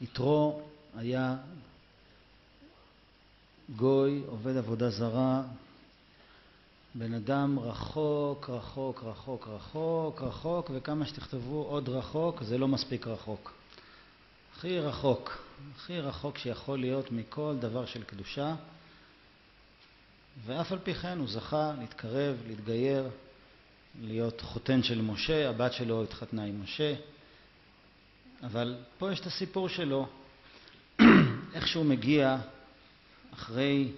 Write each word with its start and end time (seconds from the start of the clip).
יתרו 0.00 0.62
היה 0.96 1.36
גוי, 3.76 4.22
עובד 4.26 4.56
עבודה 4.56 4.90
זרה, 4.90 5.42
בן 6.94 7.14
אדם 7.14 7.58
רחוק, 7.58 8.50
רחוק, 8.50 9.02
רחוק, 9.04 9.48
רחוק, 9.48 10.22
רחוק, 10.22 10.70
וכמה 10.74 11.06
שתכתבו 11.06 11.64
עוד 11.64 11.88
רחוק, 11.88 12.42
זה 12.42 12.58
לא 12.58 12.68
מספיק 12.68 13.06
רחוק. 13.06 13.52
הכי 14.56 14.80
רחוק, 14.80 15.42
הכי 15.76 16.00
רחוק 16.00 16.38
שיכול 16.38 16.78
להיות 16.78 17.12
מכל 17.12 17.56
דבר 17.60 17.86
של 17.86 18.02
קדושה, 18.02 18.54
ואף 20.46 20.72
על 20.72 20.78
פי 20.78 20.94
כן 20.94 21.18
הוא 21.18 21.28
זכה 21.28 21.72
להתקרב, 21.78 22.36
להתגייר, 22.46 23.08
להיות 24.00 24.40
חותן 24.40 24.82
של 24.82 25.02
משה, 25.02 25.50
הבת 25.50 25.72
שלו 25.72 26.02
התחתנה 26.02 26.44
עם 26.44 26.62
משה, 26.62 26.94
אבל 28.42 28.76
פה 28.98 29.12
יש 29.12 29.20
את 29.20 29.26
הסיפור 29.26 29.68
שלו, 29.68 30.06
איך 31.54 31.68
שהוא 31.68 31.84
מגיע 31.84 32.38
אחרי 33.34 33.92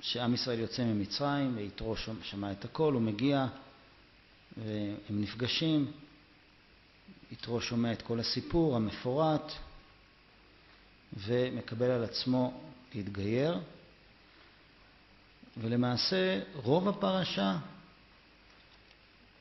שעם 0.00 0.34
ישראל 0.34 0.58
יוצא 0.58 0.84
ממצרים 0.84 1.56
ויתרו 1.56 1.94
שמע 2.22 2.52
את 2.52 2.64
הכל, 2.64 2.92
הוא 2.92 3.02
מגיע 3.02 3.46
והם 4.56 5.20
נפגשים, 5.22 5.92
יתרו 7.32 7.60
שומע 7.60 7.92
את 7.92 8.02
כל 8.02 8.20
הסיפור 8.20 8.76
המפורט 8.76 9.52
ומקבל 11.16 11.90
על 11.90 12.04
עצמו 12.04 12.60
להתגייר. 12.94 13.60
ולמעשה 15.56 16.40
רוב 16.54 16.88
הפרשה 16.88 17.56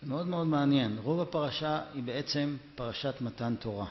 מאוד 0.03 0.27
מאוד 0.27 0.47
מעניין, 0.47 0.97
רוב 1.03 1.21
הפרשה 1.21 1.81
היא 1.93 2.03
בעצם 2.03 2.57
פרשת 2.75 3.15
מתן 3.21 3.55
תורה 3.55 3.87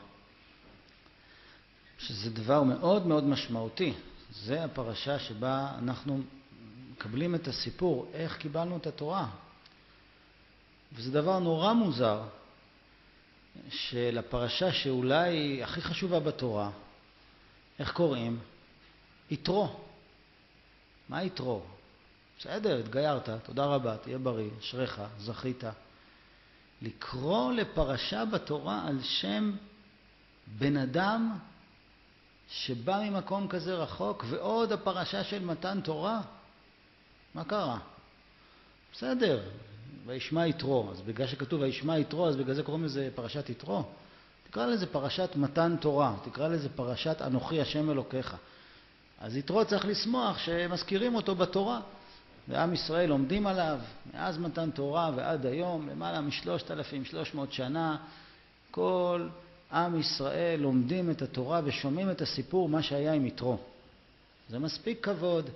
שזה 1.99 2.31
דבר 2.31 2.63
מאוד 2.63 3.07
מאוד 3.07 3.25
משמעותי 3.25 3.95
זה 4.33 4.65
הפרשה 4.65 5.19
שבה 5.19 5.73
אנחנו 5.79 6.21
מקבלים 6.93 7.35
את 7.35 7.49
הסיפור, 7.49 8.11
איך 8.15 8.37
קיבלנו 8.37 8.77
את 8.77 8.87
התורה. 8.87 9.29
וזה 10.93 11.13
דבר 11.13 11.39
נורא 11.39 11.73
מוזר, 11.73 12.23
שלפרשה 13.71 14.73
שאולי 14.73 15.63
הכי 15.63 15.81
חשובה 15.83 16.21
בתורה, 16.21 16.71
איך 17.79 17.93
קוראים? 17.93 18.39
יתרו. 19.31 19.81
מה 21.09 21.23
יתרו? 21.23 21.63
בסדר, 22.39 22.79
התגיירת, 22.79 23.29
תודה 23.43 23.65
רבה, 23.65 23.97
תהיה 23.97 24.19
בריא, 24.19 24.51
אשריך, 24.61 25.03
זכית. 25.19 25.65
לקרוא 26.83 27.53
לפרשה 27.53 28.25
בתורה 28.25 28.89
על 28.89 29.03
שם 29.03 29.53
בן 30.47 30.77
אדם 30.77 31.39
שבא 32.49 33.01
ממקום 33.03 33.49
כזה 33.49 33.75
רחוק, 33.75 34.25
ועוד 34.29 34.73
הפרשה 34.73 35.25
של 35.25 35.45
מתן 35.45 35.81
תורה, 35.81 36.21
מה 37.35 37.45
קרה? 37.45 37.79
בסדר, 38.93 39.41
וישמע 40.07 40.47
יתרו, 40.47 40.89
אז 40.91 41.01
בגלל 41.01 41.27
שכתוב 41.27 41.61
וישמע 41.61 41.99
יתרו, 41.99 42.29
אז 42.29 42.37
בגלל 42.37 42.55
זה 42.55 42.63
קוראים 42.63 42.85
לזה 42.85 43.09
פרשת 43.15 43.51
יתרו. 43.51 43.83
תקרא 44.51 44.67
לזה 44.67 44.87
פרשת 44.87 45.31
מתן 45.37 45.77
תורה, 45.81 46.15
תקרא 46.25 46.49
לזה 46.49 46.69
פרשת 46.69 47.23
אנוכי 47.23 47.61
השם 47.61 47.91
אלוקיך. 47.91 48.37
אז 49.21 49.37
יתרו 49.37 49.65
צריך 49.65 49.85
לשמוח 49.85 50.39
שמזכירים 50.39 51.15
אותו 51.15 51.35
בתורה. 51.35 51.81
ועם 52.49 52.75
ישראל 52.75 53.11
עומדים 53.11 53.47
עליו 53.47 53.79
מאז 54.15 54.39
מתן 54.39 54.71
תורה 54.71 55.11
ועד 55.17 55.47
היום, 55.47 55.89
למעלה 55.89 56.21
משלושת 56.21 56.71
אלפים 56.71 57.05
שלוש 57.05 57.35
מאות 57.35 57.53
שנה, 57.53 57.97
כל 58.71 59.29
עם 59.75 60.01
ישראל 60.01 60.61
לומדים 60.61 61.11
את 61.11 61.23
התורה 61.23 61.61
ושומעים 61.65 62.11
את 62.11 62.21
הסיפור 62.21 62.69
מה 62.69 62.83
שהיה 62.83 63.13
עם 63.13 63.27
יתרו. 63.27 63.59
זה 64.49 64.59
מספיק 64.59 65.05
כבוד, 65.05 65.51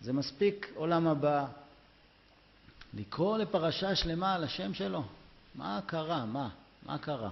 זה 0.00 0.12
מספיק 0.12 0.72
עולם 0.74 1.06
הבא. 1.06 1.46
לקרוא 2.94 3.38
לפרשה 3.38 3.94
שלמה 3.94 4.34
על 4.34 4.44
השם 4.44 4.74
שלו, 4.74 5.02
מה 5.54 5.80
קרה? 5.86 6.26
מה? 6.26 6.48
מה 6.86 6.98
קרה? 6.98 7.30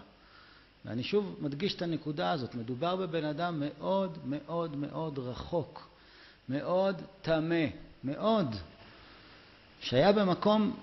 ואני 0.84 1.03
שוב 1.03 1.37
מדגיש 1.41 1.75
את 1.75 1.82
הנקודה 1.82 2.31
הזאת, 2.31 2.54
מדובר 2.54 2.97
בבן 2.97 3.25
אדם 3.25 3.60
מאוד 3.60 4.19
מאוד 4.25 4.77
מאוד 4.77 5.19
רחוק, 5.19 5.88
מאוד 6.48 7.03
טמא, 7.22 7.65
מאוד, 8.04 8.54
שהיה 9.81 10.12
במקום 10.12 10.77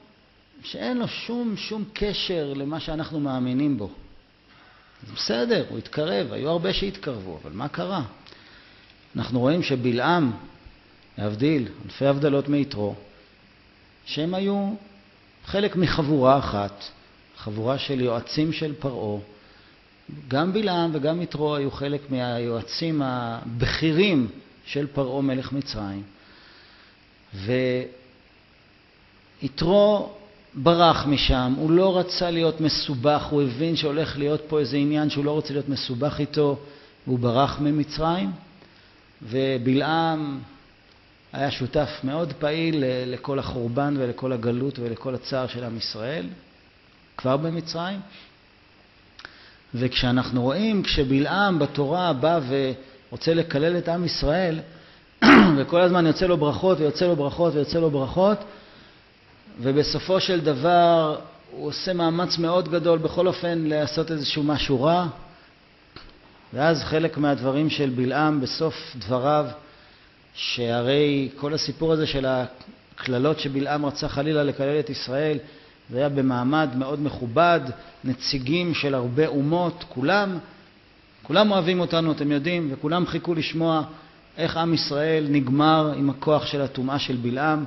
שאין 0.64 0.98
לו 0.98 1.08
שום 1.08 1.58
שום 1.58 1.84
קשר 1.94 2.54
למה 2.56 2.80
שאנחנו 2.80 3.20
מאמינים 3.20 3.78
בו. 3.78 3.90
בסדר, 5.16 5.66
הוא 5.70 5.78
התקרב, 5.78 6.34
היו 6.34 6.50
הרבה 6.50 6.74
שהתקרבו, 6.74 7.40
אבל 7.44 7.52
מה 7.52 7.68
קרה? 7.68 8.04
אנחנו 9.16 9.40
רואים 9.40 9.64
שבלעם, 9.64 10.32
להבדיל, 11.18 11.68
אלפי 11.86 12.06
הבדלות 12.06 12.50
מיתרו, 12.50 12.96
שהם 14.06 14.34
היו 14.34 14.74
חלק 15.46 15.76
מחבורה 15.76 16.40
אחת, 16.40 16.84
חבורה 17.38 17.78
של 17.78 18.02
יועצים 18.02 18.54
של 18.54 18.74
פרעה. 18.80 19.20
גם 20.28 20.54
בלעם 20.54 20.92
וגם 20.94 21.22
יתרו 21.22 21.56
היו 21.56 21.72
חלק 21.72 22.02
מהיועצים 22.12 23.02
הבכירים 23.02 24.28
של 24.66 24.88
פרעה 24.88 25.22
מלך 25.22 25.52
מצרים. 25.52 26.04
ויתרו 29.42 30.14
ברח 30.56 31.06
משם, 31.06 31.54
הוא 31.58 31.72
לא 31.72 32.00
רצה 32.00 32.32
להיות 32.32 32.62
מסובך, 32.62 33.24
הוא 33.24 33.42
הבין 33.42 33.76
שהולך 33.76 34.18
להיות 34.18 34.42
פה 34.48 34.60
איזה 34.60 34.78
עניין 34.78 35.10
שהוא 35.10 35.26
לא 35.26 35.32
רוצה 35.32 35.54
להיות 35.54 35.70
מסובך 35.70 36.20
איתו, 36.20 36.58
והוא 37.08 37.20
ברח 37.20 37.60
ממצרים, 37.60 38.32
ובלעם 39.22 40.40
היה 41.34 41.52
שותף 41.52 41.90
מאוד 42.04 42.34
פעיל 42.34 42.84
לכל 43.06 43.40
החורבן 43.40 43.96
ולכל 43.98 44.32
הגלות 44.34 44.80
ולכל 44.80 45.16
הצער 45.16 45.48
של 45.48 45.64
עם 45.64 45.78
ישראל, 45.78 46.26
כבר 47.18 47.38
במצרים. 47.38 48.00
וכשאנחנו 49.74 50.42
רואים, 50.42 50.84
כשבלעם 50.84 51.60
בתורה 51.60 52.14
בא 52.14 52.40
ורוצה 52.48 53.34
לקלל 53.34 53.78
את 53.78 53.90
עם 53.90 54.06
ישראל, 54.06 54.60
וכל 55.58 55.82
הזמן 55.82 56.06
יוצא 56.06 56.26
לו 56.26 56.38
ברכות 56.38 56.80
ויוצא 56.80 57.08
לו 57.08 57.16
ברכות 57.16 57.56
ויוצא 57.56 57.80
לו 57.80 57.92
ברכות, 57.92 58.38
ובסופו 59.60 60.20
של 60.20 60.42
דבר 60.42 61.20
הוא 61.52 61.68
עושה 61.68 61.94
מאמץ 61.94 62.38
מאוד 62.38 62.70
גדול 62.70 63.00
בכל 63.00 63.28
אופן 63.28 63.60
לעשות 63.66 64.12
איזשהו 64.12 64.44
משהו 64.44 64.84
רע, 64.84 65.08
ואז 66.54 66.84
חלק 66.84 67.18
מהדברים 67.18 67.70
של 67.70 67.90
בלעם 67.90 68.42
בסוף 68.42 68.96
דבריו, 68.96 69.46
שהרי 70.34 71.30
כל 71.38 71.54
הסיפור 71.54 71.94
הזה 71.94 72.08
של 72.08 72.26
הקללות 72.26 73.40
שבלעם 73.40 73.86
רצה 73.86 74.10
חלילה 74.10 74.44
לקלל 74.44 74.80
את 74.80 74.90
ישראל, 74.90 75.38
זה 75.90 75.98
היה 75.98 76.10
במעמד 76.10 76.70
מאוד 76.76 77.02
מכובד, 77.02 77.60
נציגים 78.04 78.74
של 78.74 78.96
הרבה 78.96 79.28
אומות, 79.28 79.84
כולם, 79.90 80.38
כולם 81.24 81.52
אוהבים 81.52 81.80
אותנו, 81.80 82.12
אתם 82.12 82.32
יודעים, 82.32 82.70
וכולם 82.72 83.06
חיכו 83.06 83.34
לשמוע 83.34 83.84
איך 84.38 84.58
עם 84.58 84.74
ישראל 84.74 85.26
נגמר 85.30 85.94
עם 85.98 86.10
הכוח 86.10 86.46
של 86.46 86.62
הטומאה 86.62 87.00
של 87.00 87.16
בלעם. 87.16 87.66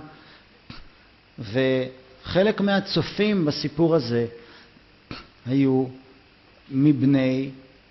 וחלק 1.38 2.60
מהצופים 2.60 3.44
בסיפור 3.44 3.94
הזה 3.94 4.26
היו 5.46 5.84
מבני 6.70 7.50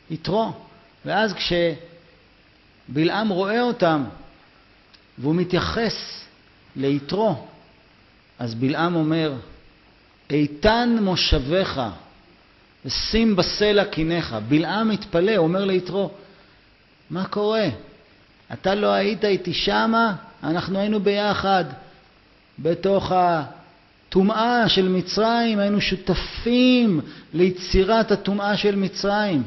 יתרו. 0.09 0.52
ואז 1.06 1.34
כשבלעם 2.90 3.30
רואה 3.30 3.62
אותם 3.62 4.03
והוא 5.18 5.36
מתייחס 5.36 6.24
ליתרו, 6.75 7.46
אז 8.40 8.56
בלעם 8.56 8.96
אומר, 8.96 9.34
איתן 10.30 10.97
מושבך 11.02 11.90
ושים 12.86 13.36
בסלע 13.36 13.86
קיניך. 13.86 14.36
בלעם 14.48 14.89
מתפלא, 14.89 15.36
הוא 15.36 15.48
אומר 15.48 15.66
ליתרו, 15.66 16.12
מה 17.10 17.25
קורה? 17.25 17.68
אתה 18.54 18.75
לא 18.75 18.88
היית 18.88 19.25
איתי 19.25 19.54
שמה? 19.54 20.16
אנחנו 20.44 20.80
היינו 20.80 21.00
ביחד. 21.00 21.66
בתוך 22.59 23.12
הטומאה 23.15 24.69
של 24.69 24.88
מצרים, 24.88 25.59
היינו 25.59 25.81
שותפים 25.81 27.01
ליצירת 27.33 28.12
הטומאה 28.12 28.57
של 28.57 28.75
מצרים. 28.75 29.44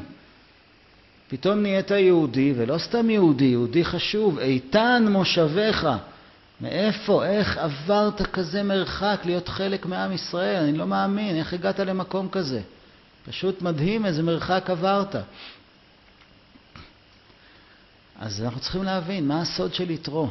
פתאום 1.27 1.61
נהיית 1.61 1.91
יהודי, 1.91 2.53
ולא 2.57 2.77
סתם 2.77 3.09
יהודי, 3.09 3.45
יהודי 3.45 3.85
חשוב, 3.85 4.39
איתן 4.39 5.05
מושבך. 5.09 5.97
מאיפה, 6.61 7.25
איך 7.25 7.57
עברת 7.57 8.21
כזה 8.21 8.63
מרחק 8.63 9.21
להיות 9.25 9.47
חלק 9.47 9.85
מעם 9.85 10.11
ישראל? 10.11 10.63
אני 10.63 10.77
לא 10.77 10.87
מאמין, 10.87 11.35
איך 11.35 11.53
הגעת 11.53 11.79
למקום 11.79 12.29
כזה? 12.31 12.61
פשוט 13.25 13.61
מדהים 13.61 14.05
איזה 14.05 14.23
מרחק 14.23 14.69
עברת. 14.69 15.15
אז 18.19 18.41
אנחנו 18.41 18.59
צריכים 18.59 18.83
להבין 18.83 19.27
מה 19.27 19.41
הסוד 19.41 19.73
של 19.73 19.91
יתרו. 19.91 20.29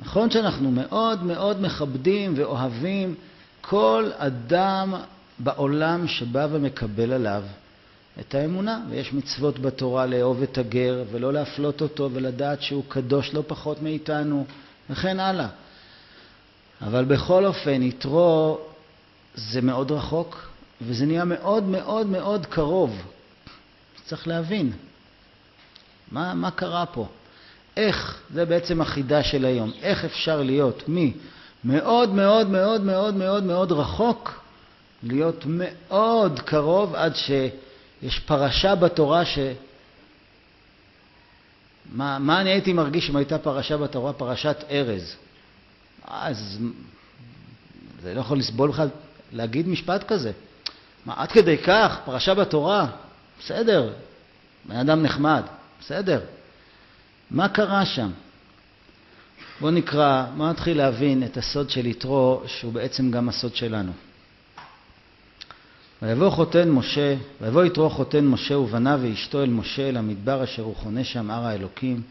נכון 0.00 0.30
שאנחנו 0.30 0.70
מאוד 0.70 1.22
מאוד 1.22 1.62
מכבדים 1.62 2.34
ואוהבים 2.36 3.14
כל 3.60 4.10
אדם 4.16 4.94
בעולם 5.38 6.08
שבא 6.08 6.46
ומקבל 6.50 7.12
עליו 7.12 7.42
את 8.20 8.34
האמונה, 8.34 8.80
ויש 8.90 9.12
מצוות 9.12 9.58
בתורה 9.58 10.06
לאהוב 10.06 10.42
את 10.42 10.58
הגר 10.58 11.04
ולא 11.12 11.32
להפלות 11.32 11.80
אותו 11.80 12.10
ולדעת 12.12 12.62
שהוא 12.62 12.84
קדוש 12.88 13.34
לא 13.34 13.42
פחות 13.46 13.82
מאיתנו 13.82 14.46
וכן 14.90 15.20
הלאה. 15.20 15.48
אבל 16.82 17.04
בכל 17.04 17.46
אופן, 17.46 17.82
יתרו 17.82 18.58
זה 19.34 19.60
מאוד 19.60 19.90
רחוק 19.90 20.48
וזה 20.82 21.06
נהיה 21.06 21.24
מאוד 21.24 21.64
מאוד 21.64 22.06
מאוד 22.06 22.46
קרוב. 22.46 23.02
צריך 24.04 24.28
להבין 24.28 24.72
מה, 26.12 26.34
מה 26.34 26.50
קרה 26.50 26.86
פה. 26.86 27.06
איך, 27.78 28.20
זה 28.34 28.44
בעצם 28.44 28.80
החידה 28.80 29.22
של 29.22 29.44
היום, 29.44 29.70
איך 29.82 30.04
אפשר 30.04 30.42
להיות 30.42 30.82
ממאוד 30.88 32.14
מאוד 32.14 32.50
מאוד 32.50 32.80
מאוד 32.80 33.14
מאוד 33.14 33.44
מאוד 33.44 33.72
רחוק 33.72 34.40
להיות 35.02 35.44
מאוד 35.46 36.40
קרוב 36.40 36.94
עד 36.94 37.16
שיש 37.16 38.18
פרשה 38.18 38.74
בתורה 38.74 39.24
ש... 39.24 39.38
מה, 41.92 42.18
מה 42.18 42.40
אני 42.40 42.50
הייתי 42.50 42.72
מרגיש 42.72 43.10
אם 43.10 43.16
הייתה 43.16 43.38
פרשה 43.38 43.76
בתורה, 43.76 44.12
פרשת 44.12 44.64
ארז? 44.70 45.16
אז 46.04 46.58
זה 48.02 48.14
לא 48.14 48.20
יכול 48.20 48.38
לסבול 48.38 48.70
לך 48.70 48.82
להגיד 49.32 49.68
משפט 49.68 50.04
כזה. 50.08 50.32
מה, 51.06 51.14
עד 51.16 51.32
כדי 51.32 51.58
כך, 51.58 51.98
פרשה 52.04 52.34
בתורה, 52.34 52.86
בסדר, 53.40 53.92
בן 54.64 54.76
אדם 54.76 55.02
נחמד, 55.02 55.42
בסדר. 55.80 56.20
מה 57.30 57.48
קרה 57.48 57.86
שם? 57.86 58.10
בואו 59.60 59.70
נקרא, 59.70 60.26
בואו 60.36 60.50
נתחיל 60.50 60.76
להבין 60.76 61.22
את 61.22 61.36
הסוד 61.36 61.70
של 61.70 61.86
יתרו, 61.86 62.42
שהוא 62.46 62.72
בעצם 62.72 63.10
גם 63.10 63.28
הסוד 63.28 63.56
שלנו. 63.56 63.92
ויבוא 66.02 66.30
חותן 66.30 66.70
משה, 66.70 67.16
ויבוא 67.40 67.64
יתרו 67.64 67.90
חותן 67.90 68.26
משה 68.26 68.58
ובניו 68.58 69.00
ואשתו 69.02 69.42
אל 69.42 69.48
משה 69.50 69.88
אל 69.88 69.96
המדבר 69.96 70.44
אשר 70.44 70.62
הוא 70.62 70.76
חונה 70.76 71.04
שם 71.04 71.30
הר 71.30 71.46
האלוקים. 71.46 72.02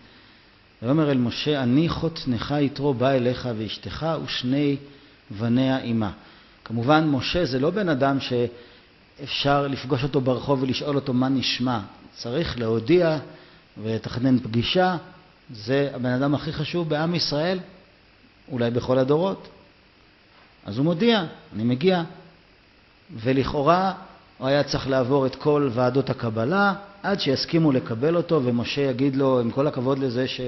ויאמר 0.81 1.11
אל 1.11 1.17
משה, 1.17 1.63
אני 1.63 1.89
חותנך 1.89 2.55
יתרו 2.61 2.93
בא 2.93 3.09
אליך 3.09 3.49
ואשתך 3.57 4.05
ושני 4.25 4.77
בניה 5.39 5.77
עמה. 5.77 6.11
כמובן, 6.65 7.07
משה 7.07 7.45
זה 7.45 7.59
לא 7.59 7.69
בן 7.69 7.89
אדם 7.89 8.17
שאפשר 8.19 9.67
לפגוש 9.67 10.03
אותו 10.03 10.21
ברחוב 10.21 10.63
ולשאול 10.63 10.95
אותו 10.95 11.13
מה 11.13 11.29
נשמע. 11.29 11.79
צריך 12.15 12.59
להודיע 12.59 13.17
ולתכנן 13.81 14.39
פגישה. 14.39 14.97
זה 15.53 15.89
הבן 15.93 16.09
אדם 16.09 16.35
הכי 16.35 16.53
חשוב 16.53 16.89
בעם 16.89 17.15
ישראל, 17.15 17.59
אולי 18.51 18.71
בכל 18.71 18.97
הדורות. 18.97 19.47
אז 20.65 20.77
הוא 20.77 20.83
מודיע, 20.85 21.25
אני 21.55 21.63
מגיע. 21.63 22.03
ולכאורה 23.15 23.93
הוא 24.37 24.47
היה 24.47 24.63
צריך 24.63 24.89
לעבור 24.89 25.25
את 25.25 25.35
כל 25.35 25.69
ועדות 25.73 26.09
הקבלה 26.09 26.73
עד 27.03 27.19
שיסכימו 27.19 27.71
לקבל 27.71 28.15
אותו, 28.15 28.41
ומשה 28.43 28.81
יגיד 28.81 29.15
לו, 29.15 29.39
עם 29.39 29.51
כל 29.51 29.67
הכבוד 29.67 29.99
לזה 29.99 30.27
ש... 30.27 30.41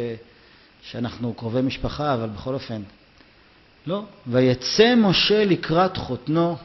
שאנחנו 0.81 1.33
קרובי 1.33 1.61
משפחה, 1.61 2.13
אבל 2.13 2.29
בכל 2.29 2.53
אופן. 2.53 2.81
לא. 3.87 4.03
ויצא 4.27 4.95
משה 4.95 5.45
לקראת 5.45 5.97
חותנו, 5.97 6.57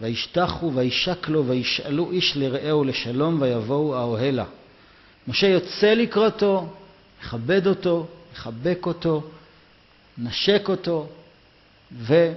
וישתחו 0.00 0.72
וישק 0.74 1.28
לו, 1.28 1.46
וישאלו 1.46 2.10
איש 2.10 2.36
לרעהו 2.36 2.84
לשלום, 2.84 3.42
ויבואו 3.42 3.96
האוהלה. 3.96 4.44
משה 5.28 5.46
יוצא 5.46 5.94
לקראתו, 5.94 6.68
מכבד 7.22 7.66
אותו, 7.66 8.06
מחבק 8.32 8.86
אותו, 8.86 9.22
נשק 10.18 10.68
אותו, 10.68 11.08
ו... 11.92 12.32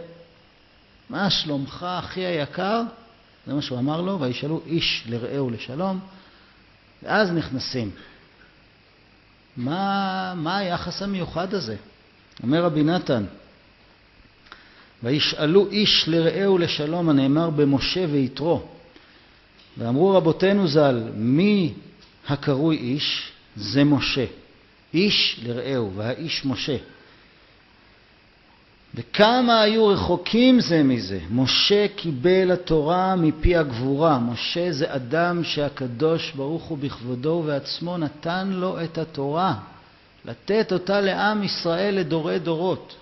מה 1.10 1.30
שלומך 1.30 1.86
אחי 2.00 2.26
היקר? 2.26 2.82
זה 3.48 3.54
מה 3.54 3.62
שהוא 3.62 3.80
אמר 3.80 4.02
לו, 4.02 4.20
וישאלו 4.20 4.62
איש 4.66 5.04
לרעהו 5.10 5.50
לשלום, 5.50 6.00
ואז 7.04 7.32
נכנסים. 7.32 7.92
מה, 9.58 10.34
מה 10.36 10.58
היחס 10.58 11.02
המיוחד 11.02 11.54
הזה? 11.54 11.76
אומר 12.44 12.64
רבי 12.64 12.84
נתן, 12.84 13.24
וישאלו 15.04 15.68
איש 15.72 16.08
לרעהו 16.08 16.58
לשלום 16.58 17.10
הנאמר 17.10 17.50
במשה 17.50 18.06
ויתרו. 18.12 18.68
ואמרו 19.78 20.10
רבותינו 20.14 20.68
ז"ל, 20.68 21.04
מי 21.16 21.74
הקרוי 22.30 22.78
איש? 22.78 23.32
זה 23.56 23.84
משה. 23.84 24.26
איש 24.94 25.40
לרעהו, 25.44 25.92
והאיש 25.96 26.46
משה. 26.46 26.78
וכמה 28.96 29.62
היו 29.62 29.88
רחוקים 29.88 30.60
זה 30.60 30.84
מזה. 30.84 31.20
משה 31.32 31.88
קיבל 31.96 32.52
התורה 32.52 33.16
מפי 33.16 33.56
הגבורה. 33.56 34.20
משה 34.20 34.72
זה 34.72 34.96
אדם 34.96 35.44
שהקדוש 35.44 36.32
ברוך 36.32 36.64
הוא 36.64 36.78
בכבודו 36.78 37.30
ובעצמו 37.30 37.98
נתן 37.98 38.48
לו 38.52 38.84
את 38.84 38.98
התורה, 38.98 39.54
לתת 40.26 40.74
אותה 40.74 41.02
לעם 41.02 41.44
ישראל 41.44 41.96
לדורי 41.96 42.40
דורות. 42.40 42.96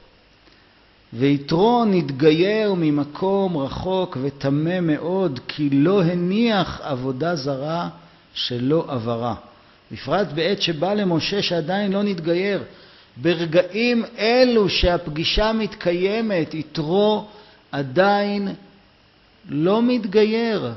ויתרו 1.13 1.85
נתגייר 1.85 2.73
ממקום 2.73 3.57
רחוק 3.57 4.17
וטמא 4.21 4.79
מאוד, 4.79 5.39
כי 5.47 5.69
לא 5.69 6.03
הניח 6.03 6.81
עבודה 6.83 7.35
זרה 7.35 7.89
שלא 8.35 8.85
עברה. 8.87 9.35
בפרט 9.91 10.27
בעת 10.27 10.61
שבא 10.61 10.93
למשה 10.93 11.41
שעדיין 11.41 11.91
לא 11.91 12.03
נתגייר. 12.03 12.63
ברגעים 13.17 14.03
אלו 14.17 14.69
שהפגישה 14.69 15.53
מתקיימת, 15.53 16.53
יתרו 16.53 17.25
עדיין 17.71 18.55
לא 19.49 19.81
מתגייר. 19.81 20.71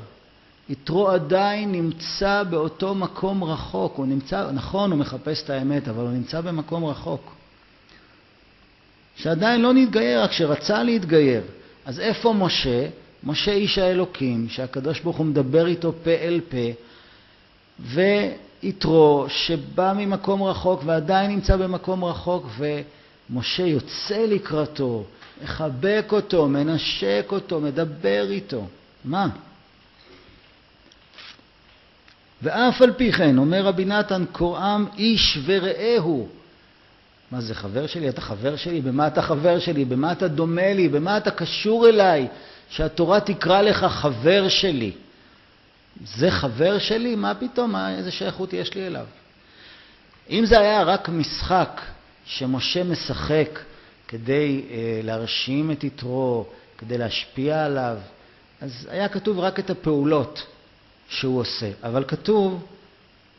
יתרו 0.69 1.09
עדיין 1.09 1.73
נמצא 1.73 2.43
באותו 2.43 2.95
מקום 2.95 3.45
רחוק. 3.45 3.97
הוא 3.97 4.07
נמצא, 4.07 4.51
נכון, 4.53 4.91
הוא 4.91 4.99
מחפש 4.99 5.43
את 5.43 5.51
האמת, 5.51 5.89
אבל 5.89 6.03
הוא 6.03 6.13
נמצא 6.13 6.41
במקום 6.41 6.85
רחוק. 6.85 7.35
שעדיין 9.17 9.63
לא 9.63 9.73
נתגייר, 9.73 10.23
רק 10.23 10.33
שרצה 10.33 10.83
להתגייר. 10.83 11.43
אז 11.87 12.01
איפה 12.01 12.33
משה? 12.33 12.87
משה 13.25 13.53
איש 13.53 13.79
האלוקים, 13.79 14.49
שהקדוש 14.49 15.01
ברוך 15.01 15.17
הוא 15.17 15.27
מדבר 15.27 15.67
איתו 15.67 15.93
פה 16.05 16.11
אל 16.11 16.41
פה, 16.49 16.88
ויתרו 17.81 19.27
שבא 19.29 19.93
ממקום 19.97 20.43
רחוק 20.43 20.83
ועדיין 20.85 21.31
נמצא 21.31 21.57
במקום 21.57 22.05
רחוק, 22.05 22.47
ומשה 22.59 23.63
יוצא 23.63 24.19
לקראתו, 24.19 25.05
מחבק 25.43 26.07
אותו, 26.13 26.49
מנשק 26.49 27.27
אותו, 27.33 27.61
מדבר 27.61 28.27
איתו. 28.31 28.67
מה? 29.05 29.29
ואף 32.43 32.83
על 32.83 32.93
פי 32.93 33.13
כן, 33.13 33.39
אומר 33.39 33.63
רבי 33.65 33.85
נתן, 33.85 34.25
קוראם 34.33 34.87
איש 34.99 35.39
ורעהו. 35.45 36.29
מה 37.33 37.41
זה 37.41 37.55
חבר 37.55 37.87
שלי? 37.87 38.09
אתה 38.09 38.21
חבר 38.21 38.57
שלי? 38.57 38.81
במה 38.81 39.07
אתה 39.07 39.23
חבר 39.23 39.59
שלי? 39.59 39.85
במה 39.85 40.13
אתה 40.13 40.29
דומה 40.29 40.73
לי? 40.73 40.89
במה 40.89 41.17
אתה 41.17 41.31
קשור 41.31 41.89
אליי? 41.89 42.29
שהתורה 42.71 43.21
תקרא 43.21 43.63
לך 43.63 43.85
חבר 43.85 44.49
שלי. 44.49 44.93
זה 46.05 46.31
חבר 46.31 46.79
שלי? 46.79 47.17
מה 47.17 47.35
פתאום? 47.35 47.73
מה, 47.73 47.95
איזה 47.95 48.11
שייכות 48.11 48.53
יש 48.53 48.75
לי 48.75 48.87
אליו? 48.87 49.07
אם 50.31 50.47
זה 50.47 50.61
היה 50.61 50.83
רק 50.83 51.09
משחק 51.09 51.81
שמשה 52.25 52.85
משחק 52.85 53.59
כדי 54.09 54.63
אה, 54.71 55.01
להרשים 55.03 55.71
את 55.71 55.85
יתרו, 55.85 56.47
כדי 56.79 56.99
להשפיע 56.99 57.65
עליו, 57.65 57.97
אז 58.61 58.89
היה 58.91 59.09
כתוב 59.09 59.39
רק 59.39 59.59
את 59.59 59.71
הפעולות 59.71 60.47
שהוא 61.09 61.41
עושה. 61.41 61.71
אבל 61.83 62.05
כתוב, 62.09 62.67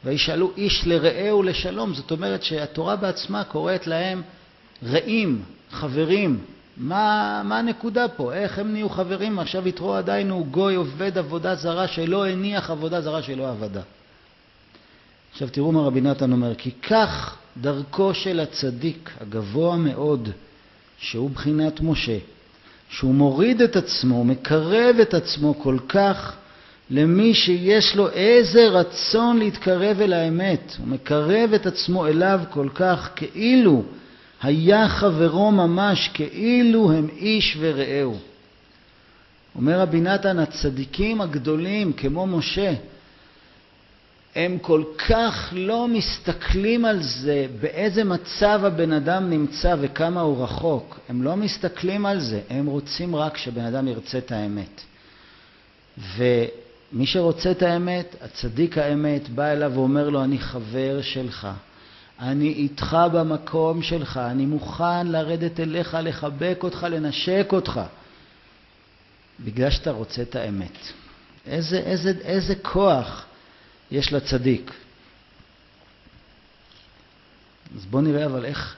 וישאלו 0.06 0.51
איש 0.58 0.88
לרעהו 0.88 1.44
לשלום, 1.44 1.94
זאת 1.94 2.12
אומרת 2.12 2.44
שהתורה 2.44 2.96
בעצמה 2.96 3.44
קוראת 3.44 3.88
להם 3.88 4.22
רעים, 4.84 5.44
חברים, 5.72 6.39
מה, 6.80 7.42
מה 7.46 7.60
הנקודה 7.60 8.08
פה? 8.08 8.34
איך 8.34 8.60
הם 8.60 8.74
נהיו 8.74 8.90
חברים? 8.90 9.40
עכשיו 9.40 9.68
יתרו 9.68 9.94
עדיין 9.94 10.30
הוא 10.30 10.46
גוי 10.48 10.76
עובד 10.76 11.18
עבודה 11.18 11.56
זרה 11.56 11.88
שלא 11.88 12.28
הניח 12.28 12.70
עבודה 12.70 13.02
זרה 13.02 13.22
שלא 13.22 13.50
עבדה. 13.50 13.82
עכשיו 15.32 15.48
תראו 15.52 15.72
מה 15.72 15.82
רבי 15.82 16.02
נתן 16.02 16.32
אומר, 16.32 16.56
כי 16.56 16.72
כך 16.72 17.38
דרכו 17.58 18.14
של 18.14 18.40
הצדיק 18.40 19.10
הגבוה 19.22 19.78
מאוד, 19.78 20.30
שהוא 20.98 21.30
בחינת 21.30 21.82
משה, 21.82 22.18
שהוא 22.90 23.14
מוריד 23.14 23.62
את 23.62 23.76
עצמו, 23.76 24.24
מקרב 24.24 24.96
את 25.02 25.14
עצמו 25.14 25.60
כל 25.60 25.78
כך 25.90 26.36
למי 26.90 27.34
שיש 27.34 27.96
לו 27.96 28.10
איזה 28.10 28.68
רצון 28.68 29.40
להתקרב 29.40 30.02
אל 30.02 30.14
האמת, 30.14 30.76
הוא 30.80 30.88
מקרב 30.88 31.54
את 31.54 31.66
עצמו 31.66 32.08
אליו 32.08 32.40
כל 32.50 32.70
כך 32.76 33.10
כאילו 33.16 33.84
היה 34.41 34.89
חברו 34.89 35.51
ממש 35.51 36.10
כאילו 36.13 36.91
הם 36.91 37.08
איש 37.17 37.58
ורעהו. 37.60 38.17
אומר 39.55 39.79
רבי 39.79 40.01
נתן, 40.01 40.39
הצדיקים 40.39 41.22
הגדולים 41.22 41.93
כמו 41.93 42.27
משה, 42.27 42.74
הם 44.36 44.58
כל 44.62 44.84
כך 45.10 45.50
לא 45.51 45.88
מסתכלים 45.88 46.86
על 46.86 47.03
זה, 47.03 47.48
באיזה 47.62 48.03
מצב 48.03 48.62
הבן 48.63 48.93
אדם 48.93 49.29
נמצא 49.29 49.75
וכמה 49.79 50.22
הוא 50.22 50.43
רחוק. 50.43 51.00
הם 51.10 51.24
לא 51.24 51.36
מסתכלים 51.36 52.05
על 52.05 52.19
זה, 52.19 52.41
הם 52.50 52.65
רוצים 52.65 53.15
רק 53.15 53.38
שבן 53.38 53.65
אדם 53.65 53.88
ירצה 53.88 54.17
את 54.17 54.31
האמת. 54.31 54.81
מי 56.93 57.05
שרוצה 57.05 57.51
את 57.51 57.62
האמת, 57.62 58.15
הצדיק 58.22 58.77
האמת, 58.77 59.29
בא 59.29 59.51
אליו 59.51 59.72
ואומר 59.75 60.10
לו, 60.10 60.24
אני 60.24 60.39
חבר 60.39 61.01
שלך. 61.01 61.48
אני 62.20 62.48
איתך 62.48 62.98
במקום 63.14 63.82
שלך, 63.82 64.18
אני 64.18 64.46
מוכן 64.46 65.08
לרדת 65.08 65.60
אליך, 65.60 65.98
לחבק 66.02 66.60
אותך, 66.64 66.88
לנשק 66.90 67.48
אותך. 67.52 67.82
בגלל 69.40 69.70
שאתה 69.70 69.92
רוצה 69.92 70.22
את 70.22 70.36
האמת. 70.36 70.78
איזה, 71.46 71.78
איזה, 71.78 72.14
איזה 72.22 72.56
כוח 72.56 73.26
יש 73.92 74.14
לצדיק. 74.14 74.72
אז 77.76 77.86
בואו 77.86 78.02
נראה 78.02 78.26
אבל 78.26 78.46
איך, 78.46 78.76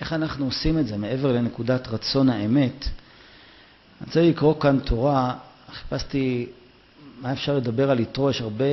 איך 0.00 0.12
אנחנו 0.12 0.44
עושים 0.44 0.78
את 0.78 0.86
זה 0.86 0.96
מעבר 0.96 1.32
לנקודת 1.32 1.88
רצון 1.88 2.28
האמת. 2.28 2.84
אני 2.84 4.06
רוצה 4.06 4.22
לקרוא 4.22 4.60
כאן 4.60 4.78
תורה, 4.80 5.34
חיפשתי 5.72 6.46
מה 7.20 7.32
אפשר 7.32 7.56
לדבר 7.56 7.90
על 7.90 8.00
יתרו, 8.00 8.30
יש 8.30 8.40
הרבה, 8.40 8.64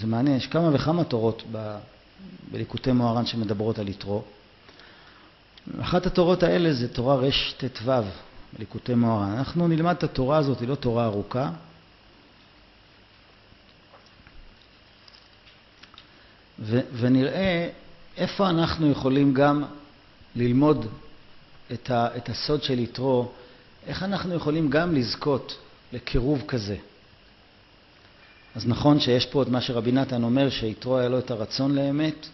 זה 0.00 0.06
מעניין, 0.06 0.36
יש 0.36 0.46
כמה 0.46 0.70
וכמה 0.74 1.04
תורות 1.04 1.42
ב, 1.52 1.76
בליקוטי 2.52 2.92
מוהר"ן 2.92 3.26
שמדברות 3.26 3.78
על 3.78 3.88
יתרו. 3.88 4.22
אחת 5.80 6.06
התורות 6.06 6.42
האלה 6.42 6.72
זה 6.72 6.88
תורה 6.88 7.14
רט"ו 7.14 7.92
בליקוטי 8.56 8.94
מוהר"ן. 8.94 9.32
אנחנו 9.32 9.68
נלמד 9.68 9.94
את 9.96 10.02
התורה 10.04 10.38
הזאת, 10.38 10.60
היא 10.60 10.68
לא 10.68 10.74
תורה 10.74 11.04
ארוכה. 11.04 11.50
ו- 16.58 16.80
ונראה 16.92 17.68
איפה 18.16 18.50
אנחנו 18.50 18.90
יכולים 18.90 19.34
גם 19.34 19.64
ללמוד 20.36 20.86
את, 21.72 21.90
ה- 21.90 22.16
את 22.16 22.28
הסוד 22.28 22.62
של 22.62 22.78
יתרו, 22.78 23.28
איך 23.86 24.02
אנחנו 24.02 24.34
יכולים 24.34 24.70
גם 24.70 24.94
לזכות 24.94 25.58
לקירוב 25.92 26.42
כזה. 26.48 26.76
אז 28.54 28.66
נכון 28.66 29.00
שיש 29.00 29.26
פה 29.26 29.42
את 29.42 29.48
מה 29.48 29.60
שרבי 29.60 29.92
נתן 29.92 30.22
אומר, 30.22 30.50
שיתרו 30.50 30.98
היה 30.98 31.08
לו 31.08 31.18
את 31.18 31.30
הרצון 31.30 31.74
לאמת, 31.74 32.26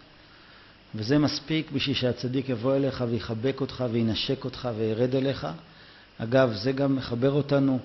וזה 0.95 1.17
מספיק 1.17 1.71
בשביל 1.71 1.95
שהצדיק 1.95 2.49
יבוא 2.49 2.75
אליך 2.75 3.03
ויחבק 3.09 3.61
אותך 3.61 3.83
וינשק 3.91 4.45
אותך 4.45 4.69
וירד 4.77 5.15
אליך. 5.15 5.47
אגב, 6.17 6.53
זה 6.53 6.71
גם 6.71 6.95
מחבר 6.95 7.31
אותנו 7.31 7.79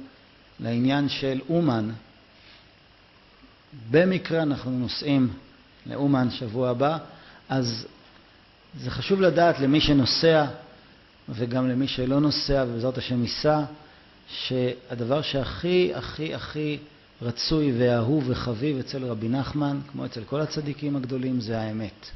לעניין 0.61 1.09
של 1.09 1.41
אומן. 1.49 1.91
במקרה 3.91 4.43
אנחנו 4.43 4.71
נוסעים 4.71 5.29
לאומן 5.87 6.31
שבוע 6.31 6.71
הבא, 6.71 6.99
אז 7.49 7.87
זה 8.81 8.91
חשוב 8.91 9.21
לדעת 9.21 9.61
למי 9.61 9.81
שנוסע 9.81 10.47
וגם 11.29 11.69
למי 11.69 11.89
שלא 11.89 12.21
נוסע 12.21 12.65
ובעזרת 12.69 12.99
השם 12.99 13.23
ייסע, 13.23 13.61
שהדבר 14.29 15.23
שהכי 15.23 15.93
הכי 15.95 16.35
הכי 16.35 16.79
רצוי 17.23 17.73
ואהוב 17.79 18.25
וחביב 18.27 18.79
אצל 18.79 19.05
רבי 19.05 19.29
נחמן, 19.29 19.81
כמו 19.93 20.07
אצל 20.07 20.25
כל 20.25 20.41
הצדיקים 20.41 20.97
הגדולים, 20.97 21.41
זה 21.41 21.61
האמת. 21.61 22.11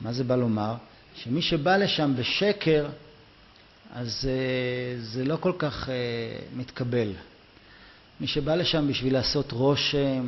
מה 0.00 0.12
זה 0.12 0.24
בא 0.24 0.36
לומר? 0.36 0.74
שמי 1.14 1.42
שבא 1.42 1.76
לשם 1.76 2.12
בשקר, 2.16 2.88
אז 3.94 4.28
uh, 4.28 5.02
זה 5.02 5.24
לא 5.24 5.36
כל 5.40 5.52
כך 5.58 5.88
uh, 5.88 5.90
מתקבל. 6.56 7.12
מי 8.20 8.26
שבא 8.26 8.54
לשם 8.54 8.88
בשביל 8.88 9.12
לעשות 9.12 9.52
רושם, 9.52 10.26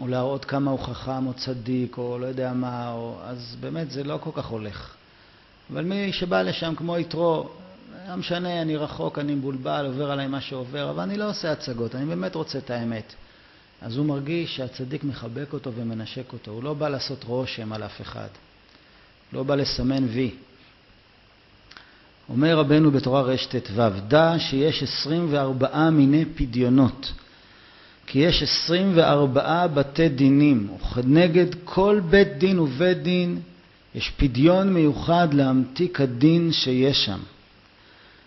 או 0.00 0.08
להראות 0.08 0.44
כמה 0.44 0.70
הוא 0.70 0.80
חכם 0.80 1.26
או 1.26 1.34
צדיק, 1.34 1.98
או 1.98 2.18
לא 2.18 2.26
יודע 2.26 2.52
מה, 2.52 2.92
או, 2.92 3.16
אז 3.22 3.56
באמת 3.60 3.90
זה 3.90 4.04
לא 4.04 4.18
כל 4.20 4.30
כך 4.34 4.46
הולך. 4.46 4.94
אבל 5.72 5.84
מי 5.84 6.12
שבא 6.12 6.42
לשם 6.42 6.74
כמו 6.74 6.98
יתרו, 6.98 7.48
לא 8.08 8.16
משנה, 8.16 8.62
אני 8.62 8.76
רחוק, 8.76 9.18
אני 9.18 9.34
מבולבל, 9.34 9.86
עובר 9.86 10.10
עליי 10.10 10.26
מה 10.26 10.40
שעובר, 10.40 10.90
אבל 10.90 11.02
אני 11.02 11.16
לא 11.16 11.30
עושה 11.30 11.52
הצגות, 11.52 11.94
אני 11.94 12.04
באמת 12.04 12.34
רוצה 12.34 12.58
את 12.58 12.70
האמת. 12.70 13.14
אז 13.82 13.96
הוא 13.96 14.06
מרגיש 14.06 14.56
שהצדיק 14.56 15.04
מחבק 15.04 15.52
אותו 15.52 15.72
ומנשק 15.74 16.32
אותו. 16.32 16.50
הוא 16.50 16.62
לא 16.62 16.74
בא 16.74 16.88
לעשות 16.88 17.24
רושם 17.24 17.72
על 17.72 17.82
אף 17.82 18.00
אחד. 18.00 18.28
לא 19.32 19.42
בא 19.42 19.54
לסמן 19.54 20.04
וי. 20.04 20.30
אומר 22.28 22.58
רבנו 22.58 22.90
בתורה 22.90 23.22
רט"ו, 23.22 23.82
דע 24.08 24.34
שיש 24.38 24.82
24 24.82 25.90
מיני 25.90 26.24
פדיונות, 26.24 27.12
כי 28.06 28.18
יש 28.18 28.42
24 28.42 29.66
בתי 29.66 30.08
דינים, 30.08 30.68
וכנגד 30.76 31.46
כל 31.64 32.00
בית 32.10 32.38
דין 32.38 32.58
ובית 32.58 33.02
דין 33.02 33.40
יש 33.94 34.10
פדיון 34.16 34.74
מיוחד 34.74 35.34
להמתיק 35.34 36.00
הדין 36.00 36.52
שיש 36.52 37.04
שם. 37.04 37.18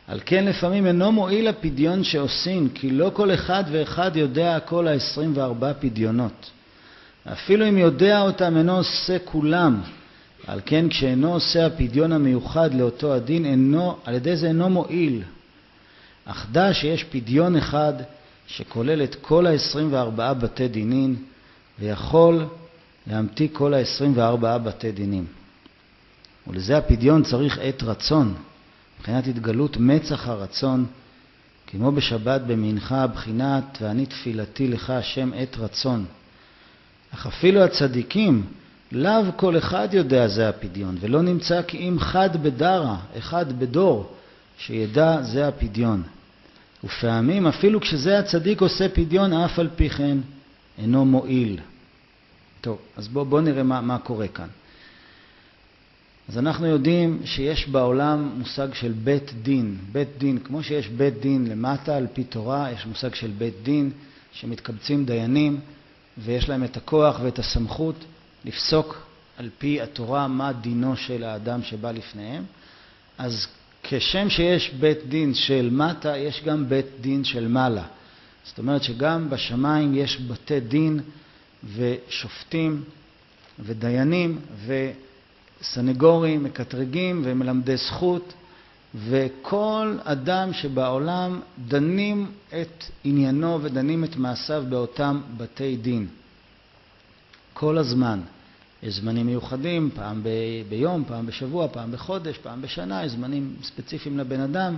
על 0.07 0.19
כן 0.25 0.45
לפעמים 0.45 0.87
אינו 0.87 1.11
מועיל 1.11 1.47
הפדיון 1.47 2.03
שעושים, 2.03 2.69
כי 2.69 2.89
לא 2.89 3.11
כל 3.13 3.33
אחד 3.33 3.63
ואחד 3.71 4.11
יודע 4.15 4.59
כל 4.59 4.87
ה-24 4.87 5.73
פדיונות. 5.79 6.49
אפילו 7.33 7.69
אם 7.69 7.77
יודע 7.77 8.21
אותם 8.21 8.57
אינו 8.57 8.77
עושה 8.77 9.17
כולם. 9.25 9.81
על 10.47 10.61
כן 10.65 10.89
כשאינו 10.89 11.33
עושה 11.33 11.65
הפדיון 11.65 12.11
המיוחד 12.11 12.73
לאותו 12.73 13.13
הדין, 13.13 13.45
אינו, 13.45 13.97
על 14.05 14.13
ידי 14.13 14.35
זה 14.35 14.47
אינו 14.47 14.69
מועיל. 14.69 15.21
אך 16.25 16.47
דע 16.51 16.73
שיש 16.73 17.03
פדיון 17.03 17.55
אחד 17.55 17.93
שכולל 18.47 19.03
את 19.03 19.15
כל 19.21 19.47
ה-24 19.47 20.33
בתי 20.33 20.67
דינים, 20.67 21.15
ויכול 21.79 22.45
להמתיק 23.07 23.51
כל 23.53 23.73
ה-24 23.73 24.57
בתי 24.57 24.91
דינים. 24.91 25.25
ולזה 26.47 26.77
הפדיון 26.77 27.23
צריך 27.23 27.59
עת 27.61 27.83
רצון, 27.83 28.33
מבחינת 28.99 29.27
התגלות 29.27 29.77
מצח 29.77 30.27
הרצון, 30.27 30.85
כמו 31.67 31.91
בשבת 31.91 32.41
במנחה, 32.41 33.07
בחינת 33.07 33.77
ואני 33.81 34.05
תפילתי 34.05 34.67
לך 34.67 34.89
השם 34.89 35.31
עת 35.35 35.57
רצון. 35.57 36.05
אך 37.13 37.27
אפילו 37.27 37.63
הצדיקים, 37.63 38.43
לאו 38.91 39.23
כל 39.35 39.57
אחד 39.57 39.87
יודע 39.91 40.27
זה 40.27 40.49
הפדיון, 40.49 40.97
ולא 40.99 41.21
נמצא 41.21 41.61
כי 41.61 41.77
אם 41.77 41.99
חד 41.99 42.43
בדרה, 42.43 42.97
אחד 43.17 43.59
בדור, 43.59 44.13
שידע 44.57 45.21
זה 45.21 45.47
הפדיון. 45.47 46.03
ופעמים 46.83 47.47
אפילו 47.47 47.81
כשזה 47.81 48.19
הצדיק 48.19 48.61
עושה 48.61 48.89
פדיון, 48.89 49.33
אף 49.33 49.59
על 49.59 49.69
פי 49.75 49.89
כן 49.89 50.17
אינו 50.77 51.05
מועיל. 51.05 51.59
טוב, 52.61 52.77
אז 52.97 53.07
בואו 53.07 53.25
בוא 53.25 53.41
נראה 53.41 53.63
מה, 53.63 53.81
מה 53.81 53.97
קורה 53.97 54.27
כאן. 54.27 54.47
אז 56.29 56.37
אנחנו 56.37 56.65
יודעים 56.65 57.21
שיש 57.25 57.67
בעולם 57.67 58.31
מושג 58.37 58.73
של 58.73 58.91
בית 58.91 59.33
דין. 59.41 59.77
בית 59.91 60.07
דין, 60.17 60.39
כמו 60.39 60.63
שיש 60.63 60.87
בית 60.87 61.19
דין 61.19 61.47
למטה 61.47 61.97
על 61.97 62.07
פי 62.13 62.23
תורה, 62.23 62.71
יש 62.71 62.85
מושג 62.85 63.15
של 63.15 63.31
בית 63.37 63.53
דין 63.63 63.91
שמתקבצים 64.31 65.05
דיינים 65.05 65.59
ויש 66.17 66.49
להם 66.49 66.63
את 66.63 66.77
הכוח 66.77 67.19
ואת 67.23 67.39
הסמכות 67.39 67.95
לפסוק 68.45 69.07
על 69.37 69.49
פי 69.57 69.81
התורה 69.81 70.27
מה 70.27 70.53
דינו 70.53 70.95
של 70.95 71.23
האדם 71.23 71.63
שבא 71.63 71.91
לפניהם. 71.91 72.43
אז 73.17 73.47
כשם 73.83 74.29
שיש 74.29 74.73
בית 74.79 74.97
דין 75.07 75.33
של 75.33 75.69
מטה, 75.71 76.17
יש 76.17 76.43
גם 76.45 76.69
בית 76.69 76.85
דין 77.01 77.23
של 77.23 77.47
מעלה. 77.47 77.83
זאת 78.43 78.57
אומרת 78.57 78.83
שגם 78.83 79.29
בשמיים 79.29 79.95
יש 79.95 80.21
בתי 80.21 80.59
דין 80.59 80.99
ושופטים 81.75 82.83
ודיינים 83.59 84.39
ו... 84.55 84.91
סנגורים, 85.61 86.43
מקטרגים 86.43 87.21
ומלמדי 87.25 87.77
זכות, 87.77 88.33
וכל 88.95 89.97
אדם 90.03 90.53
שבעולם 90.53 91.39
דנים 91.67 92.31
את 92.61 92.83
עניינו 93.03 93.59
ודנים 93.61 94.03
את 94.03 94.15
מעשיו 94.15 94.63
באותם 94.69 95.21
בתי 95.37 95.77
דין. 95.77 96.07
כל 97.53 97.77
הזמן. 97.77 98.19
יש 98.83 98.93
זמנים 98.93 99.25
מיוחדים, 99.25 99.89
פעם 99.95 100.23
ב- 100.23 100.29
ביום, 100.69 101.03
פעם 101.07 101.25
בשבוע, 101.25 101.67
פעם 101.67 101.91
בחודש, 101.91 102.37
פעם 102.37 102.61
בשנה, 102.61 103.05
יש 103.05 103.11
זמנים 103.11 103.55
ספציפיים 103.63 104.17
לבן 104.17 104.39
אדם 104.39 104.77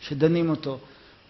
שדנים 0.00 0.50
אותו. 0.50 0.78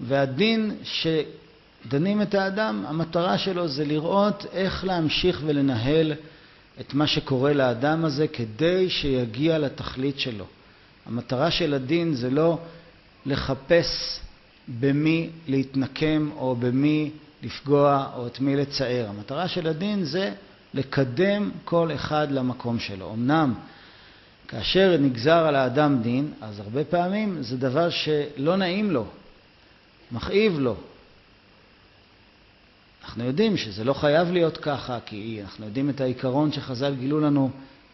והדין 0.00 0.76
שדנים 0.82 2.22
את 2.22 2.34
האדם, 2.34 2.84
המטרה 2.88 3.38
שלו 3.38 3.68
זה 3.68 3.84
לראות 3.84 4.46
איך 4.52 4.84
להמשיך 4.84 5.40
ולנהל 5.46 6.12
את 6.80 6.94
מה 6.94 7.06
שקורה 7.06 7.52
לאדם 7.52 8.04
הזה 8.04 8.28
כדי 8.28 8.90
שיגיע 8.90 9.58
לתכלית 9.58 10.18
שלו. 10.18 10.44
המטרה 11.06 11.50
של 11.50 11.74
הדין 11.74 12.14
זה 12.14 12.30
לא 12.30 12.58
לחפש 13.26 14.20
במי 14.80 15.30
להתנקם 15.48 16.30
או 16.36 16.56
במי 16.56 17.10
לפגוע 17.42 18.10
או 18.16 18.26
את 18.26 18.40
מי 18.40 18.56
לצער. 18.56 19.06
המטרה 19.08 19.48
של 19.48 19.66
הדין 19.66 20.04
זה 20.04 20.32
לקדם 20.74 21.50
כל 21.64 21.90
אחד 21.94 22.30
למקום 22.30 22.78
שלו. 22.78 23.12
אמנם 23.14 23.54
כאשר 24.48 24.96
נגזר 25.00 25.46
על 25.46 25.56
האדם 25.56 26.02
דין, 26.02 26.32
אז 26.40 26.60
הרבה 26.60 26.84
פעמים 26.84 27.42
זה 27.42 27.56
דבר 27.56 27.90
שלא 27.90 28.56
נעים 28.56 28.90
לו, 28.90 29.06
מכאיב 30.12 30.58
לו, 30.58 30.76
אנחנו 33.04 33.24
יודעים 33.24 33.56
שזה 33.56 33.84
לא 33.84 33.92
חייב 33.92 34.32
להיות 34.32 34.58
ככה, 34.58 34.98
כי 35.06 35.38
אנחנו 35.42 35.64
יודעים 35.64 35.90
את 35.90 36.00
העיקרון 36.00 36.52
שחז"ל 36.52 36.94
גילו 36.94 37.20
לנו 37.20 37.50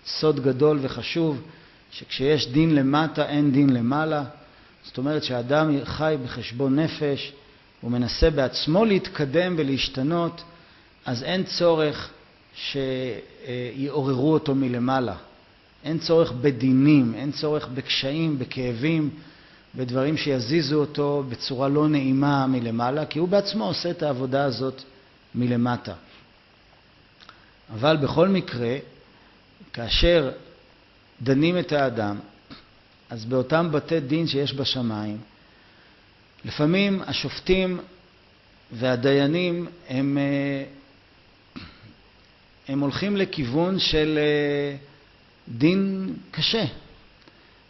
סוד 0.06 0.40
גדול 0.40 0.78
וחשוב, 0.82 1.42
שכשיש 1.90 2.48
דין 2.48 2.74
למטה 2.74 3.28
אין 3.28 3.52
דין 3.52 3.70
למעלה. 3.70 4.24
זאת 4.84 4.98
אומרת 4.98 5.24
שאדם 5.24 5.84
חי 5.84 6.16
בחשבון 6.24 6.78
נפש, 6.78 7.32
הוא 7.80 7.90
מנסה 7.90 8.30
בעצמו 8.30 8.84
להתקדם 8.84 9.54
ולהשתנות, 9.58 10.42
אז 11.06 11.22
אין 11.22 11.44
צורך 11.44 12.10
שיעוררו 12.54 14.32
אותו 14.32 14.54
מלמעלה. 14.54 15.14
אין 15.84 15.98
צורך 15.98 16.32
בדינים, 16.32 17.14
אין 17.14 17.32
צורך 17.32 17.68
בקשיים, 17.74 18.38
בכאבים, 18.38 19.10
בדברים 19.74 20.16
שיזיזו 20.16 20.80
אותו 20.80 21.24
בצורה 21.28 21.68
לא 21.68 21.88
נעימה 21.88 22.46
מלמעלה, 22.46 23.06
כי 23.06 23.18
הוא 23.18 23.28
בעצמו 23.28 23.64
עושה 23.64 23.90
את 23.90 24.02
העבודה 24.02 24.44
הזאת 24.44 24.82
מלמטה. 25.38 25.94
אבל 27.74 27.96
בכל 27.96 28.28
מקרה, 28.28 28.76
כאשר 29.72 30.30
דנים 31.22 31.58
את 31.58 31.72
האדם, 31.72 32.18
אז 33.10 33.24
באותם 33.24 33.68
בתי 33.72 34.00
דין 34.00 34.26
שיש 34.26 34.54
בשמיים, 34.54 35.18
לפעמים 36.44 37.02
השופטים 37.06 37.80
והדיינים 38.72 39.66
הם, 39.88 40.18
אה, 40.18 40.64
הם 42.68 42.80
הולכים 42.80 43.16
לכיוון 43.16 43.78
של 43.78 44.18
אה, 44.18 44.76
דין 45.48 46.14
קשה. 46.30 46.64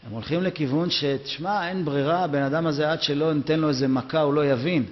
הם 0.06 0.12
הולכים 0.12 0.42
לכיוון 0.42 0.90
שתשמע, 0.90 1.68
אין 1.68 1.84
ברירה, 1.84 2.24
הבן 2.24 2.42
אדם 2.42 2.66
הזה 2.66 2.92
עד 2.92 3.02
שלא 3.02 3.32
ניתן 3.32 3.60
לו 3.60 3.68
איזה 3.68 3.88
מכה 3.88 4.20
הוא 4.20 4.34
לא 4.34 4.46
יבין. 4.46 4.84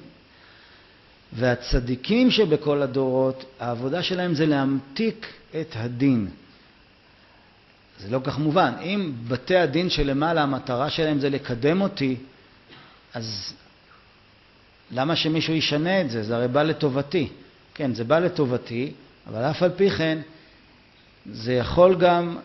והצדיקים 1.37 2.31
שבכל 2.31 2.83
הדורות, 2.83 3.45
העבודה 3.61 4.03
שלהם 4.03 4.35
זה 4.35 4.47
להמתיק 4.47 5.27
את 5.61 5.73
הדין. 5.75 6.29
זה 7.99 8.11
לא 8.11 8.21
כך 8.25 8.39
מובן. 8.39 8.73
אם 8.83 9.13
בתי 9.29 9.57
הדין 9.57 9.91
שלמעלה 9.91 10.43
המטרה 10.43 10.91
שלהם 10.91 11.19
זה 11.19 11.31
לקדם 11.31 11.81
אותי, 11.81 12.17
אז 13.15 13.53
למה 14.93 15.17
שמישהו 15.17 15.55
ישנה 15.55 16.01
את 16.01 16.11
זה? 16.11 16.23
זה 16.23 16.37
הרי 16.37 16.49
בא 16.49 16.63
לטובתי. 16.63 17.29
כן, 17.75 17.95
זה 17.95 18.05
בא 18.05 18.19
לטובתי, 18.19 18.93
אבל 19.27 19.43
אף 19.43 19.63
על 19.63 19.71
פי 19.77 19.91
כן 19.91 20.19
זה 21.33 21.53
יכול 21.53 21.97
גם 21.97 22.37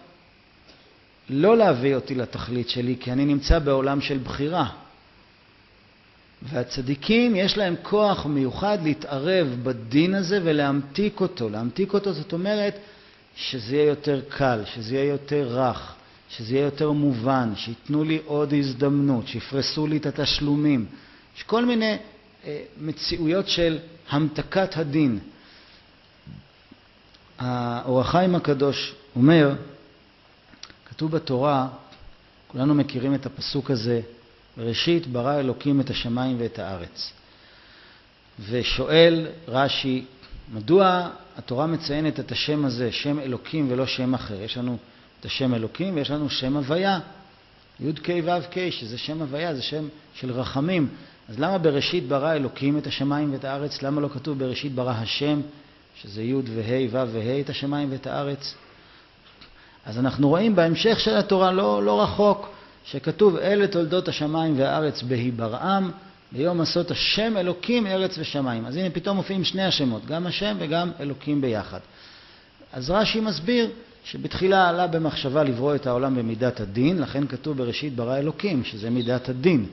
לא 1.30 1.58
להביא 1.58 1.96
אותי 1.96 2.16
לתכלית 2.16 2.70
שלי, 2.70 2.96
כי 3.00 3.12
אני 3.12 3.26
נמצא 3.26 3.60
בעולם 3.60 4.02
של 4.02 4.18
בחירה. 4.18 4.70
והצדיקים 6.42 7.36
יש 7.36 7.58
להם 7.58 7.76
כוח 7.82 8.26
מיוחד 8.26 8.78
להתערב 8.84 9.48
בדין 9.64 10.16
הזה 10.16 10.40
ולהמתיק 10.44 11.22
אותו. 11.22 11.50
להמתיק 11.50 11.94
אותו 11.94 12.14
זאת 12.14 12.34
אומרת 12.34 12.78
שזה 13.36 13.76
יהיה 13.76 13.88
יותר 13.88 14.22
קל, 14.30 14.62
שזה 14.66 14.96
יהיה 14.96 15.06
יותר 15.06 15.48
רך, 15.50 15.94
שזה 16.30 16.56
יהיה 16.56 16.66
יותר 16.66 16.92
מובן, 16.92 17.54
שייתנו 17.56 18.04
לי 18.04 18.20
עוד 18.26 18.54
הזדמנות, 18.54 19.28
שיפרסו 19.28 19.88
לי 19.88 19.98
את 19.98 20.06
התשלומים. 20.06 20.86
יש 21.38 21.44
כל 21.44 21.66
מיני 21.66 21.98
אה, 22.46 22.62
מציאויות 22.82 23.48
של 23.48 23.80
המתקת 24.10 24.78
הדין. 24.78 25.20
האור 27.40 28.02
החיים 28.02 28.36
הקדוש 28.36 28.96
אומר, 29.16 29.56
כתוב 30.90 31.12
בתורה, 31.12 31.68
כולנו 32.48 32.74
מכירים 32.76 33.16
את 33.16 33.26
הפסוק 33.26 33.72
הזה, 33.72 34.02
בראשית 34.58 35.08
ברא 35.08 35.40
אלוקים 35.40 35.82
את 35.82 35.90
השמיים 35.90 36.38
ואת 36.40 36.60
הארץ. 36.60 37.14
ושואל 38.50 39.28
רש"י, 39.48 40.06
מדוע 40.54 41.10
התורה 41.38 41.68
מציינת 41.68 42.20
את 42.20 42.32
השם 42.32 42.66
הזה, 42.66 42.92
שם 42.92 43.20
אלוקים 43.20 43.72
ולא 43.72 43.86
שם 43.86 44.14
אחר? 44.14 44.42
יש 44.42 44.58
לנו 44.58 44.78
את 45.20 45.26
השם 45.26 45.54
אלוקים 45.54 45.96
ויש 45.96 46.12
לנו 46.12 46.30
שם 46.30 46.58
הוויה, 46.58 47.00
י"ק 47.80 48.10
ו"ק, 48.24 48.70
שזה 48.70 48.98
שם 48.98 49.22
הוויה, 49.22 49.56
זה 49.56 49.62
שם 49.62 49.88
של 50.14 50.32
רחמים. 50.32 50.90
אז 51.30 51.40
למה 51.40 51.58
בראשית 51.58 52.08
ברא 52.08 52.34
אלוקים 52.34 52.78
את 52.78 52.88
השמיים 52.88 53.34
ואת 53.34 53.46
הארץ? 53.46 53.82
למה 53.82 54.02
לא 54.02 54.10
כתוב 54.14 54.40
בראשית 54.40 54.76
ברא 54.76 54.92
השם, 54.92 55.42
שזה 56.02 56.24
י' 56.24 56.34
וה' 56.34 57.06
ו' 57.06 57.14
וה' 57.14 57.40
את 57.40 57.50
השמיים 57.50 57.92
ואת 57.92 58.08
הארץ? 58.08 58.56
אז 59.86 60.00
אנחנו 60.00 60.30
רואים 60.30 60.56
בהמשך 60.56 61.00
של 61.00 61.18
התורה, 61.18 61.52
לא, 61.52 61.84
לא 61.84 62.04
רחוק, 62.04 62.50
שכתוב 62.86 63.36
אלה 63.36 63.68
תולדות 63.68 64.08
השמיים 64.08 64.60
והארץ 64.60 65.02
בהיברעם, 65.02 65.92
ביום 66.32 66.62
עשות 66.62 66.92
השם 66.92 67.38
אלוקים 67.38 67.88
ארץ 67.88 68.18
ושמיים. 68.18 68.66
אז 68.66 68.76
הנה 68.76 68.90
פתאום 68.90 69.18
מופיעים 69.18 69.44
שני 69.44 69.64
השמות, 69.64 70.06
גם 70.06 70.28
השם 70.28 70.58
וגם 70.60 70.92
אלוקים 71.00 71.42
ביחד. 71.42 71.80
אז 72.74 72.90
רש"י 72.90 73.20
מסביר 73.20 73.70
שבתחילה 74.04 74.70
עלה 74.70 74.88
במחשבה 74.88 75.44
לברוא 75.44 75.76
את 75.76 75.88
העולם 75.88 76.16
במידת 76.16 76.60
הדין, 76.60 77.02
לכן 77.02 77.28
כתוב 77.28 77.58
בראשית 77.58 77.96
ברא 77.96 78.18
אלוקים, 78.18 78.64
שזה 78.64 78.90
מידת 78.90 79.30
הדין. 79.30 79.66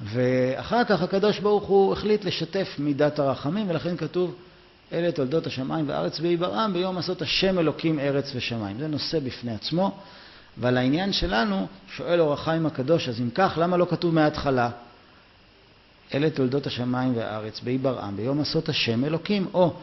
ואחר 0.00 0.84
כך 0.84 1.02
הקדוש 1.02 1.38
ברוך 1.38 1.64
הוא 1.64 1.92
החליט 1.92 2.24
לשתף 2.24 2.68
מידת 2.78 3.18
הרחמים, 3.18 3.70
ולכן 3.70 3.96
כתוב 3.96 4.34
אלה 4.92 5.12
תולדות 5.12 5.46
השמיים 5.46 5.88
והארץ 5.88 6.20
ויברעם 6.20 6.72
ביום 6.72 6.98
עשות 6.98 7.22
השם 7.22 7.58
אלוקים 7.58 7.98
ארץ 7.98 8.32
ושמיים. 8.34 8.78
זה 8.78 8.88
נושא 8.88 9.18
בפני 9.20 9.54
עצמו, 9.54 9.98
ועל 10.58 10.76
העניין 10.76 11.12
שלנו 11.12 11.66
שואל 11.96 12.20
אור 12.20 12.32
החיים 12.32 12.66
הקדוש, 12.66 13.08
אז 13.08 13.20
אם 13.20 13.30
כך, 13.34 13.52
למה 13.56 13.76
לא 13.76 13.86
כתוב 13.90 14.14
מההתחלה? 14.14 14.70
אלה 16.14 16.30
תולדות 16.30 16.66
השמיים 16.66 17.16
והארץ 17.16 17.60
ביברעם 17.60 18.16
ביום 18.16 18.40
עשות 18.40 18.68
השם 18.68 19.04
אלוקים, 19.04 19.46
או 19.54 19.74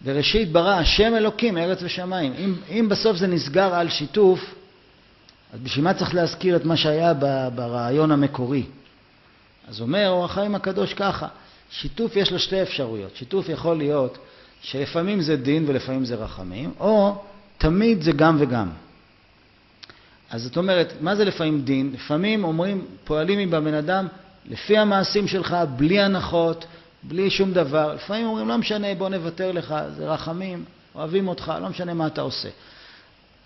בראשית 0.00 0.52
ברא 0.52 0.74
השם 0.74 1.14
אלוקים 1.14 1.58
ארץ 1.58 1.78
ושמיים. 1.82 2.32
אם, 2.38 2.54
אם 2.70 2.88
בסוף 2.88 3.16
זה 3.16 3.26
נסגר 3.26 3.74
על 3.74 3.88
שיתוף, 3.88 4.54
אז 5.52 5.60
בשביל 5.60 5.84
מה 5.84 5.94
צריך 5.94 6.14
להזכיר 6.14 6.56
את 6.56 6.64
מה 6.64 6.76
שהיה 6.76 7.14
ברעיון 7.54 8.12
המקורי? 8.12 8.62
אז 9.68 9.80
אומר 9.80 10.08
אור 10.08 10.24
החיים 10.24 10.54
הקדוש 10.54 10.94
ככה, 10.94 11.28
שיתוף 11.70 12.16
יש 12.16 12.32
לו 12.32 12.38
שתי 12.38 12.62
אפשרויות. 12.62 13.16
שיתוף 13.16 13.48
יכול 13.48 13.76
להיות 13.76 14.18
שלפעמים 14.62 15.20
זה 15.20 15.36
דין 15.36 15.64
ולפעמים 15.66 16.04
זה 16.04 16.14
רחמים, 16.14 16.72
או 16.80 17.22
תמיד 17.58 18.02
זה 18.02 18.12
גם 18.12 18.36
וגם. 18.40 18.68
אז 20.30 20.42
זאת 20.42 20.56
אומרת, 20.56 20.92
מה 21.00 21.16
זה 21.16 21.24
לפעמים 21.24 21.60
דין? 21.60 21.90
לפעמים 21.94 22.44
אומרים, 22.44 22.86
פועלים 23.04 23.38
עם 23.38 23.54
הבן 23.54 23.74
אדם 23.74 24.06
לפי 24.50 24.78
המעשים 24.78 25.28
שלך, 25.28 25.56
בלי 25.76 26.00
הנחות, 26.00 26.64
בלי 27.02 27.30
שום 27.30 27.52
דבר. 27.52 27.94
לפעמים 27.94 28.26
אומרים, 28.26 28.48
לא 28.48 28.58
משנה, 28.58 28.94
בוא 28.94 29.08
נוותר 29.08 29.52
לך, 29.52 29.74
זה 29.96 30.08
רחמים, 30.08 30.64
אוהבים 30.94 31.28
אותך, 31.28 31.52
לא 31.62 31.68
משנה 31.68 31.94
מה 31.94 32.06
אתה 32.06 32.20
עושה. 32.20 32.48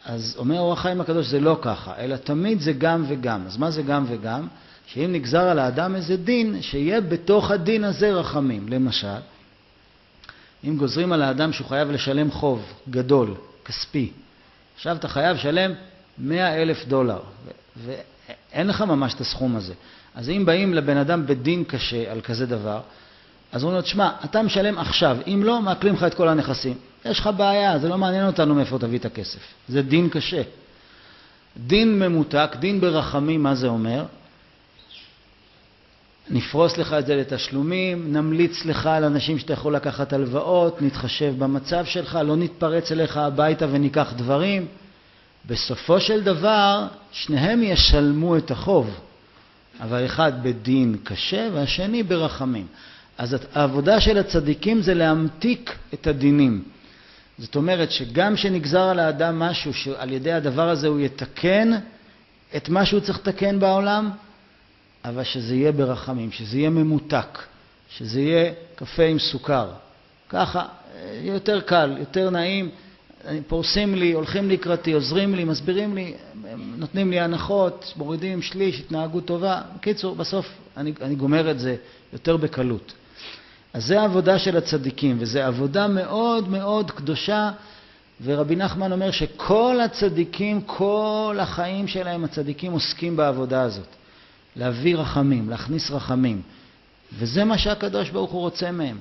אז 0.04 0.34
אומר 0.38 0.58
אור 0.58 0.72
החיים 0.72 1.00
הקדוש, 1.00 1.26
זה 1.26 1.40
לא 1.40 1.58
ככה, 1.62 1.94
אלא 1.98 2.16
תמיד 2.16 2.60
זה 2.60 2.72
גם 2.72 3.04
וגם. 3.08 3.46
אז 3.46 3.56
מה 3.56 3.70
זה 3.70 3.82
גם 3.82 4.04
וגם? 4.08 4.48
שאם 4.86 5.12
נגזר 5.12 5.42
על 5.42 5.58
האדם 5.58 5.96
איזה 5.96 6.16
דין, 6.16 6.62
שיהיה 6.62 7.00
בתוך 7.00 7.50
הדין 7.50 7.84
הזה 7.84 8.12
רחמים. 8.12 8.68
למשל, 8.68 9.08
אם 10.64 10.76
גוזרים 10.76 11.12
על 11.12 11.22
האדם 11.22 11.52
שהוא 11.52 11.66
חייב 11.66 11.90
לשלם 11.90 12.30
חוב 12.30 12.72
גדול, 12.90 13.34
כספי, 13.64 14.10
עכשיו 14.76 14.96
אתה 14.96 15.08
חייב 15.08 15.36
לשלם 15.36 15.72
100 16.20 16.62
אלף 16.62 16.86
דולר, 16.86 17.20
ואין 17.84 18.66
לך 18.66 18.80
ממש 18.80 19.14
את 19.14 19.20
הסכום 19.20 19.56
הזה. 19.56 19.74
אז 20.14 20.30
אם 20.30 20.42
באים 20.46 20.74
לבן 20.74 20.96
אדם 20.96 21.26
בדין 21.26 21.64
קשה 21.64 22.12
על 22.12 22.20
כזה 22.20 22.46
דבר, 22.46 22.80
אז 23.52 23.62
אומרים 23.62 23.76
לו, 23.76 23.82
תשמע, 23.82 24.10
אתה 24.24 24.42
משלם 24.42 24.78
עכשיו, 24.78 25.16
אם 25.26 25.42
לא, 25.44 25.62
מעקלים 25.62 25.94
לך 25.94 26.02
את 26.02 26.14
כל 26.14 26.28
הנכסים. 26.28 26.74
יש 27.04 27.20
לך 27.20 27.30
בעיה, 27.36 27.78
זה 27.78 27.88
לא 27.88 27.98
מעניין 27.98 28.26
אותנו 28.26 28.54
מאיפה 28.54 28.78
תביא 28.78 28.98
את 28.98 29.04
הכסף. 29.04 29.38
זה 29.68 29.82
דין 29.82 30.08
קשה. 30.08 30.42
דין 31.66 31.98
ממותק, 31.98 32.56
דין 32.58 32.80
ברחמים, 32.80 33.42
מה 33.42 33.54
זה 33.54 33.68
אומר? 33.68 34.04
נפרוס 36.30 36.78
לך 36.78 36.92
את 36.92 37.06
זה 37.06 37.16
לתשלומים, 37.16 38.12
נמליץ 38.12 38.64
לך 38.64 38.86
על 38.86 39.04
אנשים 39.04 39.38
שאתה 39.38 39.52
יכול 39.52 39.74
לקחת 39.74 40.12
הלוואות, 40.12 40.82
נתחשב 40.82 41.34
במצב 41.38 41.84
שלך, 41.84 42.18
לא 42.24 42.36
נתפרץ 42.36 42.92
אליך 42.92 43.16
הביתה 43.16 43.66
וניקח 43.70 44.12
דברים. 44.16 44.66
בסופו 45.46 46.00
של 46.00 46.22
דבר, 46.22 46.86
שניהם 47.12 47.62
ישלמו 47.62 48.36
את 48.36 48.50
החוב, 48.50 49.00
אבל 49.80 50.06
אחד 50.06 50.42
בדין 50.42 50.96
קשה 51.04 51.48
והשני 51.52 52.02
ברחמים. 52.02 52.66
אז 53.18 53.36
העבודה 53.54 54.00
של 54.00 54.18
הצדיקים 54.18 54.82
זה 54.82 54.94
להמתיק 54.94 55.76
את 55.94 56.06
הדינים. 56.06 56.64
זאת 57.38 57.56
אומרת 57.56 57.90
שגם 57.90 58.36
שנגזר 58.36 58.82
על 58.82 58.98
האדם 58.98 59.38
משהו 59.38 59.74
שעל 59.74 60.12
ידי 60.12 60.32
הדבר 60.32 60.68
הזה 60.68 60.88
הוא 60.88 61.00
יתקן 61.00 61.72
את 62.56 62.68
מה 62.68 62.84
שהוא 62.84 63.00
צריך 63.00 63.18
לתקן 63.18 63.60
בעולם, 63.60 64.10
אבל 65.04 65.24
שזה 65.24 65.54
יהיה 65.54 65.72
ברחמים, 65.72 66.32
שזה 66.32 66.58
יהיה 66.58 66.70
ממותק, 66.70 67.38
שזה 67.90 68.20
יהיה 68.20 68.52
קפה 68.74 69.02
עם 69.02 69.18
סוכר. 69.18 69.68
ככה, 70.28 70.66
יותר 71.22 71.60
קל, 71.60 71.96
יותר 71.98 72.30
נעים, 72.30 72.70
פורסים 73.46 73.94
לי, 73.94 74.12
הולכים 74.12 74.50
לקראתי, 74.50 74.92
עוזרים 74.92 75.34
לי, 75.34 75.44
מסבירים 75.44 75.94
לי, 75.94 76.14
נותנים 76.76 77.10
לי 77.10 77.20
הנחות, 77.20 77.92
מורידים 77.96 78.42
שליש, 78.42 78.80
התנהגות 78.80 79.24
טובה. 79.24 79.60
בקיצור, 79.76 80.14
בסוף 80.14 80.46
אני, 80.76 80.92
אני 81.02 81.14
גומר 81.14 81.50
את 81.50 81.58
זה 81.58 81.76
יותר 82.12 82.36
בקלות. 82.36 82.92
אז 83.72 83.86
זה 83.86 84.00
העבודה 84.00 84.38
של 84.38 84.56
הצדיקים, 84.56 85.16
וזו 85.20 85.40
עבודה 85.40 85.88
מאוד 85.88 86.48
מאוד 86.48 86.90
קדושה, 86.90 87.50
ורבי 88.24 88.56
נחמן 88.56 88.92
אומר 88.92 89.10
שכל 89.10 89.80
הצדיקים, 89.84 90.60
כל 90.60 91.38
החיים 91.40 91.88
שלהם, 91.88 92.24
הצדיקים 92.24 92.72
עוסקים 92.72 93.16
בעבודה 93.16 93.62
הזאת. 93.62 93.88
להביא 94.56 94.96
רחמים, 94.96 95.50
להכניס 95.50 95.90
רחמים. 95.90 96.42
וזה 97.18 97.44
מה 97.44 97.58
שהקדוש 97.58 98.10
ברוך 98.10 98.30
הוא 98.30 98.40
רוצה 98.40 98.70
מהם. 98.70 98.98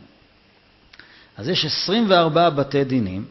אז 1.38 1.50
יש 1.50 1.66
24 1.66 2.50
בתי 2.50 2.84
דינים, 2.84 3.26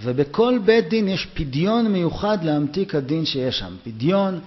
ובכל 0.00 0.58
בית 0.64 0.88
דין 0.88 1.08
יש 1.08 1.26
פדיון 1.26 1.92
מיוחד 1.92 2.44
להמתיק 2.44 2.94
הדין 2.94 3.24
שיש 3.24 3.58
שם. 3.58 3.76
פדיון 3.84 4.40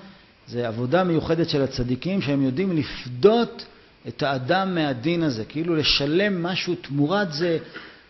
זה 0.47 0.67
עבודה 0.67 1.03
מיוחדת 1.03 1.49
של 1.49 1.62
הצדיקים 1.62 2.21
שהם 2.21 2.41
יודעים 2.41 2.77
לפדות 2.77 3.65
את 4.07 4.23
האדם 4.23 4.75
מהדין 4.75 5.23
הזה, 5.23 5.45
כאילו 5.45 5.75
לשלם 5.75 6.43
משהו 6.43 6.75
תמורת 6.75 7.33
זה, 7.33 7.57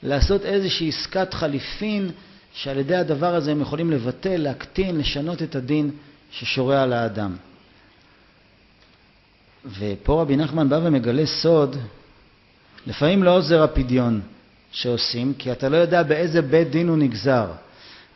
לעשות 0.03 0.45
איזושהי 0.45 0.89
עסקת 0.89 1.33
חליפין, 1.33 2.09
שעל 2.53 2.77
ידי 2.77 2.95
הדבר 2.95 3.35
הזה 3.35 3.51
הם 3.51 3.61
יכולים 3.61 3.91
לבטל, 3.91 4.37
להקטין, 4.37 4.97
לשנות 4.97 5.41
את 5.41 5.55
הדין 5.55 5.91
ששורע 6.31 6.81
על 6.81 6.93
האדם. 6.93 7.35
ופה 9.79 10.21
רבי 10.21 10.35
נחמן 10.35 10.69
בא 10.69 10.79
ומגלה 10.83 11.25
סוד, 11.25 11.75
לפעמים 12.87 13.23
לא 13.23 13.37
עוזר 13.37 13.63
הפדיון 13.63 14.21
שעושים, 14.71 15.33
כי 15.37 15.51
אתה 15.51 15.69
לא 15.69 15.77
יודע 15.77 16.03
באיזה 16.03 16.41
בית 16.41 16.69
דין 16.69 16.87
הוא 16.87 16.97
נגזר. 16.97 17.47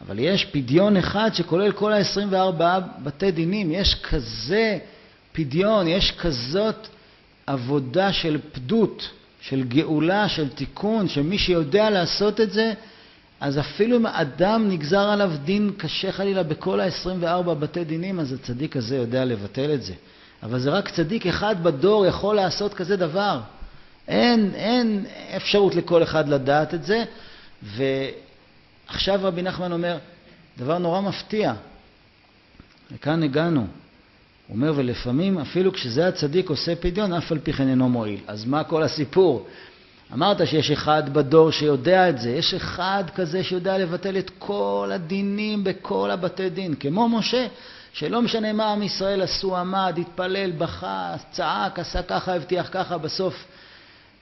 אבל 0.07 0.19
יש 0.19 0.45
פדיון 0.45 0.97
אחד 0.97 1.29
שכולל 1.33 1.71
כל 1.71 1.93
ה-24 1.93 2.61
בתי 3.03 3.31
דינים, 3.31 3.71
יש 3.71 3.95
כזה 3.95 4.77
פדיון, 5.31 5.87
יש 5.87 6.11
כזאת 6.11 6.87
עבודה 7.47 8.13
של 8.13 8.39
פדות, 8.51 9.09
של 9.41 9.63
גאולה, 9.63 10.29
של 10.29 10.49
תיקון, 10.49 11.07
שמי 11.07 11.37
שיודע 11.37 11.89
לעשות 11.89 12.41
את 12.41 12.51
זה, 12.51 12.73
אז 13.39 13.59
אפילו 13.59 13.97
אם 13.97 14.05
אדם 14.05 14.69
נגזר 14.69 15.09
עליו 15.09 15.31
דין 15.43 15.71
קשה 15.77 16.11
חלילה 16.11 16.43
בכל 16.43 16.79
ה-24 16.79 17.53
בתי 17.53 17.83
דינים, 17.83 18.19
אז 18.19 18.33
הצדיק 18.33 18.77
הזה 18.77 18.95
יודע 18.95 19.25
לבטל 19.25 19.73
את 19.73 19.83
זה. 19.83 19.93
אבל 20.43 20.59
זה 20.59 20.69
רק 20.69 20.89
צדיק 20.89 21.27
אחד 21.27 21.63
בדור 21.63 22.05
יכול 22.05 22.35
לעשות 22.35 22.73
כזה 22.73 22.95
דבר. 22.95 23.39
אין, 24.11 24.51
אין 24.55 25.05
אפשרות 25.35 25.75
לכל 25.75 26.03
אחד 26.03 26.29
לדעת 26.29 26.73
את 26.73 26.83
זה. 26.83 27.03
ועכשיו 27.63 29.19
רבי 29.23 29.41
נחמן 29.41 29.71
אומר, 29.71 29.97
דבר 30.57 30.77
נורא 30.77 31.01
מפתיע, 31.01 31.53
וכאן 32.91 33.23
הגענו. 33.23 33.59
הוא 33.59 34.55
אומר, 34.55 34.73
ולפעמים 34.75 35.37
אפילו 35.37 35.73
כשזה 35.73 36.07
הצדיק 36.07 36.49
עושה 36.49 36.75
פדיון, 36.75 37.13
אף 37.13 37.31
על 37.31 37.39
פי 37.39 37.53
כן 37.53 37.67
אינו 37.67 37.89
מועיל. 37.89 38.19
אז 38.27 38.45
מה 38.45 38.63
כל 38.63 38.83
הסיפור? 38.83 39.47
אמרת 40.13 40.47
שיש 40.47 40.71
אחד 40.71 41.13
בדור 41.13 41.51
שיודע 41.51 42.09
את 42.09 42.19
זה, 42.21 42.29
יש 42.29 42.53
אחד 42.53 43.03
כזה 43.15 43.43
שיודע 43.43 43.77
לבטל 43.77 44.17
את 44.17 44.31
כל 44.39 44.91
הדינים 44.93 45.63
בכל 45.63 46.11
הבתי 46.11 46.49
דין, 46.49 46.75
כמו 46.75 47.09
משה, 47.09 47.47
שלא 47.93 48.21
משנה 48.21 48.53
מה 48.53 48.71
עם 48.71 48.83
ישראל 48.83 49.21
עשו, 49.21 49.57
עמד, 49.57 49.97
התפלל, 50.01 50.51
בכה, 50.51 51.15
צעק, 51.31 51.79
עשה 51.79 52.03
ככה, 52.03 52.35
הבטיח 52.35 52.69
ככה, 52.71 52.97
בסוף 52.97 53.45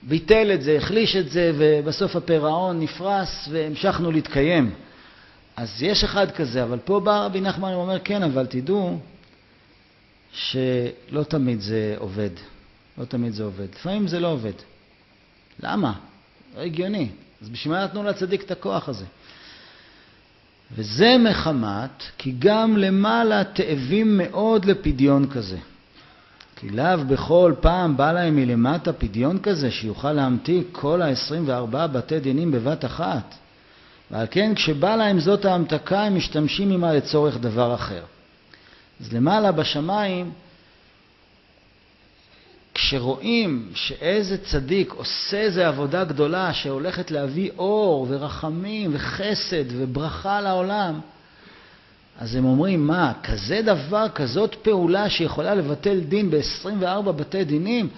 ביטל 0.02 0.50
את 0.54 0.62
זה, 0.62 0.76
החליש 0.76 1.16
את 1.16 1.30
זה, 1.30 1.52
ובסוף 1.58 2.16
הפירעון 2.16 2.80
נפרס 2.80 3.48
והמשכנו 3.50 4.10
להתקיים. 4.10 4.74
אז 5.56 5.82
יש 5.82 6.04
אחד 6.04 6.30
כזה, 6.30 6.62
אבל 6.62 6.78
פה 6.78 7.00
בא 7.00 7.24
רבי 7.24 7.40
נחמן 7.40 7.74
ואומר, 7.74 7.98
כן, 8.04 8.22
אבל 8.22 8.46
תדעו 8.46 8.98
שלא 10.32 11.22
תמיד 11.28 11.60
זה 11.60 11.94
עובד. 11.98 12.30
לא 12.98 13.04
תמיד 13.04 13.32
זה 13.32 13.44
עובד. 13.44 13.66
לפעמים 13.74 14.08
זה 14.08 14.20
לא 14.20 14.28
עובד. 14.28 14.52
למה? 15.62 15.92
לא 16.56 16.60
הגיוני. 16.60 17.08
אז 17.42 17.48
בשביל 17.48 17.74
מה 17.74 17.84
נתנו 17.84 18.02
לצדיק 18.02 18.42
את 18.42 18.50
הכוח 18.50 18.88
הזה? 18.88 19.04
וזה 20.74 21.16
מחמת 21.30 22.02
כי 22.18 22.34
גם 22.38 22.76
למעלה 22.76 23.44
תאבים 23.44 24.18
מאוד 24.18 24.64
לפדיון 24.64 25.30
כזה. 25.30 25.58
כי 26.60 26.70
לאו 26.70 27.04
בכל 27.08 27.54
פעם 27.60 27.96
בא 27.96 28.12
להם 28.12 28.36
מלמטה 28.36 28.92
פדיון 28.92 29.38
כזה 29.38 29.70
שיוכל 29.70 30.12
להמתיק 30.12 30.66
כל 30.72 31.02
ה-24 31.02 31.86
בתי 31.86 32.20
דינים 32.20 32.50
בבת 32.50 32.84
אחת. 32.84 33.34
ועל 34.10 34.26
כן 34.30 34.54
כשבא 34.54 34.96
להם 34.96 35.20
זאת 35.20 35.44
ההמתקה 35.44 36.02
הם 36.02 36.16
משתמשים 36.16 36.70
עמה 36.70 36.92
לצורך 36.92 37.38
דבר 37.38 37.74
אחר. 37.74 38.02
אז 39.00 39.12
למעלה 39.12 39.52
בשמיים 39.52 40.30
כשרואים 42.74 43.70
שאיזה 43.74 44.38
צדיק 44.38 44.92
עושה 44.92 45.40
איזו 45.40 45.62
עבודה 45.62 46.04
גדולה 46.04 46.52
שהולכת 46.52 47.10
להביא 47.10 47.50
אור 47.58 48.06
ורחמים 48.10 48.90
וחסד 48.94 49.64
וברכה 49.68 50.40
לעולם, 50.40 51.00
אז 52.20 52.34
הם 52.34 52.44
אומרים, 52.44 52.86
מה, 52.86 53.12
כזה 53.22 53.62
דבר, 53.64 54.06
כזאת 54.14 54.54
פעולה 54.54 55.10
שיכולה 55.10 55.54
לבטל 55.54 56.00
דין 56.00 56.30
ב-24 56.30 57.12
בתי 57.12 57.44
דינים? 57.44 57.88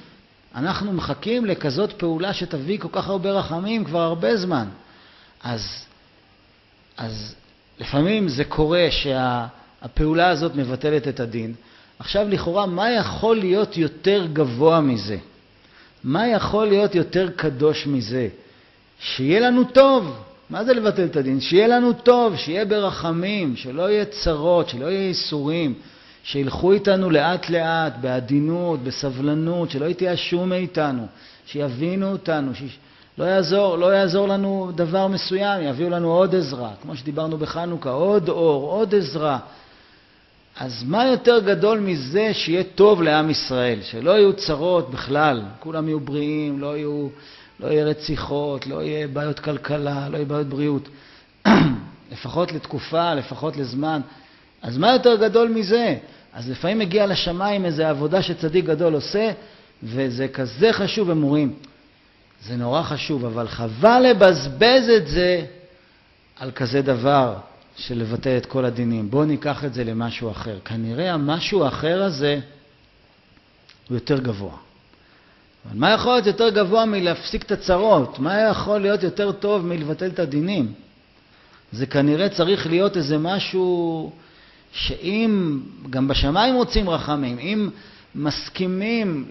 אנחנו 0.55 0.93
מחכים 0.93 1.45
לכזאת 1.45 1.93
פעולה 1.93 2.33
שתביא 2.33 2.79
כל 2.79 2.89
כך 2.93 3.09
הרבה 3.09 3.31
רחמים 3.31 3.85
כבר 3.85 4.01
הרבה 4.01 4.37
זמן. 4.37 4.69
אז, 5.43 5.85
אז 6.97 7.35
לפעמים 7.81 8.29
זה 8.29 8.45
קורה 8.45 8.87
שהפעולה 8.91 10.29
הזאת 10.29 10.55
מבטלת 10.55 11.09
את 11.09 11.21
הדין, 11.21 11.55
עכשיו 11.99 12.29
לכאורה, 12.29 12.67
מה 12.67 12.91
יכול 12.91 13.37
להיות 13.37 13.77
יותר 13.77 14.27
גבוה 14.33 14.81
מזה? 14.81 15.17
מה 16.05 16.29
יכול 16.29 16.67
להיות 16.67 16.95
יותר 16.95 17.31
קדוש 17.37 17.87
מזה? 17.87 18.29
שיהיה 19.01 19.41
לנו 19.41 19.65
טוב. 19.65 20.23
מה 20.53 20.65
זה 20.65 20.75
לבטל 20.75 21.05
את 21.05 21.17
הדין? 21.17 21.41
שיהיה 21.41 21.67
לנו 21.67 21.93
טוב, 21.93 22.37
שיהיה 22.37 22.65
ברחמים, 22.65 23.57
שלא 23.57 23.91
יהיה 23.91 24.05
צרות, 24.05 24.69
שלא 24.69 24.87
יהיה 24.87 25.07
ייסורים, 25.09 25.75
שילכו 26.23 26.73
איתנו 26.73 27.11
לאט 27.11 27.51
לאט, 27.51 27.93
בעדינות, 28.01 28.83
בסבלנות, 28.83 29.71
שלא 29.71 29.85
יתייאשו 29.85 30.47
מאיתנו, 30.47 31.07
שיבינו 31.47 32.12
אותנו, 32.12 32.53
שלא 32.55 33.25
יעזור, 33.25 33.77
לא 33.77 33.87
יעזור 33.87 34.29
לנו 34.29 34.71
דבר 34.75 35.09
מסוים, 35.09 35.62
יביאו 35.62 35.91
לנו 35.91 36.12
עוד 36.12 36.35
עזרה, 36.35 36.71
כמו 36.83 36.97
שדיברנו 36.97 37.38
בחנוכה, 37.38 37.91
עוד 37.91 38.29
אור, 38.29 38.71
עוד 38.71 38.95
עזרה. 38.95 39.38
אז 40.61 40.85
מה 40.87 41.07
יותר 41.07 41.38
גדול 41.38 41.81
מזה 41.81 42.35
שיהיה 42.35 42.65
טוב 42.65 43.03
לעם 43.03 43.31
ישראל, 43.31 43.79
שלא 43.83 44.11
יהיו 44.11 44.33
צרות 44.33 44.91
בכלל, 44.91 45.43
כולם 45.61 45.88
יהיו 45.88 46.01
בריאים, 46.01 46.61
לא, 46.61 46.77
יהיו, 46.77 47.09
לא 47.62 47.68
יהיה 47.68 47.85
רציחות, 47.85 48.66
לא 48.66 48.83
יהיה 48.83 49.09
בעיות 49.09 49.40
כלכלה, 49.40 50.09
לא 50.09 50.16
יהיה 50.16 50.27
בעיות 50.27 50.46
בריאות, 50.46 50.88
לפחות 52.12 52.53
לתקופה, 52.53 53.14
לפחות 53.14 53.57
לזמן. 53.57 54.01
אז 54.62 54.79
מה 54.79 54.92
יותר 54.92 55.16
גדול 55.16 55.48
מזה? 55.48 55.96
אז 56.33 56.51
לפעמים 56.51 56.79
מגיע 56.79 57.07
לשמיים 57.07 57.64
איזו 57.64 57.85
עבודה 57.85 58.22
שצדיק 58.22 58.64
גדול 58.64 58.94
עושה, 58.94 59.31
וזה 59.83 60.29
כזה 60.29 60.72
חשוב, 60.72 61.11
הם 61.11 61.22
אומרים, 61.22 61.55
זה 62.44 62.57
נורא 62.57 62.83
חשוב, 62.83 63.25
אבל 63.25 63.48
חבל 63.48 64.07
לבזבז 64.11 64.88
את 64.96 65.07
זה 65.07 65.44
על 66.38 66.51
כזה 66.51 66.83
דבר. 66.83 67.37
של 67.77 67.98
לבטל 67.98 68.37
את 68.37 68.46
כל 68.46 68.64
הדינים. 68.64 69.11
בואו 69.11 69.25
ניקח 69.25 69.64
את 69.64 69.75
זה 69.75 69.85
למשהו 69.85 70.31
אחר. 70.31 70.59
כנראה 70.64 71.12
המשהו 71.12 71.64
האחר 71.64 72.03
הזה 72.03 72.40
הוא 73.88 73.96
יותר 73.96 74.18
גבוה. 74.18 74.57
אבל 75.66 75.79
מה 75.79 75.90
יכול 75.90 76.12
להיות 76.12 76.27
יותר 76.27 76.48
גבוה 76.48 76.85
מלהפסיק 76.85 77.42
את 77.42 77.53
הצרות? 77.53 78.18
מה 78.18 78.40
יכול 78.40 78.81
להיות 78.81 79.03
יותר 79.03 79.33
טוב 79.33 79.66
מלבטל 79.66 80.07
את 80.07 80.18
הדינים? 80.18 80.72
זה 81.72 81.87
כנראה 81.87 82.29
צריך 82.29 82.66
להיות 82.66 82.96
איזה 82.96 83.18
משהו 83.18 84.11
שאם, 84.72 85.61
גם 85.90 86.09
בשמיים 86.09 86.55
רוצים 86.55 86.90
רחמים, 86.90 87.38
אם 87.38 87.70
מסכימים 88.14 89.25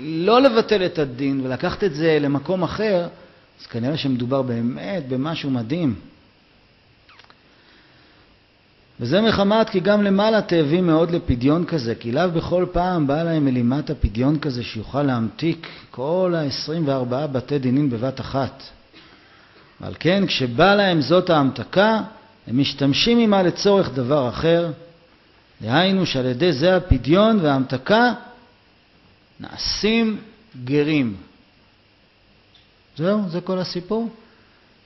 לא 0.00 0.42
לבטל 0.42 0.86
את 0.86 0.98
הדין 0.98 1.40
ולקחת 1.40 1.84
את 1.84 1.94
זה 1.94 2.18
למקום 2.20 2.62
אחר, 2.62 3.08
אז 3.60 3.66
כנראה 3.66 3.96
שמדובר 3.96 4.42
באמת 4.42 5.08
במשהו 5.08 5.50
מדהים. 5.50 5.94
וזה 9.02 9.20
מחמת 9.20 9.70
כי 9.70 9.80
גם 9.80 10.02
למעלה 10.02 10.42
תאבים 10.42 10.86
מאוד 10.86 11.10
לפדיון 11.10 11.64
כזה, 11.64 11.94
כי 11.94 12.12
לאו 12.12 12.30
בכל 12.30 12.66
פעם 12.72 13.06
בא 13.06 13.22
להם 13.22 13.44
מלימטה 13.44 13.94
פדיון 13.94 14.38
כזה 14.38 14.62
שיוכל 14.62 15.02
להמתיק 15.02 15.68
כל 15.90 16.34
ה-24 16.36 17.26
בתי 17.26 17.58
דינים 17.58 17.90
בבת 17.90 18.20
אחת. 18.20 18.62
ועל 19.80 19.94
כן, 19.98 20.26
כשבא 20.26 20.74
להם 20.74 21.00
זאת 21.00 21.30
ההמתקה, 21.30 22.00
הם 22.46 22.58
משתמשים 22.58 23.18
עמה 23.18 23.42
לצורך 23.42 23.90
דבר 23.94 24.28
אחר, 24.28 24.70
דהיינו 25.62 26.06
שעל 26.06 26.26
ידי 26.26 26.52
זה 26.52 26.76
הפדיון 26.76 27.38
וההמתקה 27.42 28.12
נעשים 29.40 30.20
גרים. 30.64 31.16
זהו, 32.96 33.28
זה 33.28 33.40
כל 33.40 33.58
הסיפור. 33.58 34.08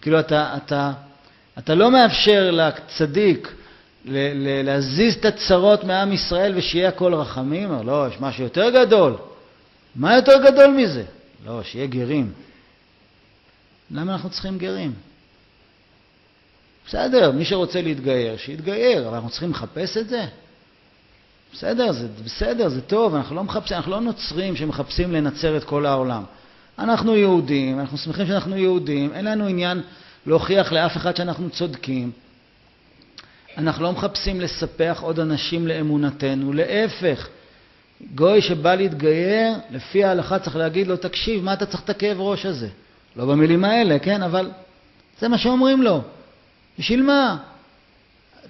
כאילו 0.01 0.21
אתה, 0.21 0.57
אתה, 0.57 0.93
אתה 1.59 1.75
לא 1.75 1.91
מאפשר 1.91 2.51
לצדיק 2.51 3.53
להזיז 4.65 5.15
את 5.15 5.25
הצרות 5.25 5.85
מעם 5.85 6.13
ישראל 6.13 6.53
ושיהיה 6.57 6.89
הכל 6.89 7.15
רחמים? 7.15 7.73
לא, 7.85 8.07
יש 8.09 8.21
משהו 8.21 8.45
יותר 8.45 8.71
גדול. 8.71 9.17
מה 9.97 10.17
יותר 10.17 10.33
גדול 10.51 10.71
מזה? 10.71 11.05
לא, 11.47 11.63
שיהיה 11.63 11.87
גרים. 11.87 12.33
למה 13.91 14.13
אנחנו 14.13 14.31
צריכים 14.31 14.59
גרים? 14.59 14.93
בסדר, 16.89 17.33
מי 17.33 17.45
שרוצה 17.45 17.83
להתגייר, 17.83 18.37
שיתגייר, 18.37 19.09
אבל 19.09 19.15
אנחנו 19.15 19.31
צריכים 19.31 19.51
לחפש 19.51 19.97
את 19.97 20.09
זה? 20.09 20.27
בסדר, 21.53 21.93
זה 21.93 22.09
בסדר, 22.25 22.69
זה 22.69 22.81
טוב, 22.81 23.15
אנחנו 23.15 23.37
לא, 23.37 23.45
מחפשים, 23.45 23.77
אנחנו 23.77 23.93
לא 23.93 24.01
נוצרים 24.01 24.57
שמחפשים 24.57 25.13
לנצר 25.13 25.57
את 25.57 25.65
כל 25.65 25.87
העולם. 25.87 26.25
אנחנו 26.79 27.17
יהודים, 27.17 27.81
אנחנו 27.81 27.99
שמחים 27.99 28.27
שאנחנו 28.27 28.57
יהודים, 28.57 29.13
אין 29.15 29.25
לנו 29.25 29.47
עניין 29.47 29.83
להוכיח 30.27 30.73
לאף 30.73 30.97
אחד 30.97 31.17
שאנחנו 31.17 31.51
צודקים. 31.51 32.11
אנחנו 33.59 33.83
לא 33.83 33.93
מחפשים 33.93 34.41
לספח 34.41 34.99
עוד 35.03 35.21
אנשים 35.21 35.67
לאמונתנו, 35.67 36.53
להפך. 36.53 37.29
גוי 38.15 38.43
שבא 38.43 38.75
להתגייר, 38.75 39.55
לפי 39.71 40.05
ההלכה 40.05 40.39
צריך 40.39 40.57
להגיד 40.57 40.87
לו, 40.87 40.97
תקשיב, 40.97 41.45
מה 41.45 41.53
אתה 41.53 41.67
צריך 41.67 41.85
את 41.85 41.91
הכאב 41.91 42.21
ראש 42.21 42.47
הזה? 42.47 42.69
לא 43.17 43.27
במילים 43.27 43.65
האלה, 43.65 43.99
כן? 43.99 44.23
אבל 44.23 44.51
זה 45.21 45.29
מה 45.29 45.39
שאומרים 45.39 45.83
לו. 45.83 46.03
בשביל 46.79 47.03
מה? 47.03 47.37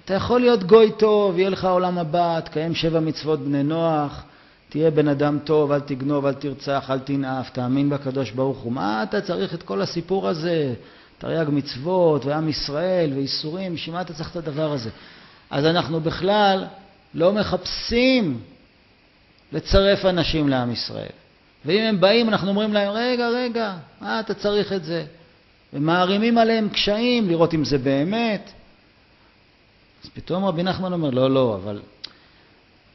אתה 0.05 0.13
יכול 0.13 0.39
להיות 0.39 0.63
גוי 0.63 0.91
טוב, 0.97 1.39
יהיה 1.39 1.49
לך 1.49 1.65
עולם 1.65 1.97
הבא, 1.97 2.39
תקיים 2.39 2.75
שבע 2.75 2.99
מצוות 2.99 3.39
בני 3.39 3.63
נוח, 3.63 4.23
תהיה 4.69 4.91
בן 4.91 5.07
אדם 5.07 5.39
טוב, 5.43 5.71
אל 5.71 5.79
תגנוב, 5.79 6.25
אל 6.25 6.33
תרצח, 6.33 6.89
אל 6.89 6.99
תנאף, 6.99 7.49
תאמין 7.49 7.89
בקדוש 7.89 8.31
ברוך 8.31 8.57
הוא. 8.57 8.71
מה 8.71 9.03
אתה 9.03 9.21
צריך 9.21 9.53
את 9.53 9.63
כל 9.63 9.81
הסיפור 9.81 10.27
הזה? 10.27 10.73
תרי"ג 11.17 11.49
מצוות 11.49 12.25
ועם 12.25 12.49
ישראל 12.49 13.11
ואיסורים, 13.15 13.73
בשביל 13.73 13.95
מה 13.95 14.01
אתה 14.01 14.13
צריך 14.13 14.31
את 14.31 14.35
הדבר 14.35 14.71
הזה? 14.71 14.89
אז 15.49 15.65
אנחנו 15.65 16.01
בכלל 16.01 16.65
לא 17.13 17.33
מחפשים 17.33 18.39
לצרף 19.51 20.05
אנשים 20.05 20.49
לעם 20.49 20.71
ישראל. 20.71 21.09
ואם 21.65 21.81
הם 21.81 21.99
באים, 21.99 22.29
אנחנו 22.29 22.49
אומרים 22.49 22.73
להם, 22.73 22.91
רגע, 22.93 23.29
רגע, 23.29 23.75
מה 24.01 24.19
אתה 24.19 24.33
צריך 24.33 24.73
את 24.73 24.83
זה? 24.83 25.05
ומערימים 25.73 26.37
עליהם 26.37 26.69
קשיים, 26.69 27.29
לראות 27.29 27.53
אם 27.53 27.65
זה 27.65 27.77
באמת. 27.77 28.51
אז 30.03 30.09
פתאום 30.13 30.45
רבי 30.45 30.63
נחמן 30.63 30.93
אומר, 30.93 31.09
לא, 31.09 31.31
לא, 31.31 31.59
אבל 31.63 31.81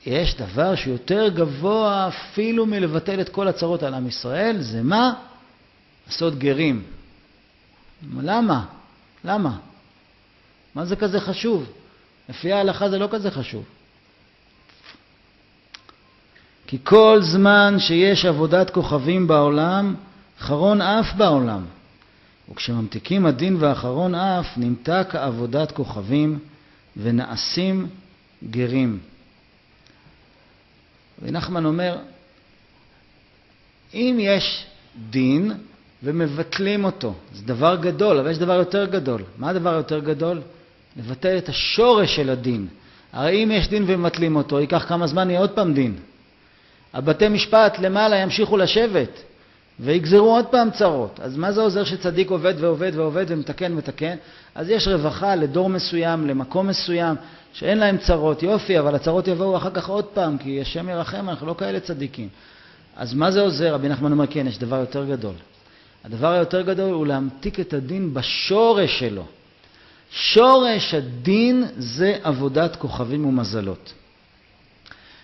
יש 0.06 0.36
דבר 0.36 0.74
שיותר 0.74 1.28
גבוה 1.28 2.08
אפילו 2.08 2.66
מלבטל 2.66 3.20
את 3.20 3.28
כל 3.28 3.48
הצרות 3.48 3.82
על 3.82 3.94
עם 3.94 4.08
ישראל, 4.08 4.56
זה 4.60 4.82
מה? 4.82 5.14
לעשות 6.06 6.38
גרים. 6.38 6.82
למה? 8.20 8.64
למה? 9.24 9.58
מה 10.74 10.84
זה 10.84 10.96
כזה 10.96 11.20
חשוב? 11.20 11.72
לפי 12.28 12.52
ההלכה 12.52 12.90
זה 12.90 12.98
לא 12.98 13.08
כזה 13.10 13.30
חשוב. 13.30 13.64
כי 16.66 16.78
כל 16.84 17.18
זמן 17.22 17.74
שיש 17.78 18.24
עבודת 18.24 18.70
כוכבים 18.70 19.26
בעולם, 19.26 19.94
חרון 20.38 20.80
אף 20.80 21.14
בעולם. 21.14 21.64
וכשממתיקים 22.50 23.26
הדין 23.26 23.56
והאחרון 23.60 24.14
אף, 24.14 24.46
נמתק 24.56 25.08
עבודת 25.14 25.72
כוכבים 25.72 26.38
ונעשים 26.96 27.88
גרים. 28.50 28.98
ונחמן 31.22 31.64
אומר, 31.64 31.98
אם 33.94 34.16
יש 34.20 34.66
דין 35.10 35.52
ומבטלים 36.04 36.84
אותו, 36.84 37.14
זה 37.34 37.46
דבר 37.46 37.76
גדול, 37.76 38.18
אבל 38.18 38.30
יש 38.30 38.38
דבר 38.38 38.52
יותר 38.52 38.84
גדול. 38.84 39.22
מה 39.38 39.50
הדבר 39.50 39.74
היותר 39.74 39.98
גדול? 39.98 40.40
לבטל 40.96 41.38
את 41.38 41.48
השורש 41.48 42.16
של 42.16 42.30
הדין. 42.30 42.66
הרי 43.12 43.44
אם 43.44 43.50
יש 43.50 43.68
דין 43.68 43.84
ומבטלים 43.86 44.36
אותו, 44.36 44.60
ייקח 44.60 44.84
כמה 44.88 45.06
זמן, 45.06 45.30
יהיה 45.30 45.40
עוד 45.40 45.50
פעם 45.50 45.74
דין. 45.74 45.94
הבתי 46.94 47.28
משפט 47.28 47.78
למעלה 47.78 48.16
ימשיכו 48.16 48.56
לשבת 48.56 49.22
ויגזרו 49.80 50.30
עוד 50.34 50.46
פעם 50.46 50.70
צרות. 50.70 51.20
אז 51.22 51.36
מה 51.36 51.52
זה 51.52 51.60
עוזר 51.60 51.84
שצדיק 51.84 52.30
עובד 52.30 52.54
ועובד 52.58 52.92
ועובד 52.94 53.24
ומתקן 53.28 53.72
ומתקן? 53.72 54.16
אז 54.54 54.70
יש 54.70 54.88
רווחה 54.88 55.34
לדור 55.34 55.68
מסוים, 55.68 56.26
למקום 56.26 56.66
מסוים, 56.66 57.16
שאין 57.52 57.78
להם 57.78 57.98
צרות, 57.98 58.42
יופי, 58.42 58.78
אבל 58.78 58.94
הצרות 58.94 59.28
יבואו 59.28 59.56
אחר 59.56 59.70
כך 59.70 59.88
עוד 59.88 60.04
פעם, 60.04 60.38
כי 60.38 60.60
השם 60.60 60.88
ירחם, 60.88 61.28
אנחנו 61.28 61.46
לא 61.46 61.54
כאלה 61.58 61.80
צדיקים. 61.80 62.28
אז 62.96 63.14
מה 63.14 63.30
זה 63.30 63.40
עוזר? 63.40 63.74
רבי 63.74 63.88
נחמן 63.88 64.12
אומר, 64.12 64.26
כן, 64.26 64.46
יש 64.46 64.58
דבר 64.58 64.76
יותר 64.76 65.04
גדול. 65.04 65.34
הדבר 66.04 66.32
היותר 66.32 66.62
גדול 66.62 66.92
הוא 66.92 67.06
להמתיק 67.06 67.60
את 67.60 67.72
הדין 67.72 68.14
בשורש 68.14 68.98
שלו. 68.98 69.26
שורש 70.10 70.94
הדין 70.94 71.64
זה 71.76 72.18
עבודת 72.22 72.76
כוכבים 72.76 73.26
ומזלות. 73.26 73.92